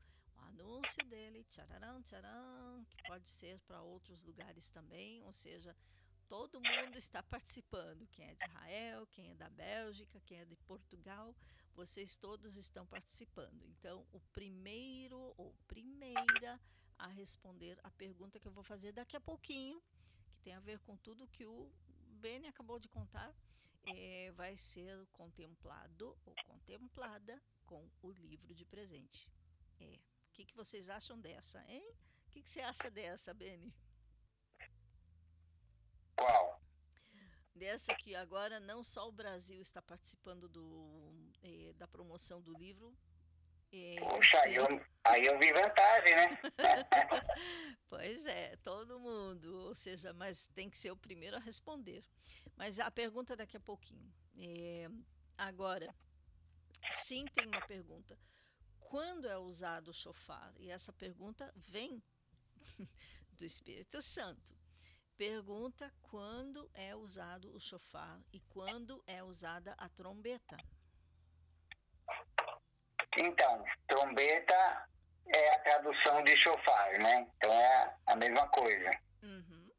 anúncio 0.44 1.04
dele, 1.08 1.44
tcharam, 1.46 2.02
tcharam, 2.04 2.86
que 2.90 3.02
pode 3.04 3.30
ser 3.30 3.60
para 3.62 3.82
outros 3.82 4.24
lugares 4.24 4.70
também, 4.70 5.24
ou 5.24 5.34
seja, 5.34 5.76
todo 6.28 6.62
mundo 6.62 6.98
está 6.98 7.22
participando. 7.24 8.08
Quem 8.08 8.28
é 8.28 8.36
de 8.36 8.44
Israel, 8.44 9.08
quem 9.08 9.32
é 9.32 9.36
da 9.36 9.50
Bélgica, 9.50 10.20
quem 10.22 10.40
é 10.40 10.46
de 10.46 10.56
Portugal, 10.58 11.36
vocês 11.74 12.16
todos 12.16 12.58
estão 12.58 12.86
participando. 12.86 13.64
Então, 13.66 14.06
o 14.12 14.20
primeiro 14.34 15.34
ou 15.38 15.54
primeira 15.68 16.60
a 16.98 17.08
responder 17.08 17.78
a 17.84 17.92
pergunta 17.92 18.40
que 18.40 18.48
eu 18.48 18.52
vou 18.52 18.64
fazer 18.64 18.92
daqui 18.94 19.18
a 19.18 19.22
pouquinho, 19.22 19.82
que 20.32 20.40
tem 20.42 20.54
a 20.54 20.60
ver 20.60 20.80
com 20.80 20.96
tudo 20.98 21.28
que 21.28 21.46
o 21.46 21.70
Beni 22.22 22.48
acabou 22.48 22.80
de 22.80 22.88
contar, 22.88 23.36
é, 23.88 24.32
vai 24.32 24.56
ser 24.56 25.06
contemplado 25.12 26.18
ou 26.26 26.34
contemplada 26.48 27.42
com 27.66 27.88
o 28.02 28.12
livro 28.12 28.54
de 28.54 28.66
presente. 28.66 29.28
É 29.80 30.00
que, 30.36 30.44
que 30.44 30.56
vocês 30.56 30.90
acham 30.90 31.18
dessa, 31.18 31.64
hein? 31.70 31.90
O 32.28 32.30
que, 32.32 32.42
que 32.42 32.50
você 32.50 32.60
acha 32.60 32.92
dessa, 32.92 33.34
Beni? 33.34 33.74
Qual? 36.18 36.62
Dessa 37.56 37.96
que 37.96 38.14
agora 38.14 38.60
não 38.60 38.84
só 38.84 39.08
o 39.08 39.14
Brasil 39.14 39.62
está 39.62 39.82
participando 39.82 40.50
do, 40.50 41.32
eh, 41.42 41.72
da 41.78 41.88
promoção 41.88 42.42
do 42.42 42.52
livro. 42.52 42.94
Eh, 43.72 43.96
Puxa, 43.98 44.38
aí 44.42 44.56
eu, 44.56 44.68
aí 45.06 45.26
eu 45.26 45.40
vi 45.40 45.54
vantagem, 45.54 46.16
né? 46.18 46.40
pois 47.88 48.26
é, 48.26 48.58
todo 48.58 49.00
mundo. 49.00 49.68
Ou 49.68 49.74
seja, 49.74 50.12
mas 50.14 50.48
tem 50.48 50.70
que 50.70 50.78
ser 50.78 50.92
o 50.92 50.98
primeiro 50.98 51.38
a 51.38 51.40
responder. 51.40 52.04
Mas 52.58 52.78
a 52.78 52.92
pergunta 52.92 53.38
daqui 53.38 53.56
a 53.56 53.62
pouquinho. 53.62 54.14
Eh, 54.38 54.90
agora, 55.38 55.96
sim, 56.90 57.24
tem 57.34 57.48
uma 57.48 57.66
pergunta 57.66 58.20
quando 58.86 59.28
é 59.28 59.38
usado 59.38 59.90
o 59.90 59.94
chofar? 59.94 60.54
E 60.58 60.70
essa 60.70 60.94
pergunta 60.94 61.52
vem 61.56 62.02
do 63.34 63.46
Espírito 63.46 64.02
Santo. 64.02 64.56
Pergunta 65.18 65.92
quando 66.02 66.70
é 66.74 66.96
usado 66.96 67.54
o 67.56 67.60
chofar 67.60 68.20
e 68.34 68.40
quando 68.42 69.02
é 69.08 69.24
usada 69.24 69.74
a 69.78 69.88
trombeta. 69.90 70.58
Então, 73.18 73.64
trombeta 73.88 74.90
é 75.28 75.56
a 75.56 75.60
tradução 75.60 76.24
de 76.24 76.36
chofar, 76.36 77.00
né? 77.00 77.28
Então 77.38 77.52
é 77.52 77.96
a 78.08 78.16
mesma 78.18 78.48
coisa. 78.50 78.92
Uhum. 79.24 79.72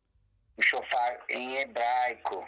O 0.57 0.63
chofar 0.63 1.23
em 1.29 1.57
hebraico. 1.57 2.45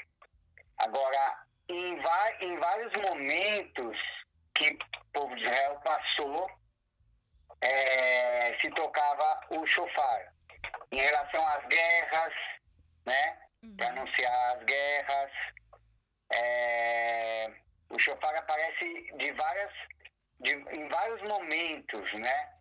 Agora, 0.78 1.46
em, 1.68 1.94
em 2.40 2.59
vários 2.59 2.92
momentos 3.02 3.98
que 4.54 4.78
povo 5.12 5.34
de 5.36 5.44
Israel 5.44 5.80
passou, 5.84 6.50
é, 7.61 8.59
se 8.59 8.70
tocava 8.70 9.40
o 9.50 9.66
chofar. 9.66 10.32
Em 10.90 11.00
relação 11.00 11.46
às 11.48 11.66
guerras, 11.66 12.34
né? 13.06 13.38
Uhum. 13.62 13.76
Para 13.76 13.88
anunciar 13.88 14.56
as 14.56 14.64
guerras. 14.64 15.30
É, 16.32 17.50
o 17.90 17.98
chofar 17.98 18.34
aparece 18.36 19.12
de 19.16 19.32
várias, 19.32 19.72
de, 20.40 20.52
em 20.52 20.88
vários 20.88 21.22
momentos, 21.22 22.12
né? 22.14 22.52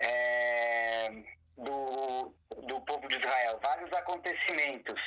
É, 0.00 1.10
do, 1.58 2.34
do 2.66 2.80
povo 2.82 3.06
de 3.08 3.18
Israel, 3.18 3.60
vários 3.62 3.92
acontecimentos. 3.92 5.00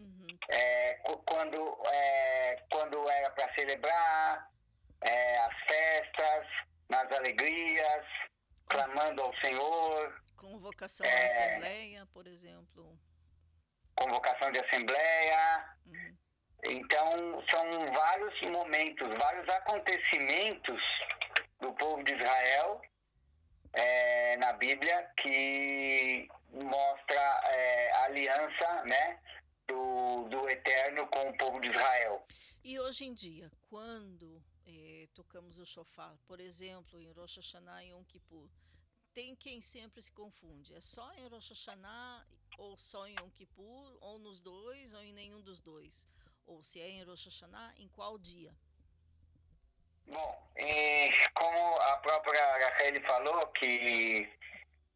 Uhum. 0.00 0.26
É, 0.48 0.94
quando, 1.26 1.78
é, 1.86 2.56
quando 2.70 3.08
era 3.10 3.30
para 3.30 3.54
celebrar, 3.54 4.51
é, 5.02 5.38
as 5.38 5.54
festas, 5.66 6.46
nas 6.88 7.10
alegrias, 7.12 8.06
clamando 8.66 9.22
ao 9.22 9.36
Senhor. 9.38 10.22
Convocação 10.36 11.06
é, 11.06 11.14
de 11.14 11.24
assembleia, 11.24 12.06
por 12.12 12.26
exemplo. 12.26 12.98
Convocação 13.94 14.50
de 14.50 14.58
assembleia. 14.60 15.76
Uhum. 15.86 16.16
Então, 16.64 17.44
são 17.50 17.92
vários 17.92 18.40
momentos, 18.42 19.08
vários 19.18 19.48
acontecimentos 19.48 20.80
do 21.60 21.72
povo 21.74 22.02
de 22.04 22.14
Israel 22.14 22.80
é, 23.72 24.36
na 24.36 24.52
Bíblia 24.52 25.10
que 25.20 26.28
mostra 26.50 27.40
é, 27.50 27.92
a 27.92 28.04
aliança 28.04 28.82
né, 28.84 29.18
do, 29.66 30.28
do 30.28 30.48
Eterno 30.48 31.06
com 31.08 31.30
o 31.30 31.36
povo 31.36 31.60
de 31.60 31.68
Israel. 31.70 32.24
E 32.64 32.78
hoje 32.78 33.04
em 33.04 33.14
dia, 33.14 33.50
quando 33.68 34.42
tocamos 35.12 35.58
o 35.58 35.66
shofar, 35.66 36.16
por 36.26 36.40
exemplo, 36.40 37.00
em 37.00 37.10
Rosh 37.12 37.36
Hashanah 37.36 37.84
e 37.84 37.90
Yom 37.90 38.04
Kippur. 38.04 38.48
Tem 39.14 39.36
quem 39.36 39.60
sempre 39.60 40.00
se 40.00 40.10
confunde. 40.10 40.74
É 40.74 40.80
só 40.80 41.12
em 41.14 41.28
Rosh 41.28 41.50
Hashanah 41.50 42.26
ou 42.58 42.76
só 42.76 43.06
em 43.06 43.14
Yom 43.18 43.30
Kippur, 43.30 43.98
ou 44.00 44.18
nos 44.18 44.40
dois, 44.40 44.92
ou 44.94 45.02
em 45.02 45.12
nenhum 45.12 45.40
dos 45.42 45.60
dois? 45.60 46.08
Ou 46.46 46.62
se 46.62 46.80
é 46.80 46.88
em 46.88 47.02
Rosh 47.04 47.26
Hashanah, 47.26 47.74
em 47.78 47.88
qual 47.88 48.18
dia? 48.18 48.54
Bom, 50.06 50.50
como 51.34 51.76
a 51.76 51.96
própria 51.98 52.44
Raquel 52.58 53.02
falou, 53.06 53.46
que 53.48 54.28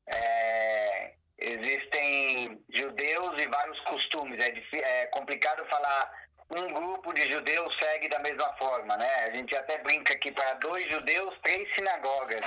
é, 0.06 1.14
existem 1.38 2.64
judeus 2.70 3.40
e 3.40 3.46
vários 3.48 3.80
costumes. 3.80 4.38
É, 4.42 5.02
é 5.02 5.06
complicado 5.06 5.64
falar 5.68 6.25
um 6.50 6.72
grupo 6.72 7.12
de 7.12 7.30
judeus 7.30 7.76
segue 7.78 8.08
da 8.08 8.18
mesma 8.20 8.52
forma, 8.56 8.96
né? 8.96 9.14
A 9.24 9.30
gente 9.30 9.54
até 9.56 9.78
brinca 9.78 10.14
aqui 10.14 10.30
para 10.30 10.54
dois 10.54 10.84
judeus, 10.88 11.34
três 11.42 11.72
sinagogas. 11.74 12.40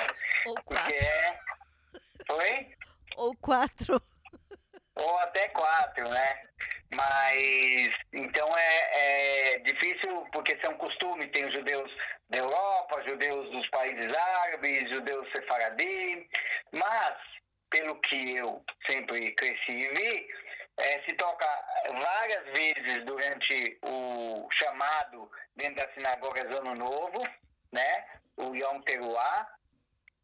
Ou 0.46 0.56
quatro. 0.64 0.96
É... 0.96 1.40
Oi? 2.32 2.68
Ou 3.18 3.36
quatro. 3.38 4.02
Ou 4.96 5.20
até 5.20 5.48
quatro, 5.50 6.08
né? 6.10 6.50
Mas 6.92 7.90
então 8.14 8.48
é, 8.58 9.54
é 9.54 9.60
difícil 9.60 10.26
porque 10.32 10.58
são 10.64 10.74
costumes, 10.76 11.32
tem 11.32 11.46
os 11.46 11.54
judeus 11.54 11.92
da 12.30 12.40
Europa, 12.40 13.04
judeus 13.08 13.50
dos 13.52 13.68
países 13.70 14.16
árabes, 14.16 14.90
judeus 14.90 15.32
sefaradim, 15.32 16.28
mas 16.72 17.16
pelo 17.70 18.00
que 18.02 18.38
eu 18.38 18.64
sempre 18.88 19.32
cresci 19.36 19.72
e 19.72 19.88
vi, 19.90 20.28
é, 20.80 21.04
se 21.04 21.16
toca 21.16 21.46
várias 21.92 22.44
vezes 22.58 23.06
durante 23.06 23.80
o 23.84 24.48
chamado 24.52 25.30
dentro 25.56 25.76
das 25.76 25.94
sinagogas 25.94 26.56
Ano 26.56 26.76
Novo, 26.76 27.22
né? 27.72 28.22
O 28.38 28.56
Yom 28.56 28.82
Teruah. 28.82 29.48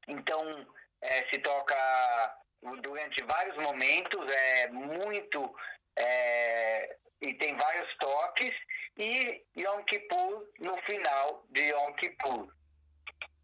Então, 0.07 0.67
é, 1.01 1.29
se 1.29 1.39
toca 1.39 2.39
durante 2.81 3.23
vários 3.23 3.57
momentos, 3.57 4.31
é 4.31 4.67
muito. 4.69 5.55
É, 5.97 6.97
e 7.21 7.33
tem 7.35 7.55
vários 7.55 7.97
toques, 7.97 8.53
e 8.97 9.45
Yom 9.57 9.83
Kippur 9.83 10.47
no 10.59 10.77
final 10.83 11.45
de 11.49 11.61
Yom 11.69 11.93
Kippur. 11.93 12.53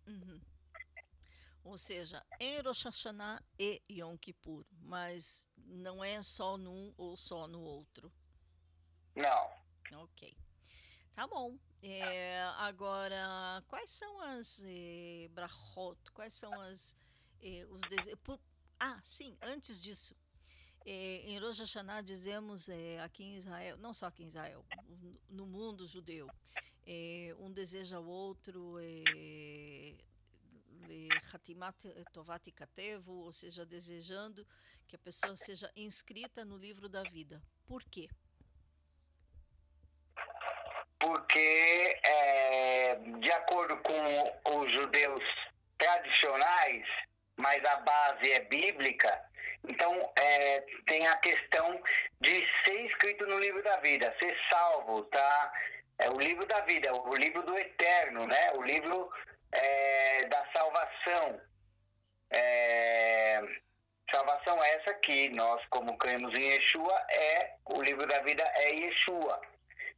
Uhum. 0.07 0.41
Ou 1.63 1.77
seja, 1.77 2.23
em 2.39 2.59
Rosh 2.61 2.83
Hashanah 2.83 3.41
e 3.57 3.81
Yom 3.89 4.17
Kippur, 4.17 4.65
mas 4.81 5.47
não 5.71 6.03
é 6.03 6.21
só 6.21 6.57
num 6.57 6.93
ou 6.97 7.15
só 7.17 7.47
no 7.47 7.61
outro. 7.61 8.11
Não. 9.15 10.01
Ok. 10.03 10.35
Tá 11.13 11.27
bom. 11.27 11.57
É, 11.83 12.43
agora, 12.57 13.63
quais 13.67 13.89
são 13.89 14.21
as 14.21 14.63
eh, 14.65 15.27
brachot? 15.31 15.99
Quais 16.13 16.33
são 16.33 16.53
as 16.61 16.95
eh, 17.41 17.65
os 17.69 17.81
desejos? 17.81 18.19
Ah, 18.79 18.99
sim, 19.03 19.37
antes 19.41 19.81
disso. 19.81 20.15
Eh, 20.85 21.23
em 21.29 21.39
Rosh 21.39 21.59
Hashanah 21.59 22.01
dizemos 22.01 22.69
eh, 22.69 22.99
aqui 23.01 23.23
em 23.23 23.35
Israel, 23.35 23.77
não 23.77 23.93
só 23.93 24.07
aqui 24.07 24.23
em 24.23 24.27
Israel, 24.27 24.65
no 25.29 25.45
mundo 25.45 25.85
judeu, 25.85 26.27
eh, 26.85 27.35
um 27.39 27.51
deseja 27.51 27.97
ao 27.97 28.05
outro 28.05 28.79
eh, 28.79 29.95
Hatimat 31.33 31.85
Tovat 32.13 32.51
Katevu, 32.51 33.23
ou 33.25 33.33
seja, 33.33 33.65
desejando 33.65 34.45
que 34.87 34.95
a 34.95 34.99
pessoa 34.99 35.35
seja 35.35 35.71
inscrita 35.75 36.43
no 36.43 36.57
livro 36.57 36.89
da 36.89 37.03
vida. 37.03 37.41
Por 37.65 37.83
quê? 37.83 38.09
Porque, 40.99 41.99
é, 42.03 42.95
de 42.95 43.31
acordo 43.31 43.77
com 43.77 44.59
os 44.59 44.71
judeus 44.71 45.23
tradicionais, 45.77 46.85
mas 47.37 47.63
a 47.65 47.77
base 47.77 48.31
é 48.31 48.41
bíblica, 48.41 49.31
então 49.67 50.11
é, 50.15 50.59
tem 50.85 51.07
a 51.07 51.17
questão 51.17 51.81
de 52.19 52.47
ser 52.63 52.85
escrito 52.85 53.25
no 53.25 53.39
livro 53.39 53.63
da 53.63 53.77
vida, 53.77 54.15
ser 54.19 54.37
salvo, 54.49 55.03
tá? 55.05 55.53
É 55.97 56.09
o 56.09 56.19
livro 56.19 56.45
da 56.45 56.61
vida, 56.61 56.93
o 56.93 57.15
livro 57.15 57.43
do 57.43 57.57
eterno, 57.57 58.25
né? 58.27 58.51
O 58.53 58.63
livro 58.63 59.11
é, 59.51 60.25
da 60.25 60.45
salvação. 60.55 61.41
É, 62.31 63.41
salvação 64.11 64.63
essa 64.63 64.93
que 64.95 65.29
nós, 65.29 65.61
como 65.69 65.97
cremos 65.97 66.33
em 66.37 66.51
Yeshua, 66.53 67.05
é 67.09 67.53
o 67.65 67.81
livro 67.81 68.05
da 68.07 68.19
vida 68.19 68.43
é 68.55 68.75
Yeshua. 68.75 69.41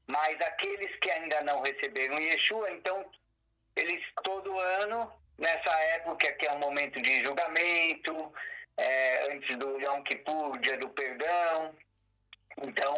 Mas 0.07 0.39
aqueles 0.41 0.95
que 0.99 1.09
ainda 1.09 1.41
não 1.41 1.61
receberam 1.61 2.19
Yeshua, 2.19 2.69
então 2.71 3.05
eles 3.75 4.03
todo 4.23 4.59
ano, 4.59 5.11
nessa 5.37 5.71
época 5.95 6.31
que 6.33 6.45
é 6.45 6.51
um 6.51 6.59
momento 6.59 7.01
de 7.01 7.23
julgamento, 7.23 8.33
é, 8.77 9.31
antes 9.31 9.57
do 9.57 9.79
Yom 9.79 10.01
Kippur, 10.03 10.57
dia 10.59 10.77
do 10.77 10.89
perdão, 10.89 11.75
então 12.61 12.93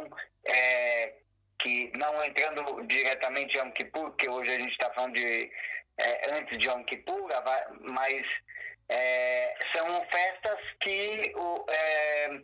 é, 0.45 1.14
que 1.60 1.91
não 1.97 2.24
entrando 2.24 2.84
diretamente 2.88 3.58
em 3.58 3.62
Yom 3.62 3.72
Kippur, 3.72 4.10
porque 4.12 4.30
hoje 4.30 4.51
a 4.51 4.60
gente 4.60 4.72
está 4.72 4.91
falando 4.93 5.14
de 5.14 5.51
é, 5.97 6.31
antes 6.37 6.57
de 6.57 6.67
Yom 6.67 6.83
Kippur, 6.83 7.29
mas 7.81 8.25
é, 8.89 9.55
são 9.75 9.87
festas 10.11 10.57
que 10.79 11.33
o, 11.35 11.65
é, 11.69 12.39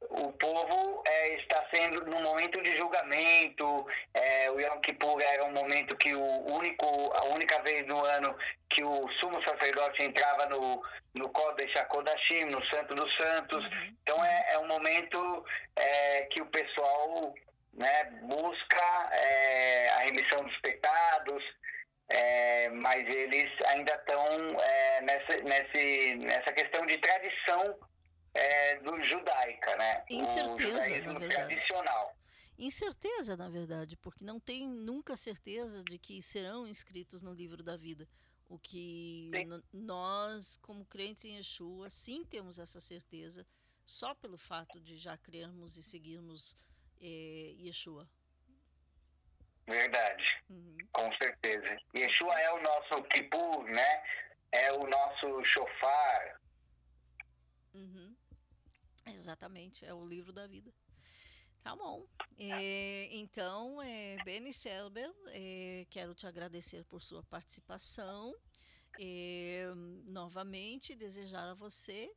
o 0.00 0.32
povo 0.32 1.02
é, 1.06 1.34
está 1.34 1.64
sendo 1.72 2.04
no 2.06 2.20
momento 2.20 2.62
de 2.62 2.76
julgamento. 2.76 3.86
É, 4.14 4.50
o 4.50 4.60
Yom 4.60 4.80
Kippur 4.80 5.20
era 5.20 5.44
um 5.44 5.52
momento 5.52 5.96
que 5.96 6.14
o 6.14 6.52
único, 6.52 6.86
a 7.14 7.24
única 7.26 7.60
vez 7.62 7.86
no 7.86 8.04
ano 8.04 8.36
que 8.70 8.82
o 8.84 9.08
sumo 9.20 9.42
sacerdote 9.42 10.02
entrava 10.02 10.46
no, 10.46 10.82
no 11.14 11.28
Kodesh 11.30 11.76
HaKodashim, 11.76 12.44
no 12.44 12.64
Santo 12.66 12.94
dos 12.94 13.14
Santos. 13.16 13.64
Uhum. 13.64 13.96
Então 14.02 14.24
é, 14.24 14.52
é 14.52 14.58
um 14.58 14.66
momento 14.66 15.44
que 16.30 16.40
o 16.40 16.46
pessoal 16.46 17.34
né, 17.74 18.04
busca 18.22 19.10
a 19.96 19.98
remissão 20.00 20.42
dos 20.44 20.56
pecados, 20.58 21.42
é, 22.12 22.68
mas 22.68 23.08
eles 23.08 23.50
ainda 23.68 23.94
estão 23.94 24.24
é, 24.60 25.00
nessa, 25.00 25.36
nesse, 25.42 26.14
nessa 26.16 26.52
questão 26.52 26.84
de 26.84 26.98
tradição 26.98 27.78
é, 28.34 28.76
do 28.80 29.02
judaica, 29.02 29.76
né? 29.76 30.04
Incerteza, 30.10 31.00
na 31.00 31.18
verdade. 31.18 31.46
tradicional. 31.46 32.16
Incerteza, 32.58 33.36
na 33.36 33.48
verdade, 33.48 33.96
porque 33.96 34.24
não 34.24 34.38
tem 34.38 34.68
nunca 34.68 35.16
certeza 35.16 35.82
de 35.82 35.98
que 35.98 36.20
serão 36.20 36.66
inscritos 36.66 37.22
no 37.22 37.32
livro 37.32 37.62
da 37.62 37.78
vida. 37.78 38.06
O 38.46 38.58
que 38.58 39.30
nós, 39.72 40.58
como 40.58 40.84
crentes 40.84 41.24
em 41.24 41.36
Yeshua, 41.36 41.88
sim 41.88 42.22
temos 42.24 42.58
essa 42.58 42.78
certeza, 42.78 43.46
só 43.86 44.14
pelo 44.14 44.36
fato 44.36 44.78
de 44.78 44.98
já 44.98 45.16
crermos 45.16 45.78
e 45.78 45.82
seguirmos 45.82 46.54
eh, 47.00 47.54
Yeshua. 47.58 48.06
Verdade, 49.66 50.42
uhum. 50.50 50.76
com 50.92 51.12
certeza. 51.16 51.78
Yeshua 51.94 52.34
é 52.40 52.52
o 52.52 52.62
nosso 52.62 53.02
Kippur, 53.04 53.64
né? 53.64 54.02
É 54.50 54.72
o 54.72 54.86
nosso 54.86 55.44
shofar. 55.44 56.40
Uhum. 57.74 58.14
Exatamente, 59.06 59.84
é 59.84 59.94
o 59.94 60.04
livro 60.04 60.32
da 60.32 60.46
vida. 60.46 60.72
Tá 61.62 61.76
bom. 61.76 62.06
É, 62.38 63.08
então, 63.12 63.80
é, 63.80 64.16
Benny 64.24 64.52
Selber, 64.52 65.12
é, 65.28 65.86
quero 65.88 66.12
te 66.12 66.26
agradecer 66.26 66.84
por 66.84 67.00
sua 67.00 67.22
participação. 67.22 68.34
É, 69.00 69.64
novamente, 70.04 70.94
desejar 70.94 71.48
a 71.48 71.54
você 71.54 72.12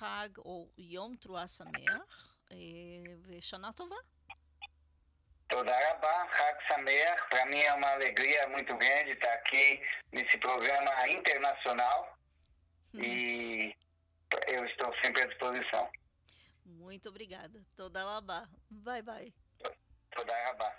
Hag 0.00 0.34
ou 0.38 0.72
Yom 0.78 1.14
Truah 1.16 1.48
Sameach, 1.48 2.16
é, 2.50 3.38
Shana 3.40 3.72
Tovah. 3.72 4.02
Todarabá, 5.48 6.22
Hag 6.24 6.56
para 7.30 7.46
mim 7.46 7.58
é 7.58 7.72
uma 7.74 7.92
alegria 7.92 8.48
muito 8.48 8.76
grande 8.76 9.12
estar 9.12 9.32
aqui 9.34 9.80
nesse 10.12 10.36
programa 10.38 11.08
internacional 11.08 12.18
hum. 12.94 13.00
e 13.00 13.76
eu 14.48 14.64
estou 14.66 14.92
sempre 15.02 15.22
à 15.22 15.26
disposição. 15.26 15.88
Muito 16.64 17.08
obrigada. 17.08 17.64
Todalabá. 17.76 18.48
Bye, 18.68 19.02
bye. 19.02 19.32
Todarabá. 20.10 20.74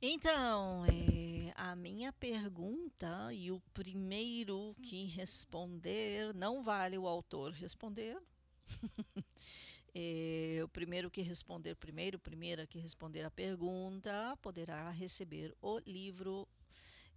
Então, 0.00 0.86
é, 0.86 1.52
a 1.56 1.76
minha 1.76 2.12
pergunta 2.12 3.30
e 3.32 3.50
o 3.50 3.60
primeiro 3.74 4.74
que 4.82 5.06
responder, 5.06 6.32
não 6.34 6.62
vale 6.62 6.96
o 6.96 7.06
autor 7.06 7.52
responder. 7.52 8.16
É, 9.94 10.60
o 10.62 10.68
primeiro 10.68 11.10
que 11.10 11.22
responder 11.22 11.74
primeiro, 11.74 12.18
primeira 12.18 12.66
que 12.66 12.78
responder 12.78 13.24
a 13.24 13.30
pergunta, 13.30 14.36
poderá 14.42 14.90
receber 14.90 15.54
o 15.60 15.78
livro 15.78 16.46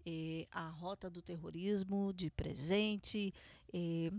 é, 0.06 0.48
A 0.52 0.69
Rota 0.69 1.10
do 1.10 1.22
Terrorismo 1.22 2.14
de 2.14 2.30
presente, 2.31 3.34
é, 3.73 4.11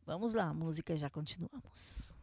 Vamos 0.06 0.34
lá, 0.34 0.54
música 0.54 0.98
já 0.98 1.10
continuamos. 1.10 2.19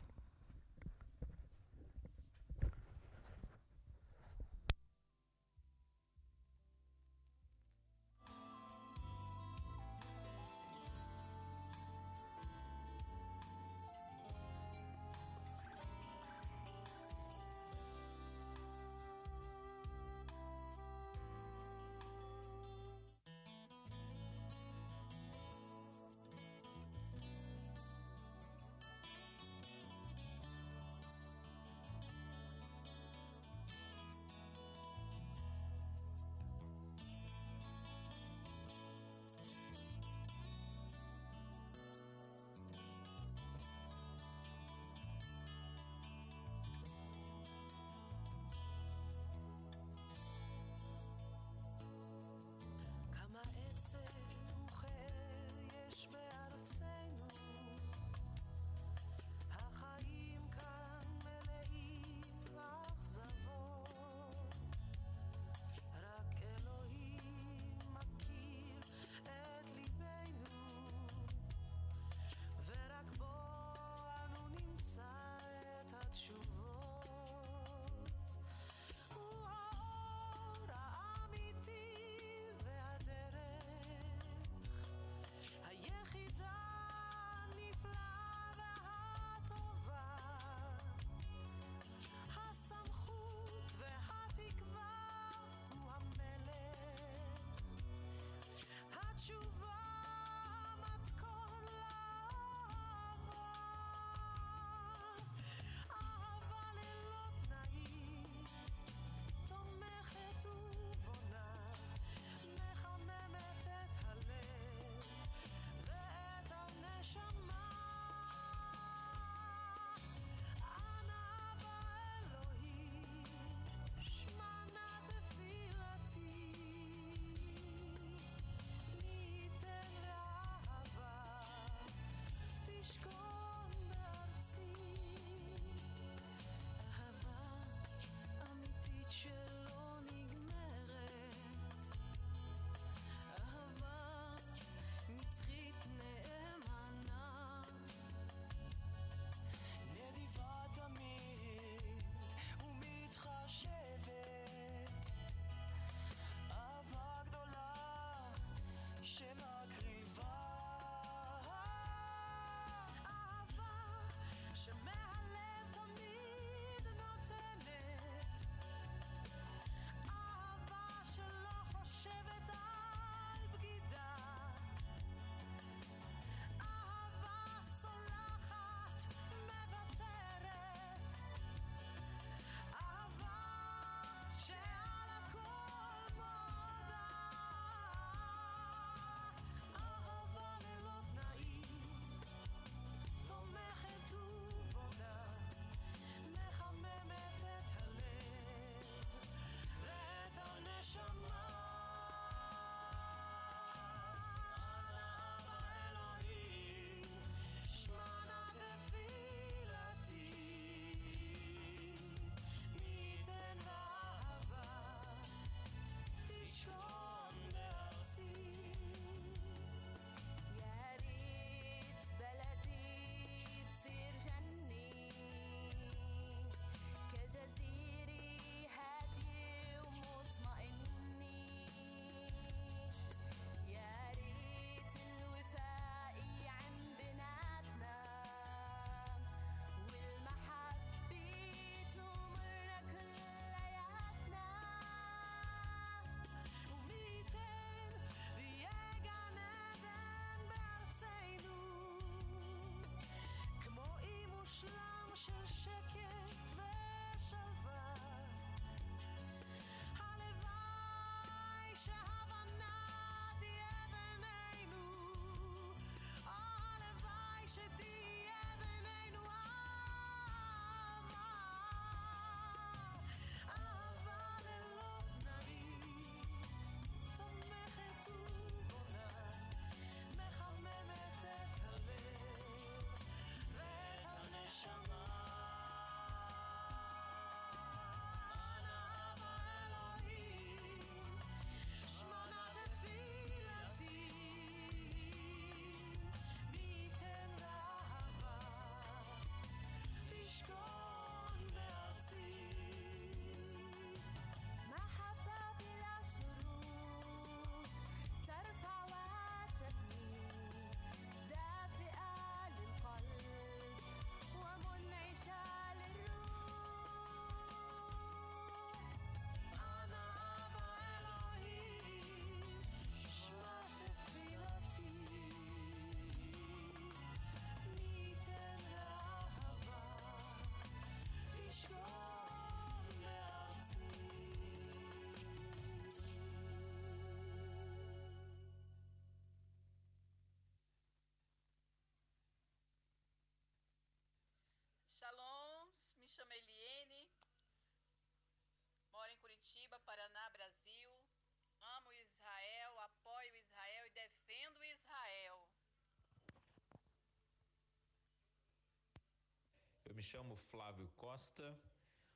Me 359.96 360.02
chamo 360.02 360.36
Flávio 360.50 360.86
Costa, 360.94 361.58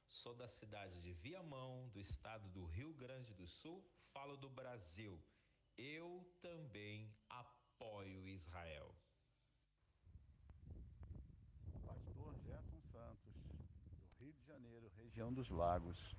sou 0.07 0.35
da 0.35 0.47
cidade 0.47 1.01
de 1.01 1.15
Viamão, 1.15 1.89
do 1.95 1.99
estado 1.99 2.47
do 2.51 2.67
Rio 2.67 2.93
Grande 2.93 3.33
do 3.33 3.47
Sul, 3.47 3.83
falo 4.13 4.37
do 4.37 4.51
Brasil. 4.51 5.19
Eu 5.79 6.31
também 6.43 7.11
apoio 7.31 8.29
Israel. 8.29 8.95
Pastor 11.87 12.39
Gerson 12.45 12.83
Santos, 12.93 13.35
do 13.49 14.25
Rio 14.25 14.35
de 14.35 14.45
Janeiro, 14.45 14.93
região 14.99 15.33
dos 15.33 15.49
Lagos. 15.49 16.15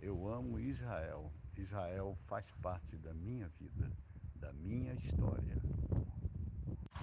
Eu 0.00 0.26
amo 0.26 0.58
Israel. 0.58 1.32
Israel 1.56 2.18
faz 2.26 2.50
parte 2.60 2.98
da 2.98 3.14
minha 3.14 3.48
vida, 3.50 3.96
da 4.34 4.52
minha 4.52 4.94
história. 4.94 5.67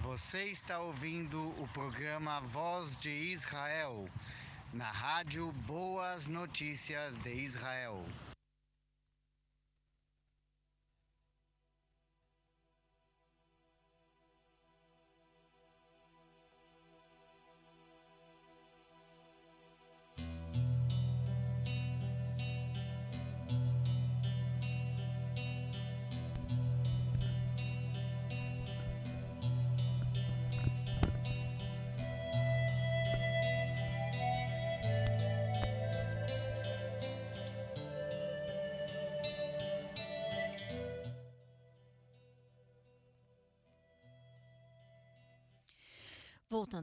Você 0.06 0.44
está 0.44 0.78
ouvindo 0.78 1.36
o 1.60 1.68
programa 1.74 2.38
Voz 2.40 2.96
de 2.96 3.10
Israel, 3.10 4.08
na 4.72 4.88
rádio 4.88 5.50
Boas 5.66 6.28
Notícias 6.28 7.16
de 7.16 7.34
Israel. 7.34 8.06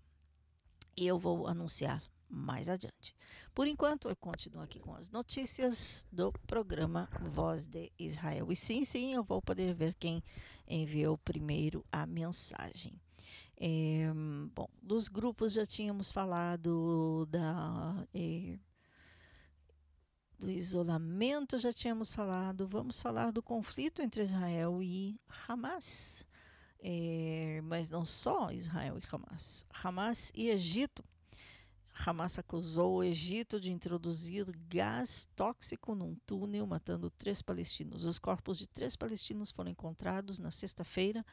E 0.98 1.08
eu 1.08 1.18
vou 1.18 1.48
anunciar 1.48 2.04
mais 2.28 2.70
adiante. 2.70 3.16
Por 3.54 3.68
enquanto, 3.68 4.10
eu 4.10 4.16
continuo 4.16 4.64
aqui 4.64 4.80
com 4.80 4.96
as 4.96 5.10
notícias 5.10 6.08
do 6.12 6.32
programa 6.48 7.10
Voz 7.22 7.66
de 7.66 7.92
Israel. 8.00 8.52
E 8.52 8.56
sim, 8.56 8.86
sim, 8.86 9.14
eu 9.14 9.24
vou 9.24 9.42
poder 9.42 9.74
ver 9.74 9.94
quem 9.96 10.24
enviou 10.68 11.18
primeiro 11.18 11.86
a 11.92 12.06
mensagem. 12.06 13.00
É, 13.58 14.10
bom, 14.56 14.68
dos 14.82 15.08
grupos 15.08 15.54
já 15.54 15.66
tínhamos 15.66 16.12
falado 16.12 17.28
da. 17.28 18.08
É, 18.14 18.58
do 20.40 20.50
isolamento 20.50 21.60
já 21.60 21.72
tínhamos 21.72 22.12
falado, 22.12 22.68
vamos 22.68 23.00
falar 23.00 23.32
do 23.32 23.44
conflito 23.44 24.02
entre 24.02 24.24
Israel 24.24 24.82
e 24.82 25.20
Hamas. 25.48 26.26
É, 26.82 27.62
mas 27.64 27.90
não 27.90 28.04
só 28.04 28.52
Israel 28.52 28.98
e 28.98 29.04
Hamas. 29.12 29.66
Hamas 29.84 30.32
e 30.36 30.50
Egito. 30.50 31.04
Hamas 31.94 32.40
acusou 32.40 32.96
o 32.96 33.04
Egito 33.04 33.60
de 33.60 33.72
introduzir 33.72 34.46
gás 34.68 35.28
tóxico 35.36 35.94
num 35.94 36.16
túnel, 36.26 36.66
matando 36.66 37.12
três 37.12 37.42
palestinos. 37.42 38.04
Os 38.04 38.18
corpos 38.18 38.58
de 38.58 38.68
três 38.68 38.96
palestinos 38.96 39.52
foram 39.52 39.70
encontrados 39.70 40.40
na 40.40 40.50
sexta-feira 40.50 41.24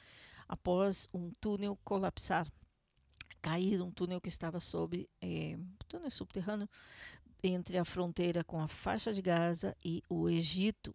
após 0.47 1.09
um 1.15 1.31
túnel 1.41 1.79
colapsar, 1.85 2.51
cair 3.41 3.81
um 3.81 3.91
túnel 3.91 4.21
que 4.21 4.29
estava 4.29 4.61
sob 4.61 5.09
é, 5.23 5.57
túnel 5.87 6.11
subterrâneo 6.11 6.69
entre 7.43 7.79
a 7.79 7.85
fronteira 7.85 8.43
com 8.43 8.61
a 8.61 8.67
faixa 8.67 9.13
de 9.13 9.23
Gaza 9.23 9.77
e 9.85 10.03
o 10.09 10.29
Egito. 10.29 10.95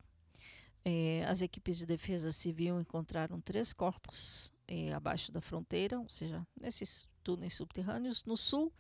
É, 0.85 1.23
as 1.26 1.41
equipes 1.41 1.77
de 1.77 1.85
defesa 1.85 2.31
civil 2.31 2.80
encontraram 2.80 3.39
três 3.39 3.72
corpos 3.72 4.53
é, 4.68 4.93
abaixo 4.93 5.31
da 5.31 5.39
fronteira, 5.39 5.99
ou 5.99 6.10
seja, 6.10 6.45
nesses 6.60 7.07
túneis 7.23 7.55
subterrâneos, 7.55 8.26
no 8.26 8.35
sul 8.35 8.72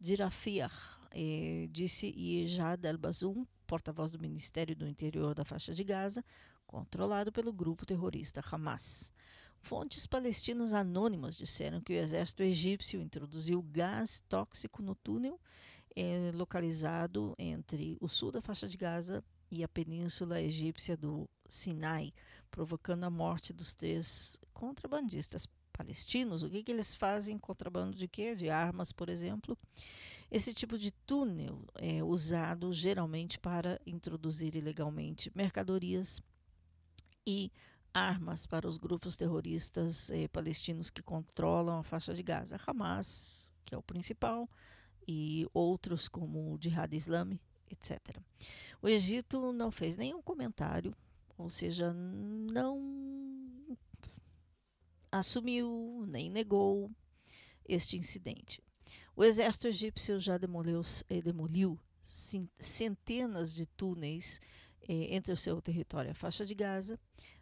de 0.00 0.16
é, 1.12 1.68
disse 1.70 2.06
Yejad 2.06 2.82
El-Bazum, 2.84 3.44
porta-voz 3.66 4.12
do 4.12 4.18
Ministério 4.18 4.74
do 4.74 4.88
Interior 4.88 5.34
da 5.34 5.44
faixa 5.44 5.74
de 5.74 5.84
Gaza, 5.84 6.24
controlado 6.66 7.30
pelo 7.30 7.52
grupo 7.52 7.84
terrorista 7.84 8.42
Hamas. 8.50 9.12
Fontes 9.60 10.06
palestinas 10.06 10.72
anônimas 10.72 11.36
disseram 11.36 11.82
que 11.82 11.92
o 11.92 11.96
exército 11.96 12.42
egípcio 12.42 13.02
introduziu 13.02 13.62
gás 13.62 14.24
tóxico 14.26 14.82
no 14.82 14.94
túnel 14.94 15.38
é, 15.94 16.30
localizado 16.32 17.34
entre 17.38 17.98
o 18.00 18.08
sul 18.08 18.32
da 18.32 18.40
faixa 18.40 18.66
de 18.66 18.78
Gaza 18.78 19.22
e 19.50 19.64
a 19.64 19.68
península 19.68 20.40
egípcia 20.40 20.96
do 20.96 21.28
Sinai, 21.46 22.12
provocando 22.50 23.04
a 23.04 23.10
morte 23.10 23.52
dos 23.52 23.74
três 23.74 24.40
contrabandistas 24.52 25.46
palestinos. 25.72 26.42
O 26.42 26.50
que, 26.50 26.62
que 26.62 26.70
eles 26.70 26.94
fazem? 26.94 27.38
Contrabando 27.38 27.96
de 27.96 28.06
quê? 28.06 28.34
De 28.34 28.50
armas, 28.50 28.92
por 28.92 29.08
exemplo. 29.08 29.58
Esse 30.30 30.54
tipo 30.54 30.78
de 30.78 30.92
túnel 30.92 31.64
é 31.74 32.04
usado 32.04 32.72
geralmente 32.72 33.38
para 33.38 33.80
introduzir 33.84 34.54
ilegalmente 34.54 35.32
mercadorias 35.34 36.22
e 37.26 37.50
armas 37.92 38.46
para 38.46 38.68
os 38.68 38.78
grupos 38.78 39.16
terroristas 39.16 40.10
eh, 40.10 40.28
palestinos 40.28 40.90
que 40.90 41.02
controlam 41.02 41.80
a 41.80 41.82
faixa 41.82 42.14
de 42.14 42.22
Gaza. 42.22 42.56
Hamas, 42.64 43.52
que 43.64 43.74
é 43.74 43.78
o 43.78 43.82
principal, 43.82 44.48
e 45.06 45.44
outros 45.52 46.06
como 46.06 46.54
o 46.54 46.58
Jihad 46.62 46.94
Islâmico, 46.94 47.49
etc. 47.70 47.98
O 48.82 48.88
Egito 48.88 49.52
não 49.52 49.70
fez 49.70 49.96
nenhum 49.96 50.20
comentário, 50.22 50.94
ou 51.36 51.48
seja, 51.48 51.92
não 51.92 53.78
assumiu 55.10 56.04
nem 56.06 56.30
negou 56.30 56.90
este 57.68 57.96
incidente. 57.96 58.62
O 59.16 59.24
exército 59.24 59.68
egípcio 59.68 60.18
já 60.18 60.38
demoliu, 60.38 60.82
eh, 61.08 61.20
demoliu 61.20 61.78
centenas 62.58 63.54
de 63.54 63.66
túneis 63.66 64.40
é, 64.88 65.14
entre 65.14 65.32
o 65.32 65.36
seu 65.36 65.60
território 65.60 66.08
e 66.08 66.12
a 66.12 66.14
faixa 66.14 66.44
de 66.44 66.54
Gaza, 66.54 66.98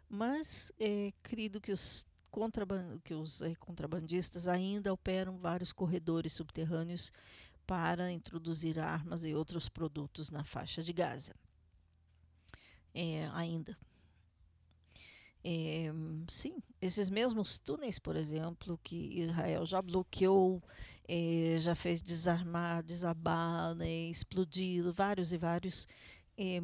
mas 0.07 0.71
é 0.79 1.13
crido 1.23 1.61
que 1.61 1.71
os, 1.71 2.05
que 3.03 3.13
os 3.13 3.41
é, 3.41 3.55
contrabandistas 3.55 4.47
ainda 4.47 4.93
operam 4.93 5.37
vários 5.37 5.71
corredores 5.71 6.33
subterrâneos 6.33 7.11
para 7.69 8.11
introduzir 8.11 8.79
armas 8.79 9.23
e 9.23 9.35
outros 9.35 9.69
produtos 9.69 10.31
na 10.31 10.43
faixa 10.43 10.81
de 10.81 10.91
Gaza. 10.91 11.35
É, 12.95 13.29
ainda. 13.31 13.77
É, 15.43 15.91
sim, 16.27 16.57
esses 16.81 17.11
mesmos 17.11 17.59
túneis, 17.59 17.99
por 17.99 18.15
exemplo, 18.15 18.79
que 18.81 18.95
Israel 19.21 19.67
já 19.67 19.83
bloqueou, 19.83 20.63
é, 21.07 21.57
já 21.59 21.75
fez 21.75 22.01
desarmar, 22.01 22.81
desabar, 22.81 23.75
né, 23.75 24.09
explodir, 24.09 24.91
vários 24.91 25.31
e 25.31 25.37
vários, 25.37 25.87
é, 26.35 26.59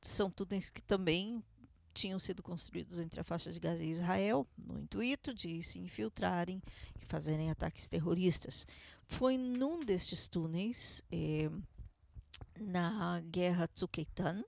são 0.00 0.30
túneis 0.30 0.70
que 0.70 0.80
também 0.80 1.44
tinham 1.92 2.18
sido 2.18 2.42
construídos 2.42 2.98
entre 2.98 3.20
a 3.20 3.24
faixa 3.24 3.52
de 3.52 3.60
Gaza 3.60 3.84
e 3.84 3.90
Israel, 3.90 4.46
no 4.56 4.78
intuito 4.78 5.34
de 5.34 5.62
se 5.62 5.78
infiltrarem 5.78 6.62
e 7.00 7.04
fazerem 7.04 7.50
ataques 7.50 7.86
terroristas. 7.86 8.66
Foi 9.06 9.36
num 9.36 9.80
destes 9.80 10.28
túneis, 10.28 11.02
é, 11.10 11.50
na 12.58 13.20
guerra 13.20 13.68
Tzukeitan, 13.68 14.44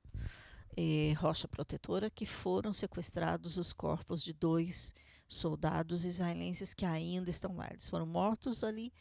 é, 0.76 1.12
rocha 1.14 1.46
protetora, 1.46 2.10
que 2.10 2.26
foram 2.26 2.72
sequestrados 2.72 3.58
os 3.58 3.72
corpos 3.72 4.22
de 4.22 4.32
dois 4.32 4.94
soldados 5.26 6.04
israelenses 6.04 6.74
que 6.74 6.84
ainda 6.84 7.30
estão 7.30 7.56
lá. 7.56 7.68
Eles 7.70 7.88
foram 7.88 8.06
mortos 8.06 8.64
ali 8.64 8.92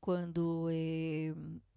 quando 0.00 0.68
é, 0.70 1.34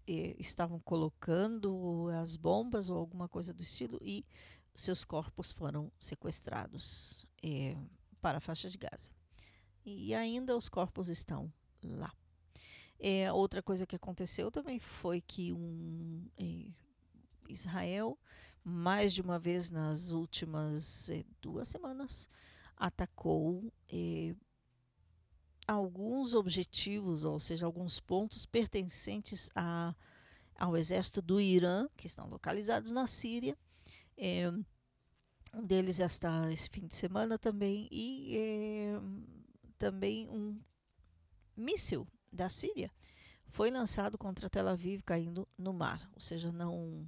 é, 0.07 0.35
estavam 0.39 0.79
colocando 0.79 2.09
as 2.21 2.35
bombas 2.35 2.89
ou 2.89 2.97
alguma 2.97 3.27
coisa 3.27 3.53
do 3.53 3.61
estilo 3.61 3.99
e 4.01 4.25
seus 4.73 5.03
corpos 5.03 5.51
foram 5.51 5.91
sequestrados 5.99 7.25
é, 7.43 7.75
para 8.21 8.37
a 8.37 8.41
faixa 8.41 8.69
de 8.69 8.77
Gaza. 8.77 9.11
E 9.83 10.13
ainda 10.13 10.55
os 10.55 10.69
corpos 10.69 11.09
estão 11.09 11.51
lá. 11.83 12.13
É, 13.03 13.31
outra 13.33 13.63
coisa 13.63 13.87
que 13.87 13.95
aconteceu 13.95 14.51
também 14.51 14.79
foi 14.79 15.21
que 15.21 15.51
um 15.51 16.23
é, 16.37 16.67
Israel 17.49 18.17
mais 18.63 19.13
de 19.13 19.21
uma 19.21 19.39
vez 19.39 19.69
nas 19.69 20.11
últimas 20.11 21.09
eh, 21.09 21.25
duas 21.41 21.67
semanas, 21.67 22.29
atacou 22.77 23.71
eh, 23.91 24.35
alguns 25.67 26.35
objetivos, 26.35 27.23
ou 27.23 27.39
seja, 27.39 27.65
alguns 27.65 27.99
pontos 27.99 28.45
pertencentes 28.45 29.49
a, 29.55 29.95
ao 30.57 30.77
exército 30.77 31.21
do 31.21 31.39
Irã, 31.41 31.87
que 31.97 32.07
estão 32.07 32.27
localizados 32.27 32.91
na 32.91 33.07
Síria. 33.07 33.57
Um 35.53 35.65
deles 35.65 35.99
está 35.99 36.51
esse 36.51 36.69
fim 36.69 36.85
de 36.85 36.95
semana 36.95 37.37
também, 37.37 37.87
e 37.91 38.35
também 39.77 40.29
um 40.29 40.59
míssil 41.57 42.07
da 42.31 42.49
Síria 42.49 42.91
foi 43.51 43.69
lançado 43.69 44.17
contra 44.17 44.49
Tel 44.49 44.67
Aviv, 44.67 45.01
caindo 45.03 45.47
no 45.57 45.73
mar, 45.73 46.09
ou 46.15 46.21
seja, 46.21 46.51
não 46.51 47.05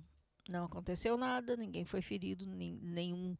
não 0.50 0.66
aconteceu 0.66 1.16
nada, 1.18 1.56
ninguém 1.56 1.86
foi 1.86 2.02
ferido, 2.02 2.46
nenhum 2.46 3.38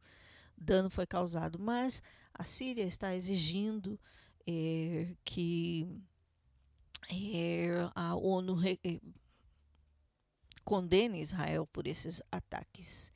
dano 0.56 0.88
foi 0.88 1.06
causado. 1.06 1.58
Mas 1.58 2.02
a 2.32 2.42
Síria 2.44 2.84
está 2.84 3.14
exigindo 3.14 4.00
é, 4.46 5.14
que 5.22 5.86
é, 7.10 7.90
a 7.94 8.16
ONU 8.16 8.54
re, 8.54 8.80
é, 8.82 8.98
condene 10.64 11.20
Israel 11.20 11.66
por 11.66 11.86
esses 11.86 12.22
ataques. 12.32 13.12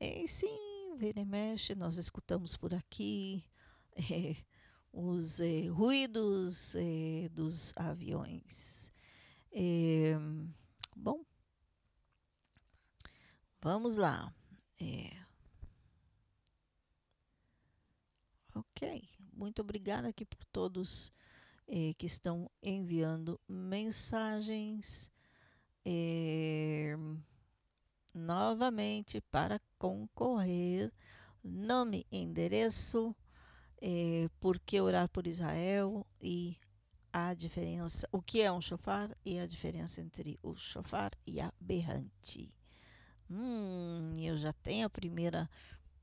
E 0.00 0.26
sim, 0.26 0.96
vira 0.98 1.20
e 1.20 1.24
mexe, 1.24 1.76
nós 1.76 1.98
escutamos 1.98 2.56
por 2.56 2.74
aqui 2.74 3.44
os 4.92 5.40
ruídos 5.70 6.74
dos 7.32 7.72
aviões. 7.76 8.92
bom, 10.96 11.24
Vamos 13.62 13.98
lá. 13.98 14.32
É. 14.80 15.10
Ok. 18.54 19.06
Muito 19.34 19.60
obrigada 19.60 20.08
aqui 20.08 20.24
por 20.24 20.42
todos 20.46 21.12
é, 21.68 21.92
que 21.98 22.06
estão 22.06 22.50
enviando 22.62 23.38
mensagens. 23.46 25.12
É, 25.84 26.96
novamente 28.14 29.20
para 29.30 29.60
concorrer. 29.78 30.90
Nome, 31.44 32.06
endereço, 32.10 33.14
é, 33.80 34.28
por 34.40 34.58
que 34.58 34.80
orar 34.80 35.08
por 35.08 35.26
Israel 35.26 36.06
e 36.20 36.56
a 37.12 37.34
diferença, 37.34 38.08
o 38.12 38.22
que 38.22 38.40
é 38.40 38.52
um 38.52 38.60
chofar 38.60 39.16
e 39.24 39.38
a 39.38 39.46
diferença 39.46 40.00
entre 40.00 40.38
o 40.42 40.54
chofar 40.54 41.10
e 41.26 41.40
a 41.40 41.52
berrante. 41.60 42.52
Hum, 43.28 44.16
eu 44.18 44.36
já 44.36 44.52
tenho 44.52 44.86
a 44.86 44.90
primeira 44.90 45.48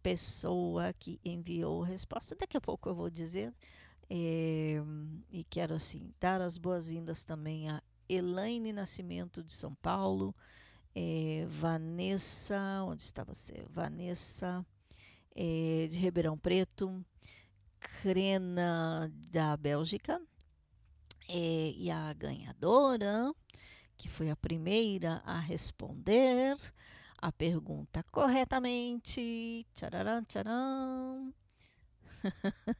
pessoa 0.01 0.93
que 0.93 1.19
enviou 1.23 1.81
resposta. 1.81 2.35
Daqui 2.35 2.57
a 2.57 2.61
pouco 2.61 2.89
eu 2.89 2.95
vou 2.95 3.09
dizer. 3.09 3.53
É, 4.09 4.81
e 5.29 5.43
quero 5.49 5.73
assim 5.73 6.13
dar 6.17 6.39
as 6.39 6.57
boas-vindas 6.57 7.25
também 7.25 7.69
a 7.69 7.83
Elaine 8.07 8.71
Nascimento 8.71 9.43
de 9.43 9.51
São 9.51 9.75
Paulo, 9.75 10.33
é, 10.95 11.45
Vanessa, 11.49 12.83
onde 12.85 13.01
está 13.01 13.23
você? 13.23 13.65
Vanessa 13.69 14.65
é, 15.35 15.87
de 15.89 15.97
Ribeirão 15.97 16.37
Preto, 16.37 17.05
Crena 17.79 19.11
da 19.31 19.55
Bélgica, 19.57 20.21
e 21.29 21.91
a 21.91 22.13
ganhadora, 22.13 23.33
que 23.97 24.09
foi 24.09 24.29
a 24.29 24.35
primeira 24.35 25.21
a 25.25 25.39
responder, 25.39 26.55
a 27.17 27.31
pergunta 27.31 28.03
corretamente. 28.11 29.65
Tcharam, 29.73 30.23
tcharam. 30.23 31.33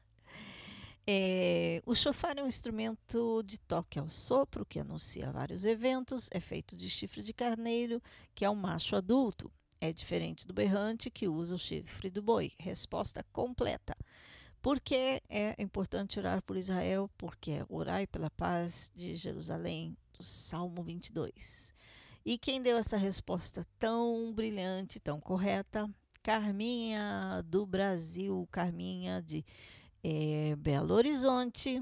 é, 1.08 1.82
o 1.86 1.96
chofar 1.96 2.38
é 2.38 2.44
um 2.44 2.48
instrumento 2.48 3.44
de 3.44 3.60
toque 3.60 4.00
ao 4.00 4.10
sopro 4.10 4.66
que 4.66 4.80
anuncia 4.80 5.32
vários 5.32 5.66
eventos. 5.66 6.30
É 6.32 6.40
feito 6.40 6.76
de 6.76 6.90
chifre 6.90 7.22
de 7.22 7.34
carneiro, 7.34 8.02
que 8.34 8.46
é 8.46 8.50
um 8.50 8.56
macho 8.56 8.96
adulto. 8.96 9.52
É 9.80 9.92
diferente 9.92 10.48
do 10.48 10.54
berrante, 10.54 11.10
que 11.10 11.28
usa 11.28 11.56
o 11.56 11.60
chifre 11.60 12.10
do 12.10 12.22
boi. 12.22 12.52
Resposta 12.60 13.24
completa. 13.32 13.96
Por 14.68 14.82
que 14.82 15.22
é 15.30 15.56
importante 15.60 16.20
orar 16.20 16.42
por 16.42 16.58
Israel? 16.58 17.10
Porque 17.18 17.52
é 17.52 17.66
orai 17.70 18.06
pela 18.06 18.30
paz 18.30 18.92
de 18.94 19.16
Jerusalém, 19.16 19.96
do 20.12 20.22
Salmo 20.22 20.84
22. 20.84 21.74
E 22.26 22.38
quem 22.38 22.62
deu 22.62 22.76
essa 22.76 22.98
resposta 22.98 23.66
tão 23.80 24.34
brilhante, 24.34 25.00
tão 25.00 25.22
correta? 25.22 25.90
Carminha 26.22 27.42
do 27.46 27.66
Brasil, 27.66 28.46
Carminha 28.52 29.22
de 29.22 29.46
é, 30.04 30.54
Belo 30.58 30.96
Horizonte, 30.96 31.82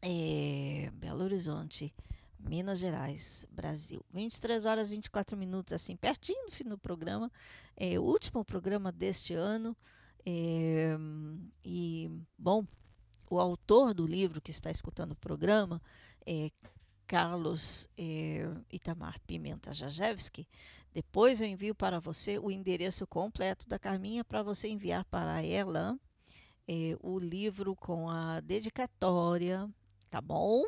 é, 0.00 0.90
Belo 0.94 1.22
Horizonte, 1.22 1.94
Minas 2.40 2.78
Gerais, 2.78 3.46
Brasil. 3.50 4.02
23 4.14 4.64
horas 4.64 4.88
24 4.88 5.36
minutos, 5.36 5.74
assim, 5.74 5.96
pertinho 5.96 6.46
do 6.46 6.50
fim 6.50 6.64
do 6.64 6.78
programa. 6.78 7.30
É 7.76 7.98
o 7.98 8.04
último 8.04 8.42
programa 8.42 8.90
deste 8.90 9.34
ano. 9.34 9.76
É, 10.30 10.94
e, 11.64 12.10
bom, 12.36 12.66
o 13.30 13.40
autor 13.40 13.94
do 13.94 14.06
livro 14.06 14.42
que 14.42 14.50
está 14.50 14.70
escutando 14.70 15.12
o 15.12 15.16
programa 15.16 15.80
é 16.26 16.50
Carlos 17.06 17.88
eh, 17.96 18.46
Itamar 18.70 19.18
Pimenta 19.26 19.72
Jajewski. 19.72 20.46
Depois 20.92 21.40
eu 21.40 21.48
envio 21.48 21.74
para 21.74 21.98
você 21.98 22.38
o 22.38 22.50
endereço 22.50 23.06
completo 23.06 23.66
da 23.66 23.78
Carminha 23.78 24.22
para 24.22 24.42
você 24.42 24.68
enviar 24.68 25.06
para 25.06 25.42
ela 25.42 25.98
eh, 26.66 26.94
o 27.00 27.18
livro 27.18 27.74
com 27.74 28.10
a 28.10 28.40
dedicatória, 28.40 29.66
tá 30.10 30.20
bom? 30.20 30.62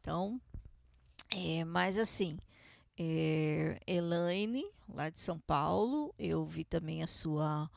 Então, 0.00 0.40
é, 1.28 1.64
mas 1.64 1.98
assim, 1.98 2.36
é, 2.96 3.80
Elaine, 3.84 4.64
lá 4.88 5.10
de 5.10 5.18
São 5.18 5.40
Paulo, 5.40 6.14
eu 6.16 6.44
vi 6.44 6.62
também 6.62 7.02
a 7.02 7.08
sua, 7.08 7.68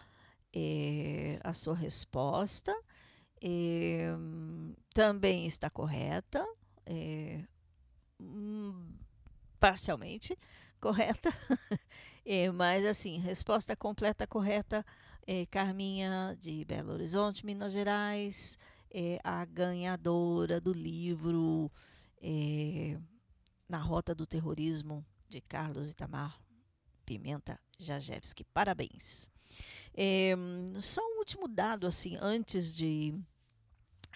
é, 0.56 1.40
a 1.44 1.54
sua 1.54 1.76
resposta. 1.76 2.74
É, 3.42 4.10
também 4.94 5.46
está 5.46 5.70
correta. 5.70 6.46
É, 6.86 7.44
Hum, 8.20 8.98
parcialmente 9.60 10.38
correta, 10.80 11.30
mas 12.54 12.86
assim, 12.86 13.18
resposta 13.18 13.76
completa 13.76 14.28
correta, 14.28 14.86
Carminha 15.50 16.36
de 16.40 16.64
Belo 16.66 16.94
Horizonte, 16.94 17.46
Minas 17.46 17.74
Gerais, 17.74 18.58
a 19.24 19.44
ganhadora 19.46 20.62
do 20.62 20.72
livro 20.72 21.72
Na 23.68 23.80
Rota 23.80 24.14
do 24.14 24.26
Terrorismo, 24.26 25.04
de 25.28 25.42
Carlos 25.42 25.90
Itamar 25.90 26.40
Pimenta 27.06 27.60
Jajewski. 27.80 28.44
Parabéns. 28.54 29.35
É, 29.94 30.34
só 30.80 31.02
um 31.02 31.20
último 31.20 31.48
dado, 31.48 31.88
assim, 31.88 32.18
antes 32.22 32.76
de 32.76 33.14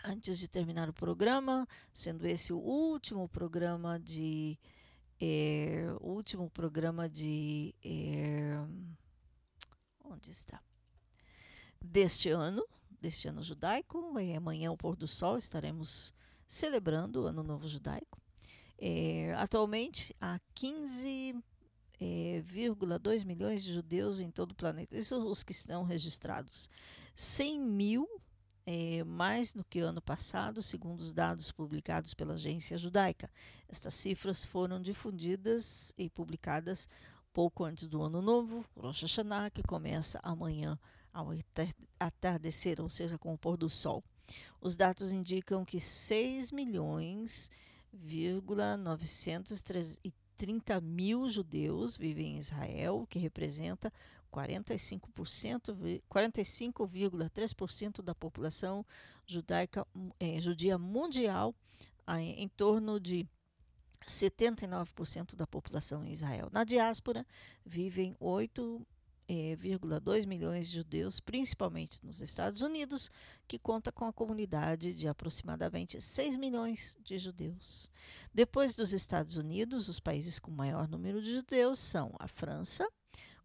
antes 0.03 0.39
de 0.39 0.47
terminar 0.47 0.89
o 0.89 0.93
programa, 0.93 1.68
sendo 1.91 2.26
esse 2.26 2.53
o 2.53 2.57
último 2.57 3.27
programa 3.27 3.99
de 3.99 4.57
é, 5.19 5.85
último 5.99 6.49
programa 6.49 7.10
de 7.10 7.76
é, 7.84 8.57
onde 10.06 10.31
está 10.31 10.61
deste 11.81 12.30
ano, 12.30 12.65
deste 12.99 13.27
ano 13.27 13.41
judaico. 13.43 14.14
Amanhã, 14.35 14.72
o 14.72 14.77
pôr 14.77 14.95
do 14.95 15.07
sol, 15.07 15.38
estaremos 15.38 16.14
celebrando 16.47 17.23
o 17.23 17.27
Ano 17.27 17.43
Novo 17.43 17.68
Judaico. 17.68 18.19
É, 18.77 19.34
atualmente, 19.38 20.15
há 20.19 20.39
15,2 20.56 21.43
é, 21.99 22.43
milhões 23.26 23.63
de 23.63 23.73
judeus 23.73 24.19
em 24.19 24.31
todo 24.31 24.51
o 24.51 24.55
planeta. 24.55 24.97
Isso 24.97 25.15
os 25.17 25.43
que 25.43 25.51
estão 25.51 25.84
registrados. 25.84 26.69
100 27.13 27.59
mil 27.59 28.07
é, 28.65 29.03
mais 29.03 29.51
do 29.51 29.63
que 29.63 29.80
ano 29.80 30.01
passado, 30.01 30.61
segundo 30.61 30.99
os 30.99 31.11
dados 31.11 31.51
publicados 31.51 32.13
pela 32.13 32.35
Agência 32.35 32.77
Judaica. 32.77 33.30
Estas 33.67 33.95
cifras 33.95 34.45
foram 34.45 34.81
difundidas 34.81 35.93
e 35.97 36.09
publicadas 36.09 36.88
pouco 37.34 37.63
antes 37.63 37.88
do 37.88 38.01
Ano 38.01 38.21
Novo, 38.21 38.65
Rosh 38.76 39.01
Hashanah, 39.01 39.49
que 39.49 39.63
começa 39.63 40.19
amanhã 40.21 40.77
ao 41.13 41.30
atardecer, 41.99 42.80
ou 42.80 42.89
seja, 42.89 43.17
com 43.17 43.34
o 43.34 43.38
pôr 43.38 43.57
do 43.57 43.69
sol. 43.69 44.03
Os 44.61 44.76
dados 44.76 45.11
indicam 45.11 45.65
que 45.65 45.80
6 45.80 46.51
milhões, 46.51 47.49
930 50.40 50.80
mil 50.82 51.28
judeus 51.30 51.98
vivem 51.98 52.36
em 52.36 52.38
Israel, 52.38 53.02
o 53.02 53.07
que 53.07 53.20
representa 53.20 53.91
45%, 54.32 56.02
45,3% 56.10 58.02
da 58.02 58.16
população 58.16 58.86
judaica, 59.26 59.86
é, 60.20 60.40
judia 60.40 60.78
mundial, 60.78 61.53
em 62.18 62.48
torno 62.48 62.99
de 62.99 63.28
79% 64.07 65.36
da 65.36 65.45
população 65.45 66.03
em 66.03 66.11
Israel. 66.11 66.49
Na 66.52 66.64
diáspora 66.64 67.26
vivem 67.64 68.16
8 68.20 68.88
1,2 69.30 70.26
milhões 70.26 70.69
de 70.69 70.77
judeus, 70.77 71.19
principalmente 71.19 72.03
nos 72.03 72.19
Estados 72.19 72.61
Unidos, 72.61 73.11
que 73.47 73.60
conta 73.60 73.91
com 73.91 74.06
a 74.06 74.14
comunidade 74.14 74.91
de 74.93 75.07
aproximadamente 75.07 76.01
6 76.01 76.35
milhões 76.35 76.97
de 77.03 77.19
judeus. 77.19 77.91
Depois 78.34 78.76
dos 78.76 78.91
Estados 78.91 79.38
Unidos, 79.38 79.88
os 79.88 79.99
países 79.99 80.39
com 80.39 80.49
maior 80.49 80.88
número 80.88 81.22
de 81.22 81.31
judeus 81.31 81.77
são 81.77 82.15
a 82.18 82.27
França, 82.27 82.89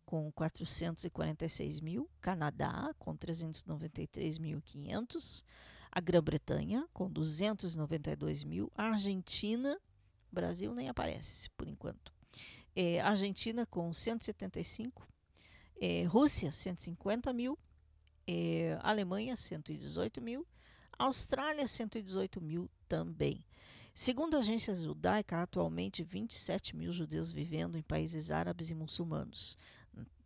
com 0.07 0.33
446 0.33 1.81
mil, 1.81 2.09
Canadá, 2.21 2.95
com 2.99 3.15
393.500, 3.17 5.45
a 5.93 6.01
Grã-Bretanha, 6.01 6.89
com 6.93 7.11
292 7.11 8.43
mil, 8.43 8.73
a 8.75 8.85
Argentina, 8.85 9.79
Brasil 10.33 10.75
nem 10.75 10.89
aparece 10.89 11.51
por 11.51 11.69
enquanto, 11.69 12.11
é, 12.75 13.01
Argentina 13.01 13.67
com 13.67 13.93
175 13.93 15.14
é, 15.81 16.05
Rússia, 16.05 16.53
150 16.53 17.33
mil. 17.33 17.59
É, 18.27 18.79
Alemanha, 18.83 19.37
118 19.37 20.21
mil. 20.21 20.47
Austrália, 20.99 21.67
118 21.67 22.41
mil 22.41 22.71
também. 22.89 23.45
Segundo 23.93 24.35
a 24.35 24.41
agência 24.41 24.75
judaica, 24.75 25.43
atualmente 25.43 26.03
27 26.03 26.75
mil 26.75 26.93
judeus 26.93 27.31
vivendo 27.31 27.79
em 27.79 27.83
países 27.83 28.31
árabes 28.31 28.71
e 28.71 28.75
muçulmanos. 28.75 29.57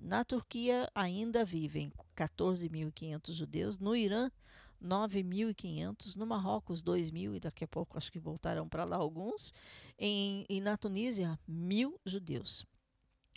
Na 0.00 0.24
Turquia, 0.24 0.88
ainda 0.94 1.44
vivem 1.44 1.92
14.500 2.16 3.32
judeus. 3.32 3.78
No 3.78 3.94
Irã, 3.94 4.30
9.500. 4.82 6.16
No 6.16 6.26
Marrocos, 6.26 6.82
2.000. 6.82 7.36
E 7.36 7.40
daqui 7.40 7.64
a 7.64 7.68
pouco 7.68 7.98
acho 7.98 8.10
que 8.10 8.18
voltarão 8.18 8.68
para 8.68 8.84
lá 8.84 8.96
alguns. 8.96 9.52
Em, 9.98 10.46
e 10.48 10.60
na 10.60 10.76
Tunísia, 10.76 11.38
mil 11.46 12.00
judeus. 12.06 12.64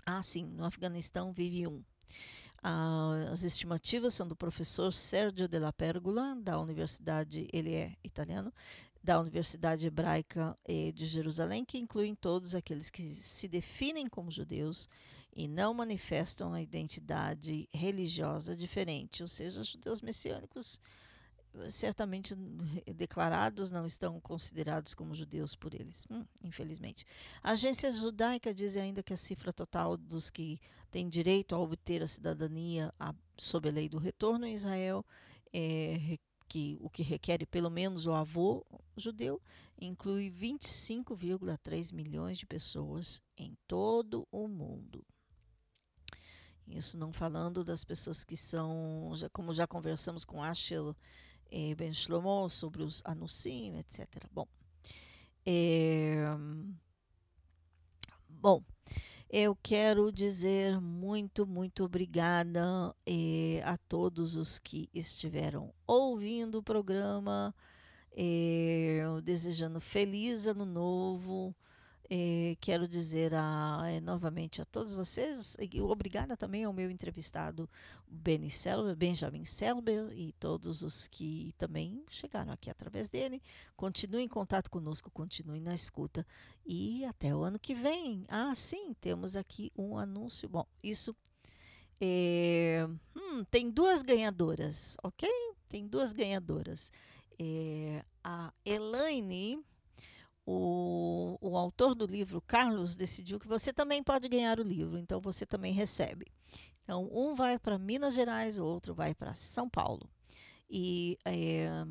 Ah, 0.05 0.23
sim, 0.23 0.45
no 0.45 0.63
Afeganistão 0.63 1.33
vive 1.33 1.67
um. 1.67 1.83
As 3.31 3.43
estimativas 3.43 4.13
são 4.13 4.27
do 4.27 4.35
professor 4.35 4.93
Sergio 4.93 5.47
Della 5.47 5.73
Pergola, 5.73 6.35
da 6.35 6.59
Universidade, 6.59 7.47
ele 7.51 7.73
é 7.73 7.95
italiano, 8.03 8.53
da 9.03 9.19
Universidade 9.19 9.87
Hebraica 9.87 10.55
de 10.93 11.07
Jerusalém, 11.07 11.65
que 11.65 11.79
incluem 11.79 12.13
todos 12.13 12.53
aqueles 12.53 12.91
que 12.91 13.01
se 13.01 13.47
definem 13.47 14.07
como 14.07 14.29
judeus 14.29 14.87
e 15.35 15.47
não 15.47 15.73
manifestam 15.73 16.53
a 16.53 16.61
identidade 16.61 17.67
religiosa 17.73 18.55
diferente, 18.55 19.23
ou 19.23 19.27
seja, 19.27 19.63
judeus 19.63 20.01
messiânicos 20.01 20.79
certamente 21.69 22.35
declarados 22.95 23.71
não 23.71 23.85
estão 23.85 24.19
considerados 24.19 24.93
como 24.93 25.13
judeus 25.13 25.55
por 25.55 25.73
eles, 25.73 26.05
hum, 26.09 26.25
infelizmente. 26.43 27.05
A 27.43 27.51
agência 27.51 27.91
judaica 27.91 28.53
diz 28.53 28.77
ainda 28.77 29.03
que 29.03 29.13
a 29.13 29.17
cifra 29.17 29.51
total 29.51 29.97
dos 29.97 30.29
que 30.29 30.59
têm 30.89 31.09
direito 31.09 31.53
a 31.55 31.59
obter 31.59 32.01
a 32.01 32.07
cidadania 32.07 32.93
a, 32.99 33.13
sob 33.37 33.67
a 33.67 33.71
lei 33.71 33.89
do 33.89 33.97
retorno 33.97 34.45
em 34.45 34.53
Israel, 34.53 35.05
é, 35.53 36.17
que, 36.47 36.77
o 36.81 36.89
que 36.89 37.03
requer 37.03 37.45
pelo 37.47 37.69
menos 37.69 38.05
o 38.05 38.13
avô 38.13 38.65
judeu, 38.97 39.41
inclui 39.79 40.29
25,3 40.29 41.93
milhões 41.93 42.37
de 42.37 42.45
pessoas 42.45 43.21
em 43.37 43.57
todo 43.67 44.27
o 44.31 44.47
mundo. 44.47 45.03
Isso 46.67 46.97
não 46.97 47.11
falando 47.11 47.63
das 47.63 47.83
pessoas 47.83 48.23
que 48.23 48.37
são, 48.37 49.11
já, 49.15 49.29
como 49.29 49.53
já 49.53 49.67
conversamos 49.67 50.23
com 50.23 50.43
Ashel 50.43 50.95
é, 51.51 51.75
Ben 51.75 51.93
Shlomo 51.93 52.49
sobre 52.49 52.81
os 52.81 53.01
Anusim, 53.05 53.77
etc. 53.77 54.07
Bom, 54.31 54.47
é, 55.45 56.23
bom, 58.29 58.63
eu 59.29 59.55
quero 59.61 60.11
dizer 60.11 60.79
muito, 60.79 61.45
muito 61.45 61.83
obrigada 61.83 62.95
é, 63.05 63.61
a 63.65 63.77
todos 63.77 64.35
os 64.35 64.59
que 64.59 64.89
estiveram 64.93 65.73
ouvindo 65.85 66.59
o 66.59 66.63
programa, 66.63 67.53
é, 68.13 69.01
desejando 69.23 69.79
feliz 69.81 70.47
ano 70.47 70.65
novo. 70.65 71.55
Eh, 72.13 72.57
quero 72.59 72.89
dizer 72.89 73.33
a, 73.33 73.83
eh, 73.85 74.01
novamente 74.01 74.61
a 74.61 74.65
todos 74.65 74.93
vocês, 74.93 75.55
e 75.61 75.79
obrigada 75.79 76.35
também 76.35 76.65
ao 76.65 76.73
meu 76.73 76.91
entrevistado 76.91 77.69
Benny 78.05 78.49
Selber, 78.49 78.97
Benjamin 78.97 79.45
Selber 79.45 80.11
e 80.13 80.33
todos 80.33 80.81
os 80.81 81.07
que 81.07 81.55
também 81.57 82.03
chegaram 82.09 82.51
aqui 82.51 82.69
através 82.69 83.07
dele. 83.07 83.41
Continuem 83.77 84.25
em 84.25 84.27
contato 84.27 84.69
conosco, 84.69 85.09
continuem 85.09 85.61
na 85.61 85.73
escuta 85.73 86.27
e 86.65 87.05
até 87.05 87.33
o 87.33 87.43
ano 87.43 87.57
que 87.57 87.73
vem. 87.73 88.25
Ah, 88.27 88.53
sim, 88.55 88.93
temos 88.99 89.37
aqui 89.37 89.71
um 89.73 89.97
anúncio. 89.97 90.49
Bom, 90.49 90.65
isso 90.83 91.15
é, 92.01 92.89
hum, 93.15 93.45
tem 93.49 93.71
duas 93.71 94.01
ganhadoras, 94.01 94.97
ok? 95.01 95.29
Tem 95.69 95.87
duas 95.87 96.11
ganhadoras. 96.11 96.91
É, 97.39 98.03
a 98.21 98.51
Elaine 98.65 99.63
o, 100.51 101.37
o 101.39 101.57
autor 101.57 101.95
do 101.95 102.05
livro, 102.05 102.41
Carlos, 102.41 102.95
decidiu 102.95 103.39
que 103.39 103.47
você 103.47 103.71
também 103.71 104.03
pode 104.03 104.27
ganhar 104.27 104.59
o 104.59 104.63
livro, 104.63 104.99
então 104.99 105.21
você 105.21 105.45
também 105.45 105.71
recebe. 105.71 106.27
Então, 106.83 107.09
um 107.11 107.33
vai 107.33 107.57
para 107.57 107.77
Minas 107.77 108.13
Gerais, 108.13 108.57
o 108.57 108.65
outro 108.65 108.93
vai 108.93 109.15
para 109.15 109.33
São 109.33 109.69
Paulo. 109.69 110.09
E 110.69 111.17
é, 111.23 111.85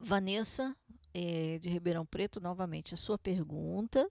Vanessa, 0.00 0.76
é, 1.12 1.58
de 1.58 1.68
Ribeirão 1.68 2.06
Preto, 2.06 2.40
novamente, 2.40 2.94
a 2.94 2.96
sua 2.96 3.18
pergunta 3.18 4.08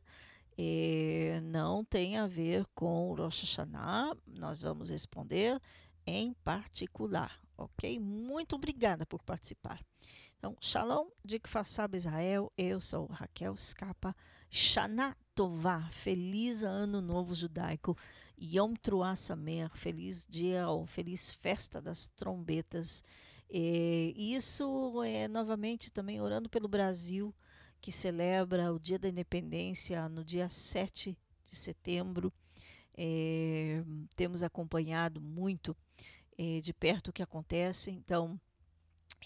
é, 0.57 1.39
não 1.43 1.83
tem 1.85 2.17
a 2.17 2.27
ver 2.27 2.65
com 2.75 3.13
Rosh 3.13 3.41
Hashanah, 3.41 4.15
nós 4.27 4.61
vamos 4.61 4.89
responder 4.89 5.61
em 6.05 6.33
particular, 6.43 7.39
ok? 7.57 7.99
Muito 7.99 8.55
obrigada 8.55 9.05
por 9.05 9.23
participar. 9.23 9.79
Então, 10.45 10.55
Shalom 10.61 11.07
de 11.25 11.39
Kfar 11.39 11.65
Israel, 11.95 12.53
eu 12.55 12.79
sou 12.79 13.07
Raquel 13.07 13.57
Scapa. 13.57 14.15
Shana 14.47 15.17
Tová, 15.33 15.89
feliz 15.89 16.61
ano 16.61 17.01
novo 17.01 17.33
judaico. 17.33 17.97
Yom 18.39 18.75
Truah 18.75 19.15
Samer, 19.15 19.71
feliz 19.71 20.23
dia 20.29 20.69
ou 20.69 20.85
feliz 20.85 21.33
festa 21.33 21.81
das 21.81 22.09
trombetas. 22.09 23.03
E 23.49 24.13
isso 24.35 25.01
é 25.01 25.27
novamente 25.27 25.91
também 25.91 26.21
orando 26.21 26.47
pelo 26.47 26.67
Brasil, 26.67 27.33
que 27.81 27.91
celebra 27.91 28.71
o 28.71 28.77
Dia 28.77 28.99
da 28.99 29.09
Independência 29.09 30.07
no 30.07 30.23
dia 30.23 30.47
7 30.47 31.17
de 31.43 31.55
setembro. 31.55 32.31
É, 32.95 33.83
temos 34.15 34.43
acompanhado 34.43 35.19
muito 35.19 35.75
é, 36.37 36.61
de 36.61 36.71
perto 36.71 37.07
o 37.07 37.13
que 37.13 37.23
acontece, 37.23 37.89
então 37.89 38.39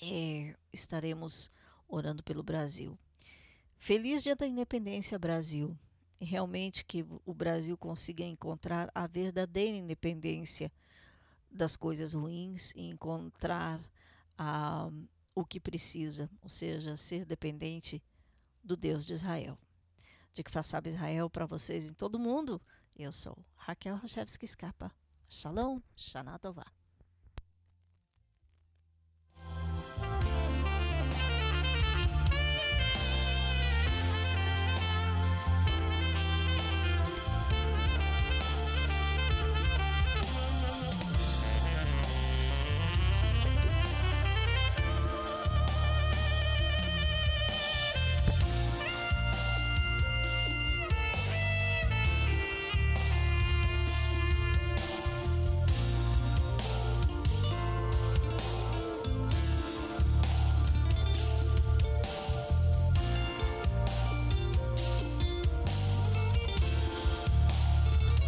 é, 0.02 0.56
estaremos 0.72 1.52
orando 1.88 2.24
pelo 2.24 2.44
Brasil. 2.44 2.98
Feliz 3.78 4.24
Dia 4.24 4.36
da 4.36 4.48
Independência, 4.48 5.18
Brasil. 5.18 5.78
realmente 6.22 6.84
que 6.84 7.06
o 7.26 7.34
Brasil 7.34 7.78
consiga 7.78 8.26
encontrar 8.26 8.92
a 8.94 9.08
verdadeira 9.08 9.78
independência 9.78 10.70
das 11.50 11.78
coisas 11.78 12.14
ruins 12.14 12.74
e 12.76 12.82
encontrar 12.90 13.80
ah, 14.38 14.92
o 15.34 15.46
que 15.46 15.60
precisa, 15.60 16.30
ou 16.42 16.50
seja, 16.50 16.98
ser 16.98 17.26
dependente 17.26 18.04
do 18.62 18.76
Deus 18.76 19.06
de 19.06 19.14
Israel. 19.14 19.58
De 20.34 20.44
que 20.44 20.52
faça 20.52 20.82
Israel 20.86 21.30
para 21.30 21.46
vocês 21.46 21.90
em 21.90 21.94
todo 21.94 22.20
mundo. 22.20 22.62
Eu 22.96 23.12
sou 23.12 23.38
Raquel 23.56 23.96
Rochevski 23.96 24.46
Scapa. 24.46 24.92
Shalom, 25.30 25.80
Shana 25.96 26.38
Tová. 26.38 26.79